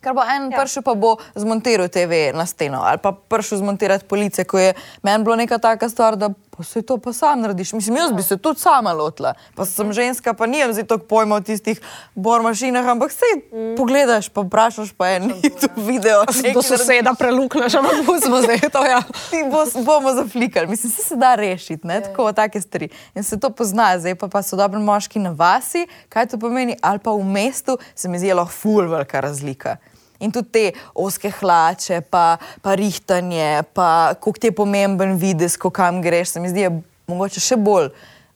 Ker 0.00 0.14
bo 0.14 0.22
en 0.22 0.52
ja. 0.52 0.60
prišel, 0.60 0.82
pa 0.86 0.94
bo 0.94 1.16
zmontiral 1.34 1.88
TV 1.90 2.30
na 2.34 2.46
steno, 2.46 2.84
ali 2.86 3.02
pa 3.02 3.12
prišel 3.12 3.58
zmontirati 3.58 4.06
police, 4.06 4.44
ko 4.46 4.58
je 4.58 4.74
meni 5.02 5.24
bilo 5.24 5.36
neka 5.36 5.58
taka 5.58 5.88
stvar, 5.90 6.16
da 6.16 6.30
pa 6.58 6.64
se 6.64 6.82
to 6.82 6.98
pa 6.98 7.12
sam 7.12 7.40
narediš. 7.40 7.72
Mislim, 7.72 7.96
jaz 7.96 8.12
bi 8.12 8.22
se 8.22 8.36
tudi 8.36 8.60
sama 8.60 8.92
lotila. 8.92 9.34
Pa 9.54 9.64
sem 9.64 9.92
ženska, 9.92 10.34
pa 10.34 10.46
nijem 10.46 10.72
zdaj 10.72 10.84
toliko 10.84 11.06
pojma 11.06 11.36
o 11.36 11.40
tistih 11.40 11.80
bor 12.14 12.42
mašinah, 12.42 12.86
ampak 12.86 13.12
se 13.12 13.24
mm. 13.36 13.76
pogledaš, 13.76 14.28
pa 14.28 14.40
vprašaš 14.40 14.92
pa 14.92 15.08
en 15.08 15.30
YouTube 15.44 15.86
video. 15.86 16.24
Do 16.24 16.32
nekaj 16.42 16.62
soseda 16.62 17.14
prelukneš, 17.18 17.74
ampak 17.74 18.02
pustimo 18.06 18.42
zdaj 18.42 18.58
to. 18.74 18.82
Ja. 18.84 19.02
Ti 19.30 19.44
bo, 19.50 19.82
bomo 19.84 20.14
zaflikali, 20.14 20.66
mislim, 20.66 20.92
se, 20.92 21.02
se 21.02 21.16
da 21.16 21.34
rešiti, 21.34 21.86
ne? 21.86 22.00
tako 22.02 22.32
take 22.32 22.60
stvari. 22.60 22.88
In 23.14 23.22
se 23.22 23.40
to 23.40 23.50
pozna, 23.50 23.98
zdaj 23.98 24.14
pa, 24.14 24.28
pa 24.28 24.42
so 24.42 24.56
dobri 24.56 24.80
moški 24.80 25.22
na 25.22 25.30
vasi, 25.30 25.86
kaj 26.08 26.26
to 26.26 26.38
pomeni, 26.38 26.76
ali 26.82 26.98
pa 26.98 27.14
v 27.14 27.22
mestu, 27.24 27.78
se 27.94 28.08
mi 28.08 28.18
zdi 28.18 28.34
lahko 28.34 28.52
ful 28.52 28.90
velika 28.90 29.20
razlika. 29.20 29.76
In 30.18 30.30
tudi 30.30 30.48
te 30.50 30.64
oske 30.96 31.30
hlače, 31.30 32.00
pa, 32.02 32.24
pa 32.60 32.74
rihtanje, 32.74 33.48
pa 33.72 33.88
koliko 34.14 34.38
ti 34.38 34.46
je 34.46 34.52
pomemben 34.54 35.16
videz, 35.16 35.56
ko 35.56 35.70
kam 35.70 36.00
greš, 36.00 36.28
se 36.28 36.40
mi 36.40 36.48
zdi, 36.48 36.60
je 36.60 36.70
mogoče 37.06 37.40
še 37.40 37.56
bolj 37.56 37.86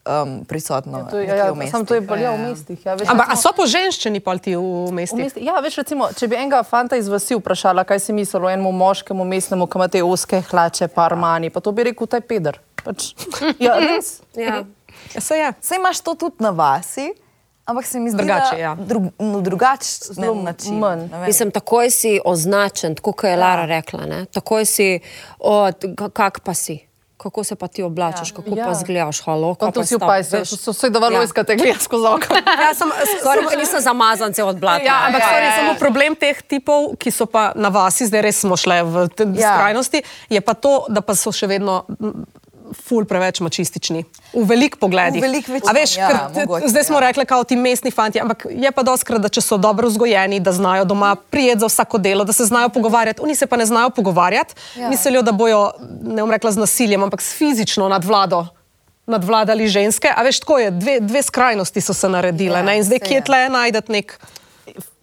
um, 0.03 0.45
prisotno. 0.45 1.01
To 1.05 1.17
je, 1.17 1.25
nekje 1.25 1.37
ja, 1.37 1.47
v 1.47 1.55
mestih. 1.55 1.71
sam 1.71 1.85
to 1.85 1.93
je 1.93 2.01
bolj 2.01 2.21
ja, 2.21 2.31
v 2.31 2.39
mestih. 2.41 2.79
Ja, 2.81 2.95
veš, 2.95 3.07
Ampak 3.07 3.27
a 3.27 3.29
recimo- 3.29 3.41
so 3.43 3.53
po 3.53 3.65
ženščini 3.65 4.19
pol 4.19 4.39
ti 4.39 4.53
v 4.53 4.61
V 4.61 4.91
mestih? 4.93 5.25
mesti- 5.25 5.43
Ja, 5.43 5.59
veš, 5.59 5.75
recimo, 5.77 6.07
če 6.09 6.25
bi 6.25 6.35
enega 6.35 6.63
fanta 6.63 6.95
iz 6.95 7.07
vasi 7.07 7.35
vprašala, 7.35 7.83
kaj 7.83 7.99
si 7.99 8.13
misli 8.13 8.37
o 8.37 8.47
enemu 8.47 8.71
moškemu 8.73 9.25
mestnemu, 9.25 9.67
ki 9.67 9.77
ima 9.77 9.87
te 9.89 10.01
oske 10.01 10.41
hlače, 10.41 10.87
pa 10.87 11.03
armani, 11.03 11.49
pa 11.49 11.59
to 11.59 11.71
bi 11.71 11.83
rekel, 11.83 12.07
taj 12.07 12.21
peder. 12.21 12.57
Pač, 12.77 13.11
ja, 13.59 13.75
res. 13.85 14.21
Ja. 14.33 14.63
Ja, 15.09 15.19
se 15.19 15.35
je. 15.35 15.51
Saj 15.59 15.77
imaš 15.77 15.99
to 15.99 16.15
tudi 16.15 16.39
na 16.39 16.51
vasi, 16.51 17.11
ampak 17.65 17.85
se 17.85 17.99
mi 17.99 18.09
zdi, 18.09 18.17
Drugače, 18.17 18.51
da 18.51 18.57
ja. 18.57 18.75
drug, 18.75 19.03
no, 19.19 19.41
drugačen 19.41 20.13
Zelo 20.13 20.35
način. 20.35 20.79
manj. 20.79 21.07
Mislim, 21.27 21.51
takoj 21.51 21.89
si 21.89 22.19
označen, 22.25 22.95
tako 22.95 23.11
kot 23.13 23.29
je 23.29 23.37
Lara 23.37 23.65
rekla. 23.65 24.05
Ne? 24.05 24.25
Takoj 24.25 24.65
si, 24.65 24.99
o, 25.39 25.69
kak 26.09 26.39
pa 26.39 26.53
si. 26.53 26.79
Kako 27.17 27.43
se 27.43 27.55
pa 27.55 27.67
ti 27.67 27.83
oblačeš, 27.83 28.29
ja. 28.29 28.35
kako 28.35 28.49
ja. 28.49 28.55
Ja. 28.57 28.65
pa 28.65 28.73
zgledaš, 28.73 29.21
halo, 29.21 29.55
kako 29.55 29.71
tu 29.71 29.83
si 29.83 29.95
upaj, 29.95 30.23
so, 30.23 30.45
so 30.45 30.71
vse 30.71 30.89
dovolj 30.89 31.13
Ja. 31.13 31.19
vojska, 31.19 31.43
te 31.43 31.55
gledaš 31.55 31.81
skozi 31.81 32.07
oko. 32.07 32.35
Ja, 32.63 32.73
sem, 32.75 32.89
Skoraj, 33.21 33.45
ker 33.47 33.59
nisem 33.59 33.81
zamazan 33.81 34.33
cel 34.33 34.47
od 34.47 34.59
blata. 34.59 34.83
Ja, 34.83 34.97
ampak 35.07 35.21
ja, 35.21 35.31
ja, 35.31 35.43
ja. 35.45 35.55
samo 35.55 35.75
problem 35.79 36.15
teh 36.15 36.41
tipov, 36.41 36.97
ki 36.97 37.11
so 37.11 37.25
pa 37.25 37.53
na 37.55 37.69
vasi, 37.69 38.05
zdaj 38.05 38.21
res 38.21 38.39
smo 38.39 38.57
šle 38.57 38.81
v 38.83 39.07
te 39.07 39.23
Ja. 39.23 39.39
ja. 39.39 39.53
skrajnosti, 39.55 40.03
je 40.29 40.41
pa 40.41 40.53
to, 40.53 40.85
da 40.89 41.01
pa 41.01 41.15
so 41.15 41.31
še 41.31 41.47
vedno. 41.47 41.85
Ful 42.73 43.05
preveč 43.05 43.39
mačistični. 43.39 44.03
V 44.33 44.43
velikih 44.49 44.79
pogledih. 44.79 45.21
V 45.21 45.25
velik 45.25 45.47
večini, 45.47 45.69
A 45.69 45.73
veš, 45.73 45.95
ja, 45.97 46.07
ker 46.07 46.17
mogoče, 46.41 46.67
zdaj 46.67 46.83
smo 46.83 46.97
ja. 46.97 47.07
rekli, 47.07 47.25
kao 47.25 47.43
ti 47.43 47.55
mestni 47.55 47.91
fanti, 47.91 48.21
ampak 48.21 48.45
je 48.49 48.71
pa 48.71 48.83
doskrat, 48.83 49.21
da 49.21 49.29
če 49.29 49.41
so 49.41 49.57
dobro 49.57 49.87
vzgojeni, 49.87 50.39
da 50.39 50.51
znajo 50.51 50.85
doma 50.85 51.15
prijeti 51.15 51.59
za 51.59 51.69
vsako 51.71 51.97
delo, 51.97 52.23
da 52.23 52.33
se 52.33 52.45
znajo 52.45 52.69
pogovarjati. 52.69 53.21
Oni 53.23 53.35
se 53.35 53.47
pa 53.47 53.57
ne 53.57 53.65
znajo 53.65 53.89
pogovarjati, 53.89 54.55
ja. 54.75 54.89
mislijo, 54.89 55.21
da 55.21 55.31
bojo, 55.31 55.71
ne 56.01 56.21
bom 56.21 56.31
rekla 56.31 56.51
z 56.51 56.57
nasiljem, 56.65 57.03
ampak 57.03 57.21
s 57.21 57.33
fizično 57.37 57.89
nadvlado. 57.89 58.45
Nadvladali 59.05 59.67
ženske, 59.67 60.07
a 60.15 60.23
veš, 60.23 60.39
tako 60.39 60.59
je, 60.59 60.71
dve, 60.71 60.99
dve 60.99 61.23
skrajnosti 61.23 61.81
so 61.81 61.93
se 61.93 62.09
naredile. 62.09 62.59
Ja, 62.59 62.65
Ja, 62.65 62.75
in 62.79 62.83
zdaj, 62.83 62.99
kje 62.99 63.19
je. 63.19 63.23
tle 63.27 63.49
najdete 63.49 63.91
nek 63.91 64.19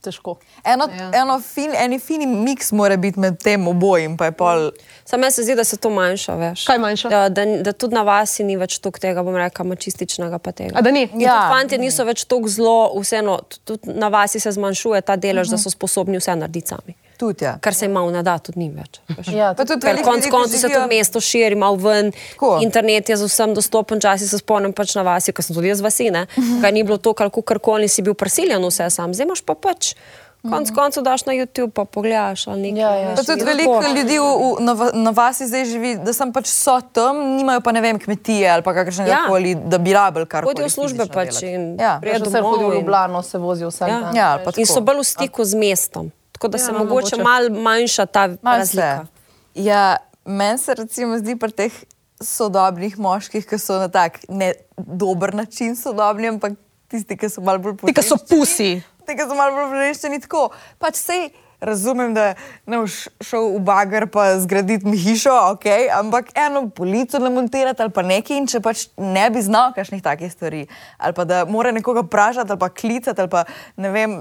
Težko. 0.00 0.38
Eno, 0.64 0.88
ja. 0.88 1.10
eno 1.22 1.40
fin, 1.40 1.74
eni 1.76 1.98
fini 2.00 2.26
miks 2.26 2.72
mora 2.72 2.96
biti 2.96 3.20
med 3.20 3.36
tem 3.42 3.68
obojim, 3.68 4.16
pa 4.16 4.30
je 4.30 4.32
pol. 4.32 4.70
Sam 5.10 5.20
meni 5.20 5.32
se 5.32 5.42
zdi, 5.42 5.54
da 5.54 5.64
se 5.64 5.76
to 5.76 5.90
manjša, 5.90 6.34
veš. 6.34 6.64
Kaj 6.64 6.78
manjša? 6.78 7.08
Da, 7.08 7.28
da, 7.28 7.44
da 7.44 7.72
tudi 7.72 7.94
na 7.94 8.02
vasi 8.06 8.44
ni 8.46 8.54
več 8.56 8.76
toliko 8.78 9.02
tega, 9.02 9.24
bom 9.26 9.34
rekla, 9.34 9.64
mačističnega 9.66 10.38
pa 10.38 10.52
tega. 10.54 10.76
A 10.78 10.84
da 10.86 10.92
ni? 10.94 11.08
Ja. 11.18 11.32
Ja. 11.32 11.38
Fanti 11.50 11.78
niso 11.82 12.06
več 12.06 12.22
tako 12.30 12.46
zelo, 12.48 12.76
vseeno, 12.94 13.40
tudi 13.66 13.90
na 13.90 14.06
vasi 14.14 14.38
se 14.40 14.52
zmanjšuje 14.54 15.02
ta 15.02 15.16
delež, 15.16 15.48
uh 15.48 15.50
-huh. 15.50 15.58
da 15.58 15.62
so 15.62 15.70
sposobni 15.74 16.20
vse 16.22 16.36
narediti 16.36 16.68
sami. 16.68 16.94
Tudi, 17.18 17.44
ja. 17.44 17.56
Kar 17.60 17.74
se 17.74 17.84
jim 17.84 17.92
malo 17.92 18.10
ne 18.10 18.22
da, 18.22 18.38
tudi 18.38 18.58
ni 18.58 18.70
več. 18.70 19.00
veš. 19.08 19.34
Ja, 19.34 19.54
Pa 19.54 19.64
tudi 19.64 19.80
Ker 19.80 19.96
ki 19.96 20.30
koncev 20.30 20.58
se 20.58 20.68
tudi 20.68 20.96
mesto 20.96 21.20
širi, 21.20 21.54
malo 21.54 21.76
ven. 21.76 22.12
Tako. 22.30 22.58
Internet 22.62 23.08
je 23.08 23.16
z 23.16 23.24
vsem 23.24 23.54
dostopen, 23.54 23.98
včasih 23.98 24.30
se 24.30 24.38
spomnim 24.38 24.72
pač 24.72 24.94
na 24.94 25.02
vas, 25.02 25.26
ker 25.34 25.44
sem 25.44 25.56
tudi 25.56 25.68
jaz 25.68 25.80
vasi, 25.80 26.10
ne. 26.10 26.26
Kaj 26.62 26.72
ni 26.72 26.82
bilo 26.82 26.96
to, 26.96 27.12
kar 27.12 27.30
karkoli 27.44 27.88
si 27.88 28.02
bil 28.02 28.14
prisiljen 28.14 28.62
vse 28.64 28.90
sam, 28.90 29.14
zdaj 29.14 29.26
imaš 29.26 29.42
pa 29.42 29.54
pač. 29.54 29.94
Konec 30.42 30.70
koncev 30.70 31.02
daš 31.02 31.24
na 31.24 31.32
YouTube, 31.34 31.70
pa 31.70 31.84
pogledaš 31.84 32.46
ali 32.46 32.60
nekaj. 32.62 32.80
Ja, 32.80 32.94
ja. 33.02 33.14
Pa 33.14 33.22
tudi 33.22 33.40
in 33.40 33.46
veliko 33.46 33.74
tako. 33.76 33.92
ljudi 33.92 34.14
v, 34.14 34.24
v, 34.24 34.60
na, 34.60 34.72
na 34.94 35.10
vasi 35.12 35.44
zdaj 35.44 35.64
živi, 35.66 35.90
da 35.98 36.12
sem 36.12 36.32
pač 36.32 36.46
so 36.46 36.80
tam, 36.82 37.16
nimajo 37.36 37.60
pa 37.60 37.72
ne 37.72 37.80
vem, 37.80 37.98
kmetije 37.98 38.48
ali 38.48 38.62
pa 38.62 38.72
kakršnega 38.72 39.10
Ja. 39.10 39.18
koli, 39.28 39.54
da 39.56 39.78
bi 39.78 39.92
rabili 39.92 40.26
kar 40.26 40.44
Hodijo 40.44 40.64
v 40.64 40.70
službe 40.70 41.06
pač 41.08 41.42
in 41.42 41.76
Ja. 41.76 41.98
prijedo 41.98 42.24
Še 42.24 42.30
vse 42.30 42.40
hodi 42.40 42.64
v 42.64 42.74
Ljubljano, 42.74 43.22
se 43.22 43.38
vozijo 43.38 43.68
vsak 43.68 43.88
Ja. 43.88 44.00
dan. 44.00 44.16
Ja, 44.16 44.30
In 44.56 44.66
so 44.66 44.80
bolj 44.80 44.98
v 44.98 45.04
stiku 45.06 45.44
z 45.44 45.54
mestom. 45.56 46.08
Tako 46.32 46.48
da 46.48 46.58
se 46.58 46.70
Ja, 46.70 46.78
mogoče 46.78 47.16
mogoče. 47.16 47.22
malo 47.22 47.50
manjša 47.52 48.06
ta 48.06 48.28
Malo 48.40 48.58
razlika. 48.58 49.04
se. 49.04 49.60
Ja, 49.60 49.96
meni 50.24 50.58
se 50.58 50.74
recimo 50.74 51.18
zdi 51.18 51.36
pri 51.36 51.52
teh 51.52 51.72
sodobnih 52.18 52.98
moških, 52.98 53.42
ki 53.42 53.58
so 53.58 53.76
na 53.76 53.88
tak 53.88 54.20
ne 54.26 54.52
dober 54.78 55.34
način 55.34 55.76
sodobni, 55.76 56.28
ampak 56.28 56.52
tisti, 56.88 57.16
ki 57.16 57.28
so 57.28 57.40
malo 57.40 57.58
bolj 57.58 57.76
Ti, 57.82 57.92
ki 57.92 58.02
so 58.02 58.16
pusi. 58.18 58.82
Ki 59.16 59.26
so 59.28 59.36
malo 59.38 59.56
bolj 59.56 59.70
prereščeni 59.74 60.20
tako. 60.24 60.48
Pač 60.82 60.98
sej 61.00 61.30
razumem, 61.60 62.14
da 62.16 62.34
ne 62.66 62.80
boš 62.80 63.02
šel 63.24 63.50
v 63.56 63.62
bager 63.64 64.06
pa 64.12 64.26
zgraditi 64.40 64.88
mi 64.88 64.96
hišo, 64.96 65.32
okay, 65.52 65.90
ampak 65.92 66.30
eno 66.38 66.68
polico 66.72 67.20
namontirati 67.20 67.84
ali 67.84 67.92
pa 67.92 68.04
nekaj 68.06 68.38
in 68.40 68.46
če 68.48 68.62
pač 68.64 68.86
ne 68.96 69.26
bi 69.32 69.42
znal 69.44 69.74
kakšnih 69.76 70.00
takih 70.04 70.32
stvari, 70.32 70.62
ali 70.96 71.16
pa 71.16 71.26
da 71.28 71.42
mora 71.44 71.72
nekoga 71.76 72.06
vprašati 72.06 72.54
ali 72.54 72.62
pa 72.62 72.70
klicati 72.72 73.20
ali 73.20 73.32
pa 73.32 73.44
ne 73.76 73.90
vem, 73.92 74.16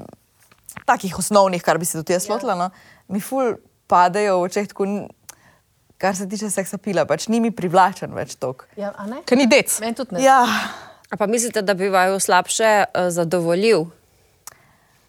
takih 0.86 1.15
osnovnih, 1.19 1.63
kar 1.63 1.80
bi 1.80 1.88
se 1.88 2.02
tudi 2.02 2.17
jaz 2.17 2.28
lotila, 2.30 2.58
no, 2.60 2.69
mi 3.08 3.23
ful 3.23 3.56
padejo 3.88 4.41
v 4.41 4.49
očeh 4.49 4.67
tako. 4.67 4.89
kar 5.99 6.15
se 6.15 6.30
tiče 6.30 6.47
seksapila, 6.49 7.04
pač 7.06 7.28
ni 7.28 7.39
mi 7.39 7.52
privlačen 7.52 8.13
več 8.15 8.36
tok. 8.39 8.67
Ja, 8.80 8.93
a 8.95 9.08
ne? 9.08 9.23
Ker 9.28 9.36
ni 9.38 9.47
dec. 9.52 9.80
Meni 9.84 9.95
tudi 9.95 10.15
ne. 10.15 10.21
Ja, 10.23 10.45
A 11.10 11.17
pa 11.17 11.25
mislite, 11.28 11.62
da 11.62 11.73
bi 11.73 11.89
vaju 11.89 12.19
slabše 12.19 12.84
uh, 12.86 13.10
zadovoljil? 13.10 13.86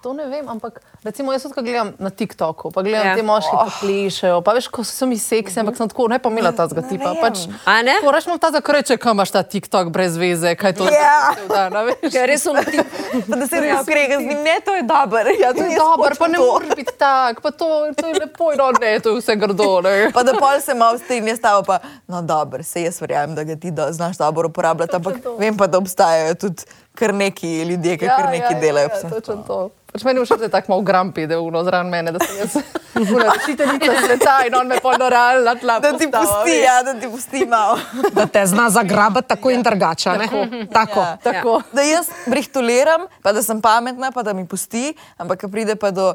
To 0.00 0.12
ne 0.12 0.24
vem, 0.26 0.48
ampak 0.48 0.80
recimo 1.04 1.32
jaz 1.32 1.42
tudi, 1.42 1.60
gledam 1.62 1.92
na 1.98 2.10
TikToku, 2.10 2.70
pa 2.72 2.82
gledam 2.82 3.04
Ja. 3.06 3.10
ja. 3.10 3.16
te 3.16 3.22
moške, 3.22 3.52
ki 3.52 3.70
plišejo, 3.80 4.40
pa 4.40 4.54
veš, 4.56 4.68
ko 4.72 4.80
so 4.84 5.04
mi 5.06 5.18
seksi, 5.20 5.60
ampak 5.60 5.76
sem 5.76 5.88
tako 5.88 6.08
ne 6.08 6.16
pomila 6.18 6.52
ta 6.52 6.64
zgatipa. 6.68 7.12
Pač, 7.20 7.44
A 7.68 7.82
ne? 7.82 7.98
Moraš 8.02 8.26
mu 8.26 8.38
ta 8.40 8.48
zakreče, 8.50 8.96
kam 8.96 9.16
imaš 9.16 9.30
ta 9.30 9.42
TikTok 9.42 9.92
brez 9.92 10.16
veze, 10.16 10.54
kaj 10.56 10.72
to 10.72 10.88
Ja. 10.88 11.36
Dan, 11.48 11.76
a 11.76 11.82
veš. 11.84 12.08
Ker 12.12 12.24
res 12.26 12.42
so 12.42 12.52
na 12.52 12.64
ti. 12.64 12.80
pa 13.28 13.36
da 13.36 13.46
se 13.46 13.60
ne 13.60 13.76
ukrega 13.76 14.16
z 14.16 14.24
njim, 14.24 14.40
ne, 14.40 14.56
to 14.64 14.74
je 14.74 14.82
dober. 14.82 15.26
Ja, 15.36 15.52
to 15.52 15.62
je 15.62 15.76
Dobar, 15.76 16.16
pa 16.18 16.28
ne 16.28 16.38
moreš 16.38 16.72
biti 16.76 16.96
tak, 16.98 17.40
pa 17.40 17.50
to, 17.50 17.68
to 17.92 18.06
je 18.06 18.14
lepo, 18.20 18.52
no 18.56 18.72
ne, 18.80 19.00
to 19.00 19.10
je 19.10 19.20
vse 19.20 19.36
grdo. 19.36 19.80
Ne. 19.80 20.10
Pa 20.12 20.22
da 20.22 20.32
pol 20.32 20.60
se 20.60 20.74
malo 20.74 20.98
strinja 20.98 21.36
s 21.36 21.40
tabo, 21.40 21.62
pa 21.62 21.78
no 22.06 22.22
dobro, 22.22 22.62
se 22.62 22.82
jaz 22.82 23.00
verjamem, 23.00 23.34
da 23.36 23.44
ga 23.44 23.56
ti 23.56 23.70
do, 23.70 23.92
znaš 23.92 24.16
dobro 24.16 24.48
uporabljati, 24.48 24.96
ampak 24.96 25.14
vem 25.38 25.56
pa, 25.56 25.66
da 25.66 25.78
obstajajo 25.78 26.34
tudi 26.34 26.64
kar 26.94 27.14
neki 27.14 27.62
ljudje, 27.62 27.98
ki 27.98 28.06
kar 28.08 28.30
neki 28.30 28.54
delajo. 28.60 28.88
Ja, 28.88 28.98
ja, 29.04 29.10
točno 29.10 29.36
to. 29.46 29.68
Pač 29.92 30.04
meni 30.04 30.20
všeč, 30.20 30.38
da 30.38 30.44
je 30.44 30.50
tako 30.50 30.72
malo 30.72 30.82
grampi, 30.82 31.26
da 31.26 31.34
je 31.34 31.38
uno 31.40 31.64
zraven 31.64 31.88
mene, 31.88 32.12
da 32.12 32.18
sem 32.18 32.36
jaz 32.36 32.54
učiteljica 33.36 33.92
sveta 34.06 34.36
in 34.46 34.54
on 34.54 34.66
me 34.66 34.80
polno 34.80 35.08
realna 35.08 35.54
tla. 35.54 35.80
Da 35.80 35.90
ti 35.92 36.06
pusti, 36.06 36.54
ja, 36.58 36.82
da 36.82 36.94
ti 36.94 37.08
pusti 37.08 37.46
malo. 37.46 37.78
Da 38.12 38.26
te 38.26 38.46
zna 38.46 38.70
zagrabati 38.70 39.28
tako 39.28 39.50
in 39.50 39.62
drugače. 39.62 40.10
ne? 40.10 40.28
Tako. 40.72 41.00
Ja. 41.00 41.16
Tako. 41.16 41.62
Da 41.72 41.82
jaz 41.82 42.06
brihtoliram, 42.26 43.00
pa 43.22 43.32
da 43.32 43.42
sem 43.42 43.60
pametna, 43.60 44.12
pa 44.12 44.22
da 44.22 44.32
mi 44.32 44.46
pusti, 44.46 44.94
ampak 45.16 45.40
ko 45.40 45.48
pride 45.48 45.76
pa 45.76 45.90
do 45.90 46.14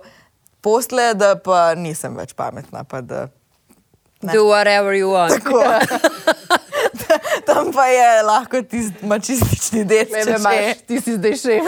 posle, 0.62 1.14
da 1.14 1.36
pa 1.36 1.76
nisem 1.76 2.16
več 2.16 2.34
pametna. 2.34 2.84
Pa 2.84 3.02
da, 3.02 3.28
Do 4.22 4.48
whatever 4.48 4.94
you 4.94 5.12
want. 5.12 5.34
tako. 5.34 5.64
Tam 7.46 7.72
pa 7.74 7.86
je 7.88 8.24
lahko 8.24 8.62
tisti 8.62 9.06
mačistični 9.06 9.84
del, 9.86 10.06
Ne, 10.12 10.24
že. 10.24 10.36
imaš, 10.40 10.78
ti 10.88 11.02
si 11.02 11.14
zdaj 11.18 11.36
še. 11.38 11.60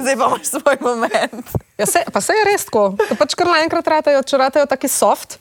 Zdaj 0.00 0.16
pa 0.16 0.26
imaš 0.28 0.46
svoj 0.50 0.76
moment. 0.80 1.46
Ja, 1.78 1.86
se, 1.86 2.04
pa 2.12 2.20
se 2.20 2.32
je 2.32 2.44
res 2.44 2.64
tako. 2.64 2.94
Da 2.98 3.14
pač 3.18 3.34
kar 3.38 3.50
naenkrat 3.50 3.86
ratajo, 3.86 4.22
če 4.22 4.40
ratajo 4.40 4.66
taki 4.70 4.88
soft. 4.90 5.38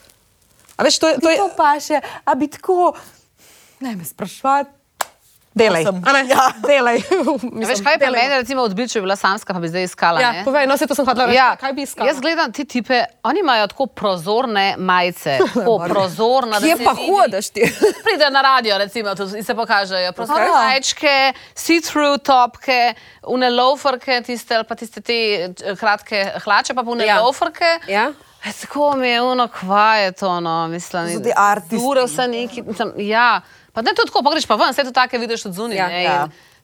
A 0.78 0.84
veš, 0.86 1.00
to 1.00 1.10
je. 1.10 1.18
To 1.22 1.30
je 1.30 1.38
To 1.38 1.50
pa 1.58 1.76
še, 1.82 2.02
a 2.02 2.36
bi 2.36 2.48
tako, 2.52 2.94
ne 3.84 3.96
me 3.96 4.06
sprašvati. 4.06 4.70
Delaj. 5.54 5.84
Ja. 6.28 6.46
Delaj. 6.68 6.98
Ja, 7.54 7.68
veš, 7.68 7.82
kaj 7.82 7.98
pa 7.98 8.10
meni, 8.10 8.30
recimo, 8.32 8.62
odbil, 8.62 8.88
če 8.88 9.00
bi 9.00 9.04
bila 9.04 9.16
samska, 9.16 9.54
pa 9.54 9.60
bi 9.60 9.68
zdaj 9.68 9.84
iskala. 9.84 10.20
Ja, 10.20 10.32
ne? 10.32 10.44
povej, 10.44 10.68
no 10.68 10.78
se 10.78 10.88
to 10.88 10.96
sem 10.96 11.06
hodila. 11.06 11.28
Ja, 11.30 11.56
kaj 11.56 11.74
bi 11.74 11.84
iskala? 11.84 12.08
Jaz 12.10 12.20
gledam 12.20 12.52
te 12.52 12.66
tipe, 12.66 12.98
oni 13.24 13.40
imajo 13.40 13.68
tako 13.68 13.86
prozorne 13.88 14.66
majice, 14.80 15.38
tako 15.46 15.78
prozorna. 15.86 16.60
da 16.60 16.66
Kje 16.66 16.76
pa 16.80 16.92
vidi- 16.92 17.08
hodiš 17.10 17.50
ti? 17.50 17.62
Pride 18.04 18.30
na 18.30 18.42
radio, 18.44 18.78
recimo, 18.78 19.14
in 19.32 19.44
se 19.44 19.56
pokažejo. 19.56 20.12
Prozorne 20.14 20.46
Aha. 20.46 20.64
majčke, 20.66 21.16
see-through 21.56 22.18
topke, 22.20 22.94
une 23.24 23.50
loaferke, 23.52 24.22
tiste, 24.22 24.56
ali 24.56 24.64
pa 24.64 24.76
tiste 24.76 25.02
te 25.02 25.14
eh, 25.14 25.76
kratke 25.76 26.32
hlače, 26.40 26.74
pa 26.74 26.82
une 26.84 27.04
Ja. 27.04 27.16
ja. 27.16 27.22
loaferke. 27.22 27.78
Ja? 27.88 28.12
E, 28.44 28.52
tako 28.54 28.96
mi 28.96 29.08
je 29.08 29.22
ono, 29.22 29.48
kva 29.50 29.96
je 29.96 30.12
to, 30.14 30.40
no, 30.40 30.68
mislim. 30.68 31.24
Ti 31.24 31.32
artisti. 31.36 31.80
Ure 31.82 32.04
vse 32.04 32.28
neki, 32.28 32.62
mislim, 32.62 32.92
ja. 32.98 33.42
Pa 33.74 33.82
ne 33.82 33.94
to 33.98 34.06
tako, 34.06 34.22
pa 34.24 34.32
greš 34.32 34.46
pa 34.46 34.56
ven, 34.56 34.74
vse 34.74 34.84
to 34.86 34.92
take 34.94 35.18
vidiš 35.18 35.46
od 35.50 35.54
zunaj. 35.54 35.78
Ja. 35.78 35.90
Ja. 35.90 36.18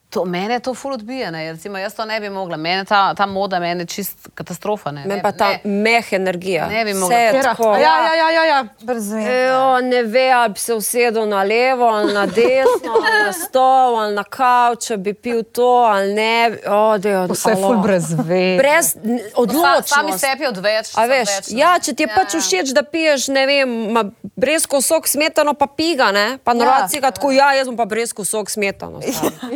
To, 0.09 0.25
mene 0.25 0.59
to 0.59 0.73
ful 0.73 0.93
odbija, 0.93 1.29
ne. 1.31 1.51
Recimo, 1.51 1.77
jaz 1.77 1.93
to 1.93 2.05
ne 2.05 2.19
bi 2.19 2.29
mogla. 2.29 2.57
Mene 2.57 2.85
ta, 2.85 3.13
ta 3.13 3.25
moda, 3.29 3.59
mene 3.59 3.85
čist 3.85 4.29
katastrofa. 4.33 4.91
Ne, 4.91 5.03
Meni 5.05 5.21
pa 5.21 5.31
ta 5.31 5.49
ne. 5.49 5.59
meh 5.69 6.13
energija. 6.13 6.65
Ne 6.67 6.85
bi 6.85 6.91
Vse 6.91 6.99
mogla. 6.99 7.17
Katera? 7.17 7.43
tako. 7.43 7.67
Ja, 7.77 7.93
ja, 8.05 8.15
ja, 8.15 8.29
ja, 8.31 8.45
ja. 8.45 8.63
Brez 8.81 9.11
veze. 9.11 9.35
Jo, 9.47 9.81
ne 9.81 10.03
ve, 10.03 10.31
ali 10.31 10.53
bi 10.53 10.59
se 10.59 10.73
usedel 10.73 11.27
na 11.29 11.43
levo, 11.43 11.85
ali 11.85 12.13
na 12.13 12.25
desno, 12.25 12.95
ali 13.05 13.23
na 13.25 13.33
stol, 13.33 13.99
ali 13.99 14.15
na 14.15 14.23
kavč, 14.23 14.87
če 14.87 14.97
bi 14.97 15.13
pil 15.13 15.43
to, 15.43 15.69
ali 15.85 16.13
ne. 16.13 16.57
O, 16.65 16.97
dejo, 16.97 17.27
Vse 17.29 17.53
je 17.53 17.61
ful 17.61 17.77
brez 17.85 18.09
veze. 18.17 18.57
Brez 18.57 18.91
odločnosti. 19.35 19.93
Sami 19.93 20.17
sebi 20.17 20.49
odveč. 20.49 20.89
A 20.97 21.05
veš, 21.05 21.35
več, 21.35 21.53
ja, 21.53 21.75
če 21.77 21.93
ti 21.93 22.07
je 22.07 22.09
ja. 22.09 22.17
pač 22.17 22.33
všeč, 22.33 22.73
da 22.73 22.81
piješ, 22.81 23.29
ne 23.37 23.45
vem, 23.45 23.77
ma, 23.93 24.07
brezko 24.41 24.81
sok 24.81 25.05
smetano, 25.05 25.53
pa 25.53 25.69
piga, 25.69 26.09
ne? 26.15 26.39
pa 26.43 26.57
narod 26.57 26.89
si 26.89 26.97
ga 26.97 27.13
tako, 27.13 27.29
ja, 27.35 27.53
jaz 27.53 27.69
bom 27.69 27.77
pa 27.77 27.85
brezko 27.85 28.25
sok 28.25 28.49
smetano. 28.49 29.05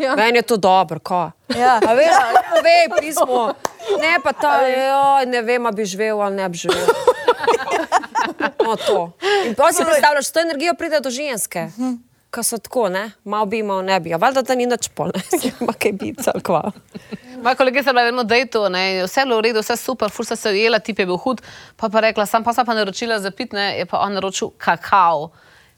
Ja. 0.03 0.15
Meni 0.17 0.42
to 0.43 0.58
dobro, 0.58 0.99
ko. 0.99 1.32
Ja. 1.56 1.79
A 1.79 1.93
veš, 1.93 2.15
povej 2.56 2.88
pismo. 2.99 3.53
Ne, 3.99 4.17
pa 4.23 4.34
ta, 4.34 4.53
joj, 4.67 5.25
ne 5.27 5.41
vem, 5.41 5.65
a 5.65 5.71
bi 5.71 5.86
živel 5.86 6.21
ali 6.21 6.36
ne 6.36 6.49
bi 6.49 6.58
živel. 6.58 6.88
No, 8.63 8.75
to. 8.75 9.12
In 9.45 9.56
pa 9.56 9.71
si 9.73 9.84
predstavljaš, 9.84 10.32
to 10.32 10.41
energijo 10.41 10.73
pride 10.73 10.99
do 10.99 11.10
ženske. 11.10 11.67
Ko 12.34 12.43
so 12.43 12.58
tako, 12.58 12.88
ne, 12.89 13.12
malo 13.23 13.45
bi 13.45 13.60
imel, 13.60 13.84
ne 13.86 13.99
bi. 13.99 14.13
A 14.13 14.17
valjda 14.17 14.41
da 14.41 14.56
ni 14.56 14.65
nič 14.65 14.89
pol, 14.95 15.12
ne, 15.13 15.21
ima 15.62 15.73
kaj 15.73 15.91
biti, 15.91 16.23
ali 16.34 16.41
kva. 16.41 16.71
Moja 17.43 17.56
kolegica 17.56 17.89
je 17.89 17.93
bila 17.93 18.03
vedno 18.03 18.23
dejto, 18.23 18.69
ne, 18.69 19.03
vse 19.03 19.21
je 19.21 19.25
bilo 19.25 19.38
v 19.38 19.45
redu, 19.49 19.62
vse 19.62 19.75
super, 19.77 20.10
sta 20.10 20.36
se 20.36 20.49
ujela, 20.49 20.79
tip 20.79 20.99
je 20.99 21.06
bil 21.06 21.17
hud, 21.17 21.41
pa 21.75 21.89
pa 21.89 21.99
rekla, 21.99 22.25
sam 22.25 22.43
pa 22.43 22.53
sem 22.53 22.65
pa 22.65 22.73
naročila 22.73 23.19
za 23.19 23.32
pitne, 23.32 23.73
je 23.77 23.86
pa 23.86 23.99
on 23.99 24.13
naročil 24.13 24.53
kakao. 24.58 25.29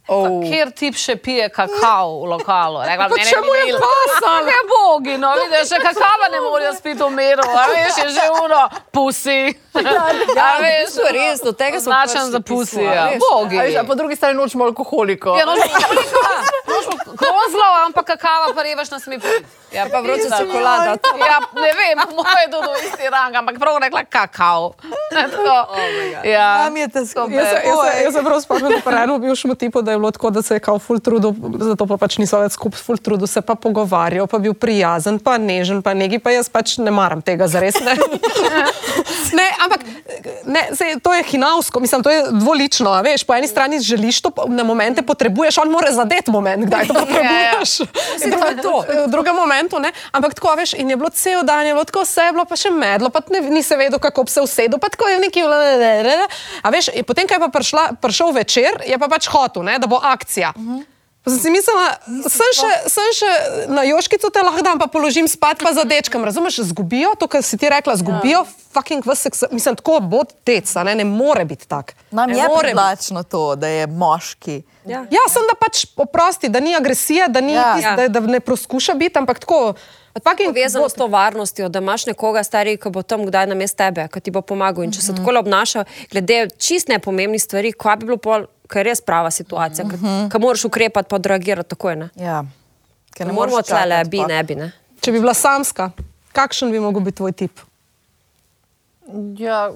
Oh. 0.07 0.43
Kjer 0.43 0.69
tip 0.71 0.93
še 0.93 1.15
pije 1.17 1.47
kakao 1.49 2.21
v 2.21 2.29
lokalu? 2.29 2.83
Rekla, 2.85 3.07
Pa 3.09 3.15
mene 3.15 3.25
čemu 3.25 3.53
je 3.57 3.73
pasal? 3.73 4.45
Ne 4.45 4.59
bogi, 4.63 5.15
no, 5.17 5.31
vidiš, 5.33 5.65
še 5.65 5.79
kakava 5.81 6.29
ne 6.29 6.41
morajo 6.41 6.73
spiti 6.73 7.01
v 7.01 7.09
miru, 7.09 7.41
a 7.43 7.63
veš, 7.65 7.97
je 7.97 8.09
že 8.11 8.25
uno, 8.35 8.59
pusi. 8.93 9.39
Ja, 10.35 10.49
veš, 10.63 10.93
to 10.93 11.03
je 11.03 11.11
res, 11.11 11.41
do 11.41 11.51
tega 11.53 11.81
smo 11.81 11.89
Značen 11.89 12.21
prišli 12.21 12.31
za 12.31 12.39
pusi, 12.39 12.83
ja. 12.83 13.07
Bogi. 13.17 13.57
A 13.57 13.63
veš, 13.63 13.75
a 13.75 13.83
po 13.83 13.95
drugi 13.95 14.13
strani 14.15 14.37
nočemo 14.37 14.63
alkoholiko. 14.63 15.33
Ja, 15.35 15.45
noč 15.45 15.65
kozlo, 17.15 17.65
ampak 17.85 18.05
kakava 18.07 18.53
pa 18.53 18.61
revaš 18.61 18.89
na 18.89 18.99
smi 18.99 19.17
piti. 19.17 19.41
Ja, 19.71 19.89
pa 19.89 19.99
vroča 19.99 20.29
čokolada. 20.31 20.95
Ja, 21.17 21.39
ne 21.51 21.71
vem, 21.73 21.97
moje 22.09 22.41
je 22.41 22.47
do 22.47 22.59
isti 22.79 23.09
rang, 23.09 23.35
ampak 23.35 23.59
prav 23.59 23.77
rekla 23.77 24.03
kakao. 24.05 24.73
Tako, 25.11 25.75
ja. 26.23 26.63
Tam 26.63 26.77
je 26.77 26.87
težko. 26.89 27.27
Jaz, 27.27 27.47
se- 27.47 27.61
jaz, 27.65 27.77
se- 27.81 28.03
jaz 28.03 28.13
sem 28.13 28.23
prav 28.23 28.39
spomnil 28.39 28.79
po 28.79 28.91
enem 28.91 29.21
bivšemu 29.21 29.55
tipu, 29.55 29.81
da 29.81 29.94
je 29.95 29.99
bilo 30.03 30.12
tako, 30.12 30.29
da 30.36 30.41
se 30.41 30.55
je 30.55 30.63
kao 30.63 30.79
ful 30.79 30.99
trudil, 30.99 31.34
zato 31.60 31.88
pa 31.89 31.97
pač 32.01 32.17
niso 32.21 32.39
več 32.41 32.58
skupaj 32.58 32.84
ful 32.84 32.99
trudil, 33.01 33.27
se 33.27 33.41
pa 33.41 33.55
pogovarjal, 33.55 34.27
pa 34.31 34.39
bil 34.43 34.53
prijazen, 34.53 35.19
pa 35.23 35.38
nežen, 35.41 35.81
pa 35.86 35.95
neki, 35.97 36.19
pa 36.19 36.36
jaz 36.36 36.49
pač 36.51 36.77
ne 36.84 36.93
maram 36.93 37.23
tega 37.25 37.47
zares. 37.51 37.79
Ne, 37.86 37.95
ne 39.39 39.47
ampak 39.65 39.88
ne, 40.45 40.62
sej, 40.75 40.99
to 41.03 41.13
je 41.13 41.23
hinavsko, 41.23 41.79
mislim, 41.79 42.03
to 42.03 42.12
je 42.12 42.23
dvolično, 42.31 42.93
veš, 43.01 43.23
po 43.23 43.36
eni 43.36 43.47
strani 43.47 43.79
želiš 43.79 44.21
to, 44.21 44.31
na 44.47 44.63
momente 44.63 45.01
potrebuješ, 45.01 45.58
on 45.58 45.71
mora 45.71 45.91
zadeti 45.91 46.31
moment, 46.31 46.65
kdaj 46.65 46.88
to 46.88 46.93
potrebuješ. 47.01 47.69
Saj 48.19 48.31
to 48.31 48.47
je 48.47 48.62
to. 48.62 48.75
V 49.08 49.10
drugem 49.12 49.36
momentu, 49.36 49.79
ne? 49.79 49.91
ampak 50.12 50.34
tako, 50.34 50.55
veš, 50.58 50.73
in 50.73 50.89
je 50.89 50.97
bilo 50.97 51.10
cel 51.10 51.43
dan, 51.43 51.65
je 51.65 51.73
bilo 51.73 51.84
tako 51.84 52.05
vse, 52.05 52.29
je 52.29 52.36
bilo 52.36 52.45
pa 52.45 52.55
še 52.60 52.71
medlo, 52.71 53.10
pa 53.10 53.23
ne, 53.31 53.41
nisi 53.49 53.75
vedel, 53.75 53.99
kako 53.99 54.23
bi 54.23 54.31
se 54.31 54.41
usedel, 54.41 54.79
pa 54.79 54.89
tako 54.89 55.10
je 55.10 55.19
neki. 55.19 55.43
A 56.62 56.69
veš, 56.73 56.89
potem, 57.08 57.27
ko 57.27 57.38
je 57.38 57.39
pa 57.39 57.49
prišla, 57.53 57.84
prišel 58.01 58.31
večer, 58.36 58.81
je 58.88 58.97
pa 58.99 59.10
pač 59.12 59.29
hotel, 59.31 59.65
ne, 59.67 59.77
da 59.86 59.91
bo 59.93 60.02
akcija. 60.02 60.54
Pa 61.26 61.34
sem 61.34 61.39
si 61.41 61.50
mislila, 61.50 61.86
sem 62.30 62.52
še, 62.54 62.71
sem 62.93 63.13
še 63.17 63.30
na 63.74 63.82
joškico 63.82 64.30
te 64.30 64.43
lahko 64.45 64.62
dam, 64.62 64.78
pa 64.78 64.86
položim 64.86 65.26
spat, 65.26 65.58
pa 65.58 65.71
za 65.74 65.82
dečkam. 65.82 66.21
Razumeš, 66.21 66.60
zgubijo 66.69 67.15
to, 67.17 67.26
kar 67.26 67.41
si 67.41 67.58
ti 67.58 67.65
rekla, 67.65 67.95
zgubijo 67.98 68.43
ja. 68.43 68.52
fucking 68.76 69.02
vse, 69.02 69.32
mislim, 69.50 69.74
tako 69.80 69.98
bo 70.06 70.21
tec, 70.45 70.69
a 70.78 70.86
ne, 70.86 70.93
ne 71.02 71.08
more 71.10 71.41
biti 71.50 71.65
tak. 71.65 71.95
Nam 72.13 72.30
ne 72.30 72.38
je 72.38 72.45
privlačno 72.45 73.26
to, 73.26 73.56
da 73.58 73.74
je 73.74 73.88
moški. 73.89 74.60
Ja. 74.86 75.02
Ja, 75.10 75.26
sem 75.34 75.50
da 75.50 75.58
pač 75.58 75.88
oprosti, 75.98 76.54
da 76.54 76.62
ni 76.62 76.78
agresija, 76.78 77.26
da, 77.28 77.41
ni 77.41 77.58
Ja. 77.58 77.62
ja, 77.62 77.74
tist, 77.74 77.89
Ja. 77.89 77.98
ja. 77.98 78.08
da, 78.08 78.21
da 78.21 78.38
ne 78.38 78.39
poskuša 78.39 78.93
biti, 78.93 79.17
ampak 79.17 79.41
tako. 79.41 79.74
Fucking 80.23 80.49
Povezano 80.54 80.86
bo- 80.86 80.89
s 80.89 80.93
to 80.93 81.08
varnostjo, 81.08 81.69
da 81.69 81.80
imaš 81.80 82.06
nekoga 82.06 82.43
stari, 82.43 82.78
ki 82.78 82.89
bo 82.89 83.04
tam 83.04 83.25
kdaj 83.25 83.47
na 83.47 83.56
mestu 83.56 83.78
tebe, 83.78 84.08
ki 84.08 84.19
ti 84.21 84.32
bo 84.32 84.41
pomagal. 84.41 84.84
In 84.84 84.91
če 84.91 85.01
se 85.01 85.15
tako 85.15 85.36
obnaša, 85.39 85.86
glede 86.12 86.47
čist 86.58 86.88
nepomembnih 86.88 87.41
stvari, 87.41 87.71
kaj 87.71 87.95
bi 87.95 88.06
bilo 88.06 88.17
pol, 88.17 88.45
kaj 88.67 88.80
je 88.80 88.84
res 88.84 89.01
prava 89.01 89.32
situacija, 89.32 89.86
uh 89.86 89.91
-huh. 89.91 90.32
ki 90.32 90.39
moraš 90.39 90.65
ukrepati, 90.65 91.10
pa 91.10 91.15
odreagirati 91.15 91.69
takoj. 91.69 91.95
Ne, 91.95 92.10
Ja. 92.15 92.43
Ker 93.15 93.28
ne 93.28 93.34
moreš 93.34 93.51
moramo 93.51 93.62
tlele, 93.62 94.04
bi, 94.06 94.17
pa. 94.17 94.28
ne 94.28 94.43
bi. 94.43 94.56
Ne. 94.56 94.71
Če 95.01 95.12
bi 95.12 95.19
bila 95.19 95.34
samska, 95.34 95.91
kakšen 96.34 96.71
bi 96.71 96.80
mogel 96.80 97.01
biti 97.01 97.17
tvoj 97.17 97.32
tip? 97.32 97.60
Ja, 99.38 99.71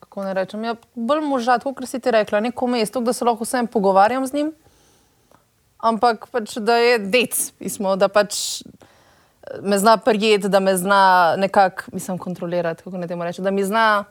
kako 0.00 0.24
ne 0.24 0.34
rečem, 0.34 0.64
ja, 0.64 0.74
bolj 0.94 1.20
možat, 1.20 1.62
kot 1.62 1.88
si 1.88 2.00
ti 2.00 2.10
rekla, 2.10 2.40
neko 2.40 2.66
mesto, 2.66 3.00
da 3.00 3.12
se 3.12 3.24
lahko 3.24 3.44
vsem 3.44 3.66
pogovarjam 3.66 4.26
z 4.26 4.32
njim, 4.32 4.52
ampak 5.78 6.26
pač, 6.30 6.56
da 6.56 6.76
je 6.76 6.98
dec, 6.98 7.50
pismo, 7.58 7.96
da 7.96 8.08
pač 8.08 8.62
me 9.62 9.78
zna 9.78 9.96
prijeti, 9.96 10.48
da 10.48 10.60
me 10.60 10.76
zna 10.76 11.34
nekako, 11.36 11.82
mislim, 11.92 12.18
kontrolirati, 12.18 12.82
kako 12.82 12.96
ne 12.96 13.08
temu 13.08 13.24
reči, 13.24 13.42
da 13.42 13.50
mi 13.50 13.64
zna 13.64 14.04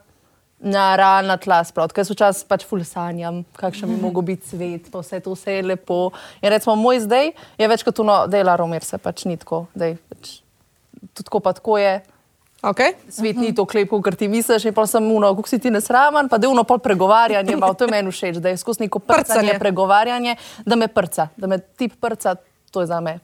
na 0.60 0.96
realna 0.96 1.36
tla 1.36 1.64
spraviti, 1.64 1.94
ker 1.94 2.02
jaz 2.02 2.10
včasih 2.10 2.48
pač 2.50 2.64
ful 2.66 2.82
sanjam, 2.84 3.44
kakšen 3.56 3.92
bi 3.94 4.00
mogel 4.02 4.24
biti 4.26 4.48
svet, 4.48 4.90
pa 4.90 5.02
vse 5.04 5.20
to 5.22 5.36
vse 5.36 5.60
je 5.60 5.62
lepo. 5.62 6.10
In 6.42 6.50
recimo 6.50 6.74
moj 6.76 7.04
zdaj 7.06 7.30
je 7.58 7.68
več 7.70 7.84
kot 7.86 8.02
uno, 8.02 8.24
da 8.26 8.40
je 8.40 8.44
Laro 8.44 8.66
Mir 8.66 8.84
se 8.84 8.98
pač 8.98 9.24
ni 9.30 9.36
tako, 9.38 9.66
da 9.74 9.92
je 9.92 9.98
pač 10.08 10.38
tako 11.22 11.40
pa 11.40 11.52
tako 11.52 11.78
je. 11.78 12.00
Okay. 12.62 12.96
Svet 13.08 13.36
ni 13.38 13.52
to 13.54 13.62
klep, 13.70 13.86
kot 13.88 14.16
ti 14.18 14.26
misliš, 14.28 14.64
in 14.66 14.74
pa 14.74 14.82
sem 14.90 15.04
uno, 15.06 15.30
kako 15.36 15.46
si 15.48 15.60
ti 15.62 15.70
nesramen, 15.70 16.26
pa 16.28 16.40
delovno 16.42 16.64
pol 16.66 16.82
pregovarjanje, 16.82 17.54
malo 17.56 17.78
to 17.78 17.86
je 17.86 17.92
meni 17.94 18.10
všeč, 18.10 18.42
da 18.42 18.50
je 18.50 18.58
skozi 18.58 18.82
neko 18.82 18.98
prcanje, 18.98 19.54
Prcanje. 19.54 19.58
pregovarjanje, 19.62 20.36
da 20.66 20.76
me 20.76 20.88
prca, 20.90 21.28
da 21.36 21.46
me 21.46 21.58
tip 21.58 21.94
prca, 22.02 22.34
to 22.74 22.82
je 22.82 22.90
za 22.90 22.98
me 23.00 23.20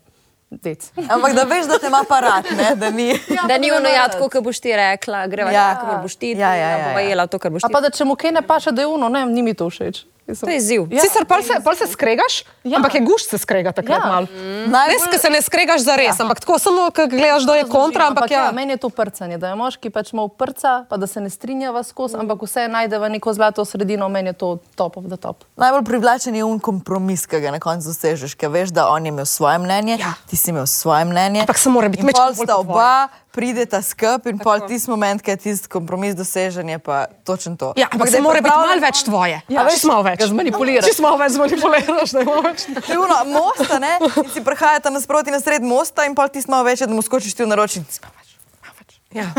dec. 0.50 0.90
Ampak 1.08 1.34
da 1.34 1.42
veš, 1.44 1.66
da 1.66 1.78
te 1.78 1.86
ima 1.86 2.00
aparat, 2.00 2.50
ne? 2.50 2.74
da 2.76 2.90
ni. 2.90 3.12
Da 3.48 3.58
ni 3.58 3.70
ono 3.70 3.88
jadko, 3.88 4.28
ki 4.28 4.40
boš 4.40 4.60
ti 4.60 4.76
rekla, 4.76 5.26
greva 5.26 5.50
Ja. 5.50 5.60
ja. 5.62 5.80
kar 5.80 6.02
boš 6.02 6.16
ti, 6.16 6.30
Ja, 6.30 6.54
ja, 6.54 6.68
ja, 6.70 6.78
ja. 6.90 7.00
jela 7.00 7.26
to, 7.26 7.38
kar 7.38 7.50
boš 7.50 7.64
A 7.64 7.68
ti. 7.68 7.72
pa 7.72 7.80
da 7.80 7.90
če 7.90 8.04
mu 8.04 8.14
kaj 8.14 8.32
ne 8.32 8.42
paše, 8.42 8.72
da 8.72 8.82
je 8.82 8.86
uno, 8.86 9.08
ne, 9.08 9.26
ni 9.26 9.42
mi 9.42 9.54
to 9.54 9.70
všeč. 9.70 10.04
To 10.26 10.48
je 10.48 10.60
ziv. 10.60 10.86
Ja. 10.88 11.00
Sicer 11.00 11.24
pol 11.24 11.42
se, 11.42 11.52
pol 11.60 11.74
se 11.74 11.86
skregaš, 11.86 12.34
ja. 12.62 12.76
ampak 12.76 12.94
je 12.94 13.00
gušt 13.02 13.28
se 13.28 13.38
skrega 13.38 13.72
takrat 13.72 13.90
Ja. 13.94 14.00
ja. 14.00 14.12
malo. 14.12 14.26
Najbolj- 14.66 14.88
Res, 14.90 15.04
ker 15.04 15.20
se 15.20 15.28
ne 15.28 15.40
skregaš 15.40 15.80
za 15.80 15.96
res, 15.96 16.06
ja. 16.10 16.16
ampak 16.18 16.40
tako 16.40 16.56
samo, 16.58 16.88
ko 16.90 17.04
gledaš, 17.06 17.42
da 17.42 17.54
je 17.54 17.64
kontra, 17.66 18.06
ampak 18.06 18.30
ja. 18.30 18.48
Meni 18.50 18.72
je 18.72 18.76
to 18.78 18.88
prcanje, 18.88 19.36
da 19.36 19.48
je 19.48 19.54
moški 19.54 19.90
pač 19.90 20.12
malo 20.12 20.28
prca, 20.30 20.86
pa 20.86 20.96
da 20.96 21.06
se 21.06 21.20
ne 21.20 21.28
strinjava 21.28 21.82
skozi, 21.82 22.16
ampak 22.16 22.40
vse 22.40 22.64
najdeva 22.66 23.08
neko 23.10 23.32
zlato 23.32 23.64
sredino, 23.64 24.08
meni 24.08 24.28
je 24.28 24.32
to 24.34 24.48
top 24.74 24.96
of 24.96 25.04
the 25.06 25.16
top. 25.18 25.44
Najbolj 25.56 25.84
privlačen 25.84 26.32
je 26.32 26.44
un 26.44 26.56
kompromis, 26.58 27.26
ki 27.26 27.40
ga 27.40 27.50
na 27.50 27.60
koncu 27.60 27.84
dosežeš, 27.84 28.32
ker 28.34 28.48
veš, 28.48 28.70
da 28.70 28.88
on 28.88 29.04
je 29.04 29.08
imel 29.10 29.26
svoje 29.26 29.58
mnenje, 29.58 29.98
Ja. 30.00 30.16
ti 30.24 30.36
si 30.36 30.50
imel 30.50 30.64
svoje 30.66 31.04
mnenje. 31.04 31.40
Ampak 31.40 31.58
se 31.58 31.68
mora 31.68 31.88
biti 31.88 32.02
sta 32.02 32.32
po 32.32 32.64
tvoje. 32.64 33.08
Prideta 33.34 33.82
skup 33.82 34.28
in 34.30 34.38
pol 34.38 34.62
tisti 34.62 34.86
moment, 34.88 35.18
ki 35.18 35.30
je 35.30 35.36
tisti 35.42 35.68
kompromis 35.68 36.14
dosežen, 36.14 36.68
je 36.70 36.78
pa 36.78 37.00
točno 37.26 37.56
to. 37.56 37.72
Ja, 37.74 37.88
ampak 37.90 38.08
se 38.08 38.20
mora 38.22 38.38
biti 38.38 38.54
malo 38.54 38.78
več 38.80 39.02
tvoje. 39.02 39.40
Ja, 39.48 39.64
Ja, 39.64 39.66
čist 39.68 39.84
malo 39.84 40.06
več. 40.06 40.22
ga 40.22 40.30
zmanipuliraš. 40.30 40.86
Čist 40.86 41.02
malo 41.02 41.18
več 41.18 41.34
zmanipuliraš, 41.34 42.14
da 42.14 42.22
malo 42.22 42.42
več. 42.42 42.66
To 42.70 42.86
je 42.88 42.98
uno, 42.98 43.18
mosta, 43.26 43.78
ne? 43.78 43.98
In 44.22 44.30
si 44.30 44.40
prehajata 44.40 44.90
nasproti 44.90 45.34
na 45.34 45.42
sred 45.42 45.66
mosta 45.66 46.06
in 46.06 46.14
pol 46.14 46.30
tisti 46.30 46.46
malo 46.48 46.64
več, 46.64 46.78
da 46.80 46.88
mu 46.88 47.02
skočiš 47.02 47.34
ti 47.34 47.42
v 47.42 47.50
naročje. 47.50 47.82
in 47.82 47.86
si 47.90 47.98
pa 47.98 48.08
pač, 48.08 48.38
malo 48.62 48.78
več. 48.78 49.00
Ja. 49.14 49.30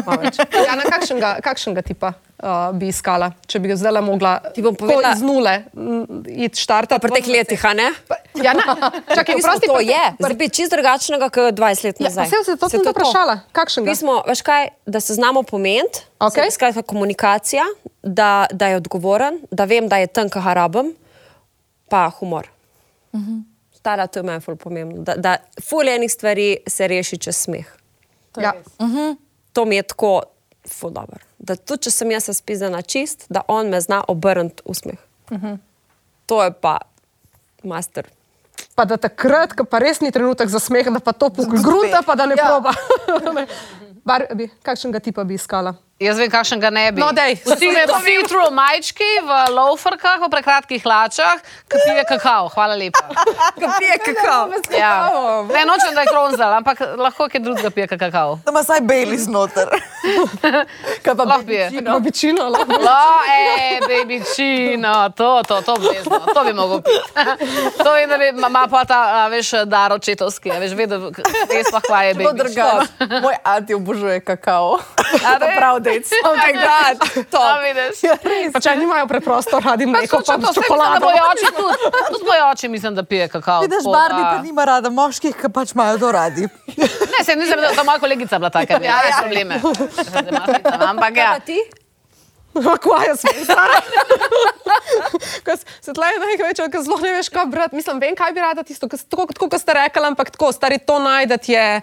Ja, 0.66 0.76
na 0.80 0.84
kakšnega, 0.88 1.44
kakšnega 1.44 1.82
tipa 1.84 2.14
uh, 2.16 2.72
bi 2.72 2.88
iskala, 2.88 3.34
če 3.48 3.60
bi 3.60 3.68
ga 3.68 3.76
zdaj 3.76 4.00
mogla 4.02 4.38
Ti 4.56 4.64
bom 4.64 4.76
povedala- 4.76 5.12
iz 5.14 5.22
nule 5.22 5.66
mm, 5.76 6.24
iti 6.48 6.62
štartati? 6.64 7.02
Pri 7.04 7.12
teh 7.20 7.28
letih, 7.28 7.66
a 7.66 7.74
ne? 7.76 7.90
Ja, 8.40 8.56
na, 8.56 8.64
čakaj, 9.12 9.36
Pismo, 9.36 9.52
vprosti, 9.52 9.68
to 9.68 9.80
je, 9.84 10.04
zdaj 10.20 10.34
bi 10.34 10.48
čist 10.50 10.72
drugačnega, 10.72 11.28
kot 11.30 11.56
20 11.56 11.86
let 11.86 12.00
Ja, 12.00 12.08
nazaj. 12.08 12.32
saj 12.32 12.44
se 12.44 12.56
to 12.56 12.70
sem 12.70 12.84
te 12.84 12.92
vprašala. 12.92 13.40
Kakšnega? 13.52 13.92
Pismo, 13.92 14.16
veš 14.28 14.42
kaj, 14.42 14.72
da 14.86 15.00
se 15.00 15.14
znamo 15.14 15.44
pomeniti, 15.44 16.08
Okej. 16.20 16.52
skratka 16.52 16.82
komunikacija, 16.82 17.64
da, 18.04 18.48
da 18.52 18.68
je 18.68 18.80
odgovoren, 18.80 19.42
da 19.52 19.66
vem, 19.66 19.88
da 19.88 19.98
je 19.98 20.08
tanka 20.08 20.40
harabem, 20.40 20.94
pa 21.90 22.08
humor. 22.10 22.48
Stara, 23.76 24.08
to 24.08 24.20
je 24.20 24.24
meni 24.24 24.42
ful 24.42 24.56
pomembno. 24.56 25.04
Da, 25.04 25.16
da 25.16 25.38
ful 25.62 25.88
enih 25.88 26.12
stvari 26.12 26.58
se 26.68 26.88
reši 26.88 27.18
čez 27.18 27.38
smeh. 27.38 27.68
Ja. 28.36 28.52
To 29.56 29.64
mi 29.66 29.76
je 29.76 29.84
tako 29.88 30.28
ful 30.68 30.92
dobro. 30.92 31.22
Da 31.40 31.56
tudi, 31.56 31.88
če 31.88 31.92
sem 31.94 32.12
jaz 32.12 32.28
spizdana 32.34 32.82
čist, 32.82 33.26
da 33.30 33.46
on 33.48 33.70
me 33.70 33.80
zna 33.80 34.02
obrniti 34.08 34.66
v 34.66 34.76
smeh. 34.76 35.02
To 36.26 36.42
je 36.44 36.52
pa 36.52 36.78
master. 37.64 38.10
Pa 38.76 38.84
da 38.86 38.98
takrat, 38.98 39.54
ko 39.54 39.64
pa 39.64 39.80
res 39.80 40.02
ni 40.02 40.12
trenutek 40.12 40.50
za 40.52 40.60
smeh, 40.60 40.88
da 40.90 41.00
pa 41.00 41.14
to 41.14 41.30
pogrunta, 41.30 42.02
pa 42.02 42.16
da 42.16 42.26
ne 42.26 42.36
Ja. 42.36 42.48
proba. 42.48 42.72
Bar, 44.06 44.28
bi, 44.36 44.50
kakšnega 44.62 45.00
tipa 45.00 45.24
bi 45.24 45.34
iskala? 45.34 45.76
Jaz 45.96 46.18
vem, 46.20 46.28
kakšen 46.28 46.60
ga 46.60 46.68
ne 46.76 46.90
bi. 46.92 47.00
No, 47.00 47.14
dej. 47.16 47.38
Vsi 47.40 47.70
me 47.72 47.86
filtro 48.04 48.50
majčki 48.52 49.08
v 49.24 49.36
loaferkah, 49.56 50.20
v 50.20 50.28
prekratkih 50.28 50.84
hlačah, 50.84 51.40
ki 51.72 51.80
pije 51.86 52.04
kakao. 52.10 52.50
Hvala 52.52 52.76
lepa. 52.76 53.00
Ki 53.60 53.70
pije 53.80 53.96
kakao. 54.04 54.50
Ja. 54.76 55.08
Ne 55.48 55.64
nočem, 55.64 55.96
da 55.96 56.04
je 56.04 56.12
kronzal, 56.12 56.52
ampak 56.60 56.84
lahko 57.00 57.30
kaj 57.32 57.40
drugega 57.40 57.72
pije 57.72 57.88
kakao. 57.88 58.36
Da 58.44 58.52
ima 58.52 58.64
saj 58.68 58.84
Bailey 58.84 59.16
znotraj. 59.24 59.80
Kaj 61.06 61.16
pa 61.16 61.24
Lahko 61.24 61.48
pije. 61.48 61.72
Babičino, 61.80 62.44
lahko. 62.50 62.76
Lo, 62.76 63.00
ej, 63.32 63.80
baby 63.88 64.20
čino, 64.36 65.10
to, 65.16 65.42
to, 65.48 65.62
to 65.62 65.74
obvezno, 65.80 66.20
to 66.34 66.44
bi 66.44 66.54
mogel 66.54 66.84
piti. 66.84 67.08
To 67.86 67.94
vem, 67.94 68.10
da 68.10 68.18
bi 68.18 68.28
ima 68.36 68.68
pa 68.68 68.84
ta, 68.86 69.00
a, 69.24 69.28
veš, 69.32 69.52
dar 69.66 69.94
očetovski, 69.96 70.52
a 70.52 70.60
veš, 70.60 70.76
vedno, 70.76 71.10
res 71.50 71.72
pa 71.72 71.80
To 71.80 71.94
baby. 71.94 72.28
drugače. 72.36 73.22
Moj 73.24 73.36
ati 73.44 73.74
obožuje 73.74 74.20
kakao. 74.20 74.80
A 75.26 75.40
Ne? 75.90 76.00
dec. 76.00 76.10
Oh 76.26 76.34
my 76.34 76.52
god, 76.54 76.96
to. 77.30 77.42
Vidiš? 77.66 78.02
Pa 78.54 78.60
če 78.60 78.76
nimajo 78.80 79.08
preprosto 79.08 79.60
radi 79.60 79.86
mleko, 79.86 80.22
pa 80.26 80.38
da 80.38 80.54
čokolado. 80.54 81.06
moj 81.06 81.22
oče 81.30 81.52
tudi, 81.58 81.78
tudi 82.12 82.26
moj 82.26 82.42
oče 82.52 82.68
mislim, 82.68 82.96
da 82.96 83.04
pije 83.04 83.28
kakao. 83.28 83.62
Vidiš, 83.62 83.84
da- 83.84 84.10
pa 84.12 84.42
nima 84.42 84.66
rada 84.66 84.90
moških, 84.90 85.36
ki 85.42 85.50
pač 85.54 85.76
imajo 85.76 85.98
to 86.02 86.12
radi. 86.12 86.48
Ne, 87.16 87.24
se 87.24 87.36
nisem, 87.36 87.62
da 87.62 87.72
ta 87.76 87.84
moja 87.84 88.00
kolegica 88.00 88.40
bila 88.40 88.50
taka, 88.50 88.74
ja, 88.84 89.00
ja. 89.08 89.18
probleme. 89.22 89.62
Ampak 90.90 91.18
ja. 91.18 91.34
Pa 91.34 91.40
ti? 91.40 91.60
Kvaja 92.56 93.16
smo. 93.16 93.32
Se 95.82 95.94
tle 95.94 96.08
je 96.08 96.20
največ, 96.20 96.62
ker 96.72 96.84
zelo 96.84 96.98
ne 97.04 97.12
veš, 97.18 97.30
kaj 97.30 97.46
brati. 97.52 97.76
Mislim, 97.76 98.00
vem, 98.00 98.16
kaj 98.16 98.32
bi 98.36 98.44
rada 98.44 98.64
tisto, 98.64 98.88
tako, 98.88 99.28
kot 99.28 99.60
ste 99.62 99.76
rekli, 99.76 100.06
ampak 100.08 100.32
tako, 100.36 100.52
stari 100.56 100.80
to 100.80 101.00
najdete 101.00 101.52
je, 101.52 101.82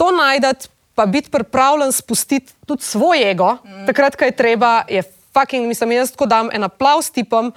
to 0.00 0.10
najdete, 0.16 0.68
pa 0.94 1.06
biti 1.06 1.30
pripravljen 1.30 1.92
spustiti 1.92 2.52
tudi 2.66 2.82
svoj 2.82 3.30
ego, 3.30 3.56
mm. 3.64 3.86
takrat, 3.86 4.16
ko 4.16 4.24
je 4.24 4.36
treba, 4.36 4.82
je 4.88 5.02
fucking, 5.32 5.66
mislim, 5.66 5.92
jaz 5.92 6.10
tako 6.10 6.26
dam 6.26 6.48
en 6.52 6.64
aplaus 6.64 7.10
tipom, 7.10 7.52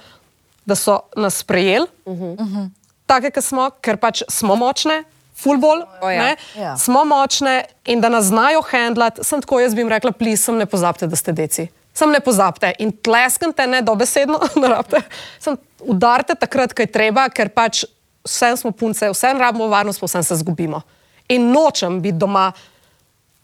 da 0.64 0.74
so 0.74 1.00
nas 1.16 1.36
sprejeli, 1.36 1.86
uh 2.04 2.18
-huh. 2.18 2.70
take, 3.06 3.30
ki 3.30 3.42
smo, 3.42 3.70
ker 3.80 3.96
pač 3.96 4.22
smo 4.28 4.56
močne. 4.56 5.04
Fulbol, 5.38 5.82
O 6.02 6.10
ja. 6.10 6.22
ja. 6.24 6.36
Ja. 6.56 6.76
smo 6.76 7.04
močne 7.04 7.64
in 7.86 8.00
da 8.00 8.08
nas 8.08 8.24
znajo 8.24 8.62
handlati. 8.70 9.24
Sem 9.24 9.40
tako, 9.40 9.60
jaz 9.60 9.74
bi 9.74 9.80
jim 9.80 9.88
rekla, 9.88 10.12
plis, 10.12 10.44
sem 10.44 10.56
ne 10.56 10.66
pozabite, 10.66 11.06
da 11.06 11.16
ste 11.16 11.32
deci. 11.32 11.68
Sem 11.94 12.10
ne 12.10 12.20
pozabite 12.20 12.72
in 12.78 12.92
tleskante, 12.92 13.66
ne 13.66 13.82
dobesedno, 13.82 14.40
ne 14.62 14.68
rabite. 14.68 15.00
Sem 15.38 15.56
udarite 15.80 16.34
takrat, 16.34 16.74
ko 16.74 16.82
je 16.82 16.86
treba, 16.86 17.28
ker 17.28 17.48
pač 17.48 17.84
vsem 18.26 18.56
smo 18.56 18.70
punce, 18.70 19.10
vsem 19.10 19.38
rabimo 19.38 19.68
varnost, 19.68 20.00
pa 20.00 20.06
vsem 20.06 20.22
se 20.22 20.36
zgubimo. 20.36 20.82
In 21.28 21.52
nočem 21.52 22.00
biti 22.02 22.18
doma 22.18 22.52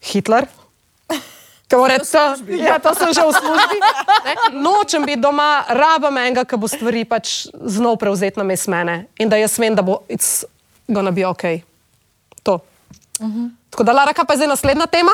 Hitler. 0.04 0.46
Ko 1.74 1.80
bo 1.80 1.86
rekel, 1.90 2.06
ja, 2.60 2.78
to 2.78 2.94
sem 2.94 3.10
že 3.10 3.22
v 3.24 3.32
službi. 3.34 3.78
Ne? 4.24 4.34
Nočem 4.56 5.04
biti 5.04 5.20
doma, 5.20 5.66
rabam 5.68 6.16
enega, 6.16 6.46
ki 6.48 6.56
bo 6.56 6.68
stvari 6.70 7.04
pač 7.04 7.50
znov 7.52 7.98
prevzeti 8.00 8.40
na 8.40 8.44
mes 8.46 8.64
mene 8.70 9.04
in 9.20 9.28
da 9.28 9.36
jaz 9.36 9.58
vem, 9.60 9.74
da 9.76 9.84
bo 9.84 10.00
it's 10.08 10.46
gonna 10.88 11.12
be 11.12 11.26
ok. 11.26 11.60
To. 12.46 12.60
Uh 13.20 13.26
-huh. 13.26 13.50
Tako 13.70 13.84
da, 13.84 13.92
Lara, 13.92 14.12
kaj 14.12 14.24
pa 14.24 14.32
je 14.32 14.36
zdaj 14.36 14.48
naslednja 14.48 14.86
tema? 14.86 15.12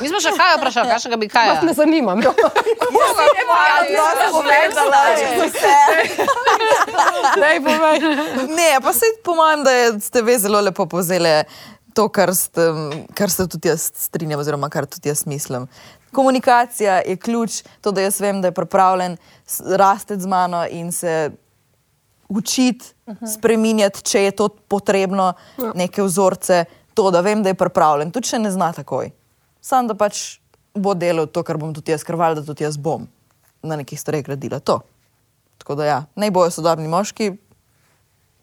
Mi 0.00 0.08
smo 0.08 0.20
še 0.20 0.30
kaj 0.36 0.56
vprašali, 0.56 0.88
kakšnega 0.88 1.16
bi 1.16 1.28
kaj? 1.28 1.48
Vas 1.48 1.62
ne 1.62 1.72
zanimam. 1.72 2.20
Dej, 7.40 7.60
povej. 7.64 8.00
Ne, 8.48 8.80
pa 8.82 8.92
se 8.92 9.06
po 9.24 9.34
mojem, 9.34 9.64
da 9.64 9.70
je, 9.70 10.00
ste 10.00 10.22
ve 10.22 10.38
zelo 10.38 10.60
lepo 10.60 10.86
povzeli 10.86 11.44
to, 11.94 12.08
kar, 12.08 12.34
ste, 12.34 12.66
kar 13.14 13.30
se 13.30 13.46
tudi 13.48 13.68
jaz 13.68 13.90
strinjam, 13.94 14.40
oziroma 14.40 14.68
kar 14.68 14.86
tudi 14.86 15.08
jaz 15.08 15.26
mislim. 15.26 15.68
Komunikacija 16.12 17.00
je 17.06 17.16
ključ, 17.16 17.62
to, 17.80 17.92
da 17.92 18.00
jaz 18.00 18.20
vem, 18.20 18.40
da 18.42 18.48
je 18.50 18.56
pripravljen 18.56 19.16
rasteti 19.66 20.22
z 20.22 20.26
mano 20.26 20.64
in 20.70 20.92
se 20.92 21.30
učiti, 22.28 22.94
spreminjati, 23.34 24.02
če 24.02 24.22
je 24.22 24.30
to 24.30 24.48
potrebno, 24.48 25.32
neke 25.74 26.02
vzorce, 26.02 26.64
to, 26.94 27.10
da 27.10 27.20
vem, 27.20 27.42
da 27.42 27.50
je 27.50 27.58
pripravljen, 27.58 28.10
tudi 28.14 28.30
če 28.30 28.38
ne 28.38 28.50
zna 28.50 28.72
takoj. 28.72 29.10
Sam 29.60 29.90
da 29.90 29.96
pač 29.98 30.40
bo 30.74 30.94
delal 30.94 31.26
to, 31.26 31.42
kar 31.46 31.58
bom 31.58 31.74
tudi 31.74 31.92
jaz 31.92 32.04
krval, 32.06 32.38
da 32.38 32.46
tudi 32.46 32.64
jaz 32.64 32.78
bom 32.78 33.08
na 33.62 33.76
nekih 33.76 34.00
stvareh 34.00 34.24
gradila 34.24 34.60
to. 34.60 34.80
Tako 35.60 35.76
da 35.76 35.86
ja, 35.86 35.98
naj 36.16 36.30
bojo 36.32 36.50
sodobni 36.54 36.88
moški, 36.88 37.34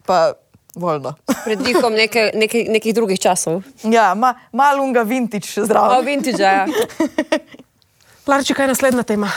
pa 0.06 0.34
voljno. 0.74 1.14
Pred 1.44 1.58
dihom 1.58 1.92
neke, 1.92 2.30
neke, 2.34 2.66
nekih 2.68 2.94
drugih 2.94 3.20
časov. 3.20 3.62
Ja, 3.82 4.14
ma, 4.14 4.34
malo 4.52 4.82
unga 4.82 5.02
vintage 5.02 5.48
O, 5.56 5.64
zdravo. 5.64 6.00
vintage, 6.02 6.42
ja. 6.42 6.66
Larči, 8.28 8.54
kaj 8.54 8.64
je 8.64 8.68
naslednja 8.68 9.02
tema? 9.02 9.30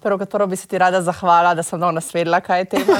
Prvo 0.00 0.18
kot 0.18 0.30
prvo 0.30 0.46
bi 0.46 0.56
se 0.56 0.66
ti 0.66 0.78
rada 0.78 1.02
zahvala, 1.02 1.54
da 1.54 1.62
sem 1.62 1.80
danes 1.80 2.14
vedela, 2.14 2.40
kaj 2.40 2.60
je 2.60 2.64
tema. 2.64 2.98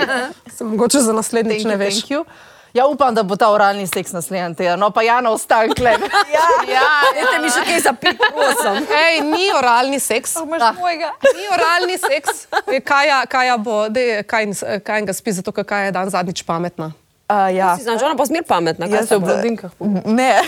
Sem 0.56 0.66
mogoče 0.66 0.98
za 1.00 1.12
naslednjič 1.12 1.62
Thank 1.62 1.78
ne 1.78 1.86
you, 1.86 2.20
veš. 2.20 2.26
Ja, 2.74 2.86
upam, 2.86 3.14
da 3.14 3.22
bo 3.22 3.36
ta 3.36 3.48
oralni 3.48 3.86
seks 3.86 4.12
naslednji 4.12 4.56
teden. 4.56 4.80
No, 4.80 4.90
pa 4.90 5.02
Jana 5.02 5.30
ostane 5.30 5.70
klep. 5.70 6.00
Ja, 6.26 6.46
Ja, 6.68 6.82
Dajte 7.14 7.38
mi 7.38 7.48
še 7.48 7.62
kaj 7.64 7.80
za 7.80 7.92
pit, 7.92 8.18
prosim. 8.18 8.82
Ej, 8.90 9.20
ni 9.22 9.46
oralni 9.54 10.00
seks. 10.00 10.34
mojega. 10.74 11.12
Ni 11.36 11.46
oralni 11.54 11.98
seks. 11.98 12.48
Kaja, 12.84 13.22
kaja 13.26 13.56
bo, 13.56 13.88
dej, 13.88 14.24
kaj, 14.26 14.50
kaj 14.82 15.02
ga 15.02 15.14
spi, 15.14 15.32
zato 15.32 15.52
ker 15.52 15.64
Kaja 15.64 15.84
je 15.84 15.92
dan 15.92 16.10
zadnjič 16.10 16.42
pametna. 16.42 16.90
Uh, 17.34 17.56
ja. 17.56 17.76
Si 17.76 17.82
znaš, 17.82 18.02
ona 18.02 18.16
pa 18.16 18.24
zmer 18.24 18.44
pametna. 18.46 18.86
kaj 18.86 18.96
Jaz 18.96 19.08
se 19.08 19.16
v 19.16 19.26
blondinkah. 19.26 19.70
Ne. 20.04 20.38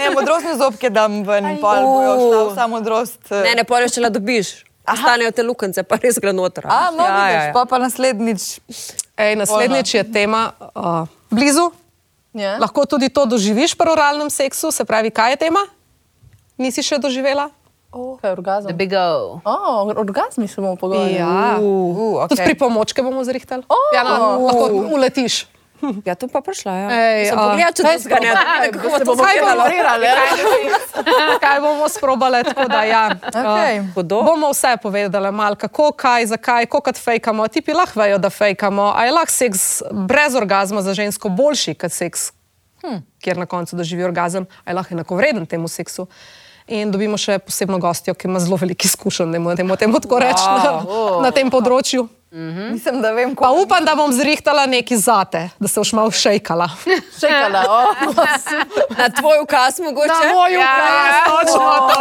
ne, 0.00 0.10
modrostne 0.14 0.54
zobke 0.56 0.90
dam 0.90 1.20
ven 1.26 1.50
in 1.50 1.58
pol 1.60 1.84
bojo 1.84 2.14
šla 2.20 2.44
vsa 2.52 2.66
modrost. 2.70 3.20
eh. 3.30 3.42
Ne, 3.44 3.54
ne, 3.60 3.64
pojjo, 3.68 3.90
če 3.92 4.04
la 4.06 4.12
dobiš. 4.14 4.54
Ostanejo 4.84 5.32
te 5.32 5.44
lukance, 5.44 5.82
pa 5.88 5.96
res 6.00 6.18
gre 6.20 6.32
noter. 6.36 6.66
A, 6.68 6.90
no, 6.92 7.04
ja, 7.04 7.12
vidiš, 7.16 7.34
ja, 7.34 7.44
ja. 7.48 7.52
pa 7.56 7.64
pa 7.68 7.80
naslednjič. 7.80 8.42
Ej, 9.16 9.36
naslednjič 9.40 9.94
je 9.94 10.02
tema 10.12 10.42
uh, 10.76 11.08
blizu. 11.32 11.70
Ja. 12.36 12.58
Lahko 12.60 12.84
tudi 12.84 13.08
to 13.08 13.24
doživiš 13.28 13.76
pri 13.78 13.94
oralnem 13.94 14.28
seksu, 14.30 14.72
se 14.74 14.84
pravi, 14.84 15.12
kaj 15.14 15.36
je 15.36 15.40
tema? 15.48 15.62
Nisi 16.60 16.84
še 16.84 17.00
doživela? 17.00 17.48
Kaj 18.20 18.28
je 18.28 18.32
orgazem? 18.32 18.68
The 18.68 18.76
big 18.76 18.92
O. 18.92 19.40
Oh, 19.44 19.92
orgazmi 19.96 20.48
se 20.48 20.60
bomo 20.60 20.76
pogovarjali. 20.76 21.14
Ja. 21.14 21.58
Uh, 21.60 22.28
Tudi 22.28 22.40
okay. 22.42 22.44
pripomočke 22.44 23.02
bomo 23.02 23.24
zrihtali. 23.24 23.62
Ja, 23.94 24.02
no, 24.04 24.38
lahko 24.46 24.70
uletiš. 24.94 25.46
Ja, 26.04 26.14
to 26.14 26.28
pa 26.32 26.40
prišla. 26.40 26.72
Ja. 26.72 26.88
Ej, 26.90 27.28
Sem 27.28 27.38
a- 27.38 27.42
pogledala, 27.44 27.72
če 27.76 27.82
to 27.82 27.92
zganja. 27.98 28.32
Kako 28.72 28.98
Se 28.98 29.04
bo 29.04 29.12
bomo 29.12 29.24
Kaj 29.24 29.36
bomo- 29.36 29.48
kalarirali. 29.50 30.06
Kaj 31.40 31.60
bomo 31.60 31.88
sprobali? 31.88 32.40
Tako 32.44 32.68
da, 32.68 32.82
ja. 32.84 33.02
Okay. 33.20 33.92
Hudo. 33.94 34.22
Bomo 34.22 34.50
vse 34.50 34.76
povedali, 34.82 35.32
malo 35.32 35.54
kako, 35.54 35.92
kaj, 35.92 36.26
zakaj, 36.26 36.66
koliko 36.66 36.92
fejkamo. 36.92 37.48
Tipi 37.48 37.72
lahko 37.72 38.00
vejo, 38.00 38.18
da 38.18 38.30
fejkamo. 38.30 38.92
A 38.96 39.04
je 39.04 39.12
lahko 39.12 39.32
seks 39.32 39.82
brez 39.92 40.34
orgazma 40.34 40.82
za 40.82 40.94
žensko 40.94 41.28
boljši 41.28 41.74
kot 41.74 41.92
seks, 41.92 42.32
hm. 42.80 43.02
kjer 43.20 43.36
na 43.36 43.46
koncu 43.46 43.76
doživi 43.76 44.04
orgazem, 44.04 44.46
a 44.64 44.70
je 44.70 44.74
lahko 44.74 44.94
enakovreden 44.94 45.46
temu 45.46 45.68
seksu. 45.68 46.06
In 46.66 46.88
dobimo 46.90 47.18
še 47.20 47.38
posebno 47.44 47.76
gostjo, 47.78 48.14
ki 48.16 48.28
ima 48.28 48.40
zelo 48.40 48.56
veliko 48.56 48.88
izkušenj, 48.88 49.32
da 49.32 49.38
moramo 49.38 49.76
temu 49.76 50.00
tako 50.00 50.18
reči 50.22 50.44
na, 50.48 50.70
na 51.20 51.30
tem 51.30 51.50
področju. 51.52 52.06
Mislim, 52.34 53.02
da 53.02 53.12
vem, 53.14 53.34
Pa 53.38 53.52
upam, 53.54 53.84
da 53.84 53.92
bom 53.94 54.10
zrihtala 54.12 54.64
neki 54.66 54.96
zate, 54.98 55.50
da 55.60 55.68
se 55.68 55.78
boš 55.80 55.92
malo 55.94 56.10
šejkala. 56.10 56.66
Čekala, 57.20 57.60
oh. 57.68 58.16
Na 58.98 59.06
tvoj 59.12 59.38
ukaz 59.44 59.78
mogoče? 59.78 60.16
Na 60.24 60.32
moj 60.34 60.56
ukaz, 60.58 61.14
točno 61.28 61.74
to. 61.92 62.00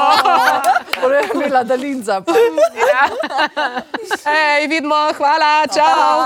Prej 1.03 1.21
je 1.21 1.43
bila 1.43 1.63
dalinca. 1.63 2.21
pa. 2.25 2.33
Ej, 4.31 4.67
vidimo, 4.71 4.95
hvala, 5.17 5.67
čau. 5.69 6.17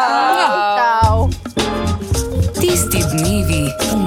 Čau. 0.78 1.28
Tisti 2.62 3.04
dnevi 3.12 3.66
v. 3.92 4.07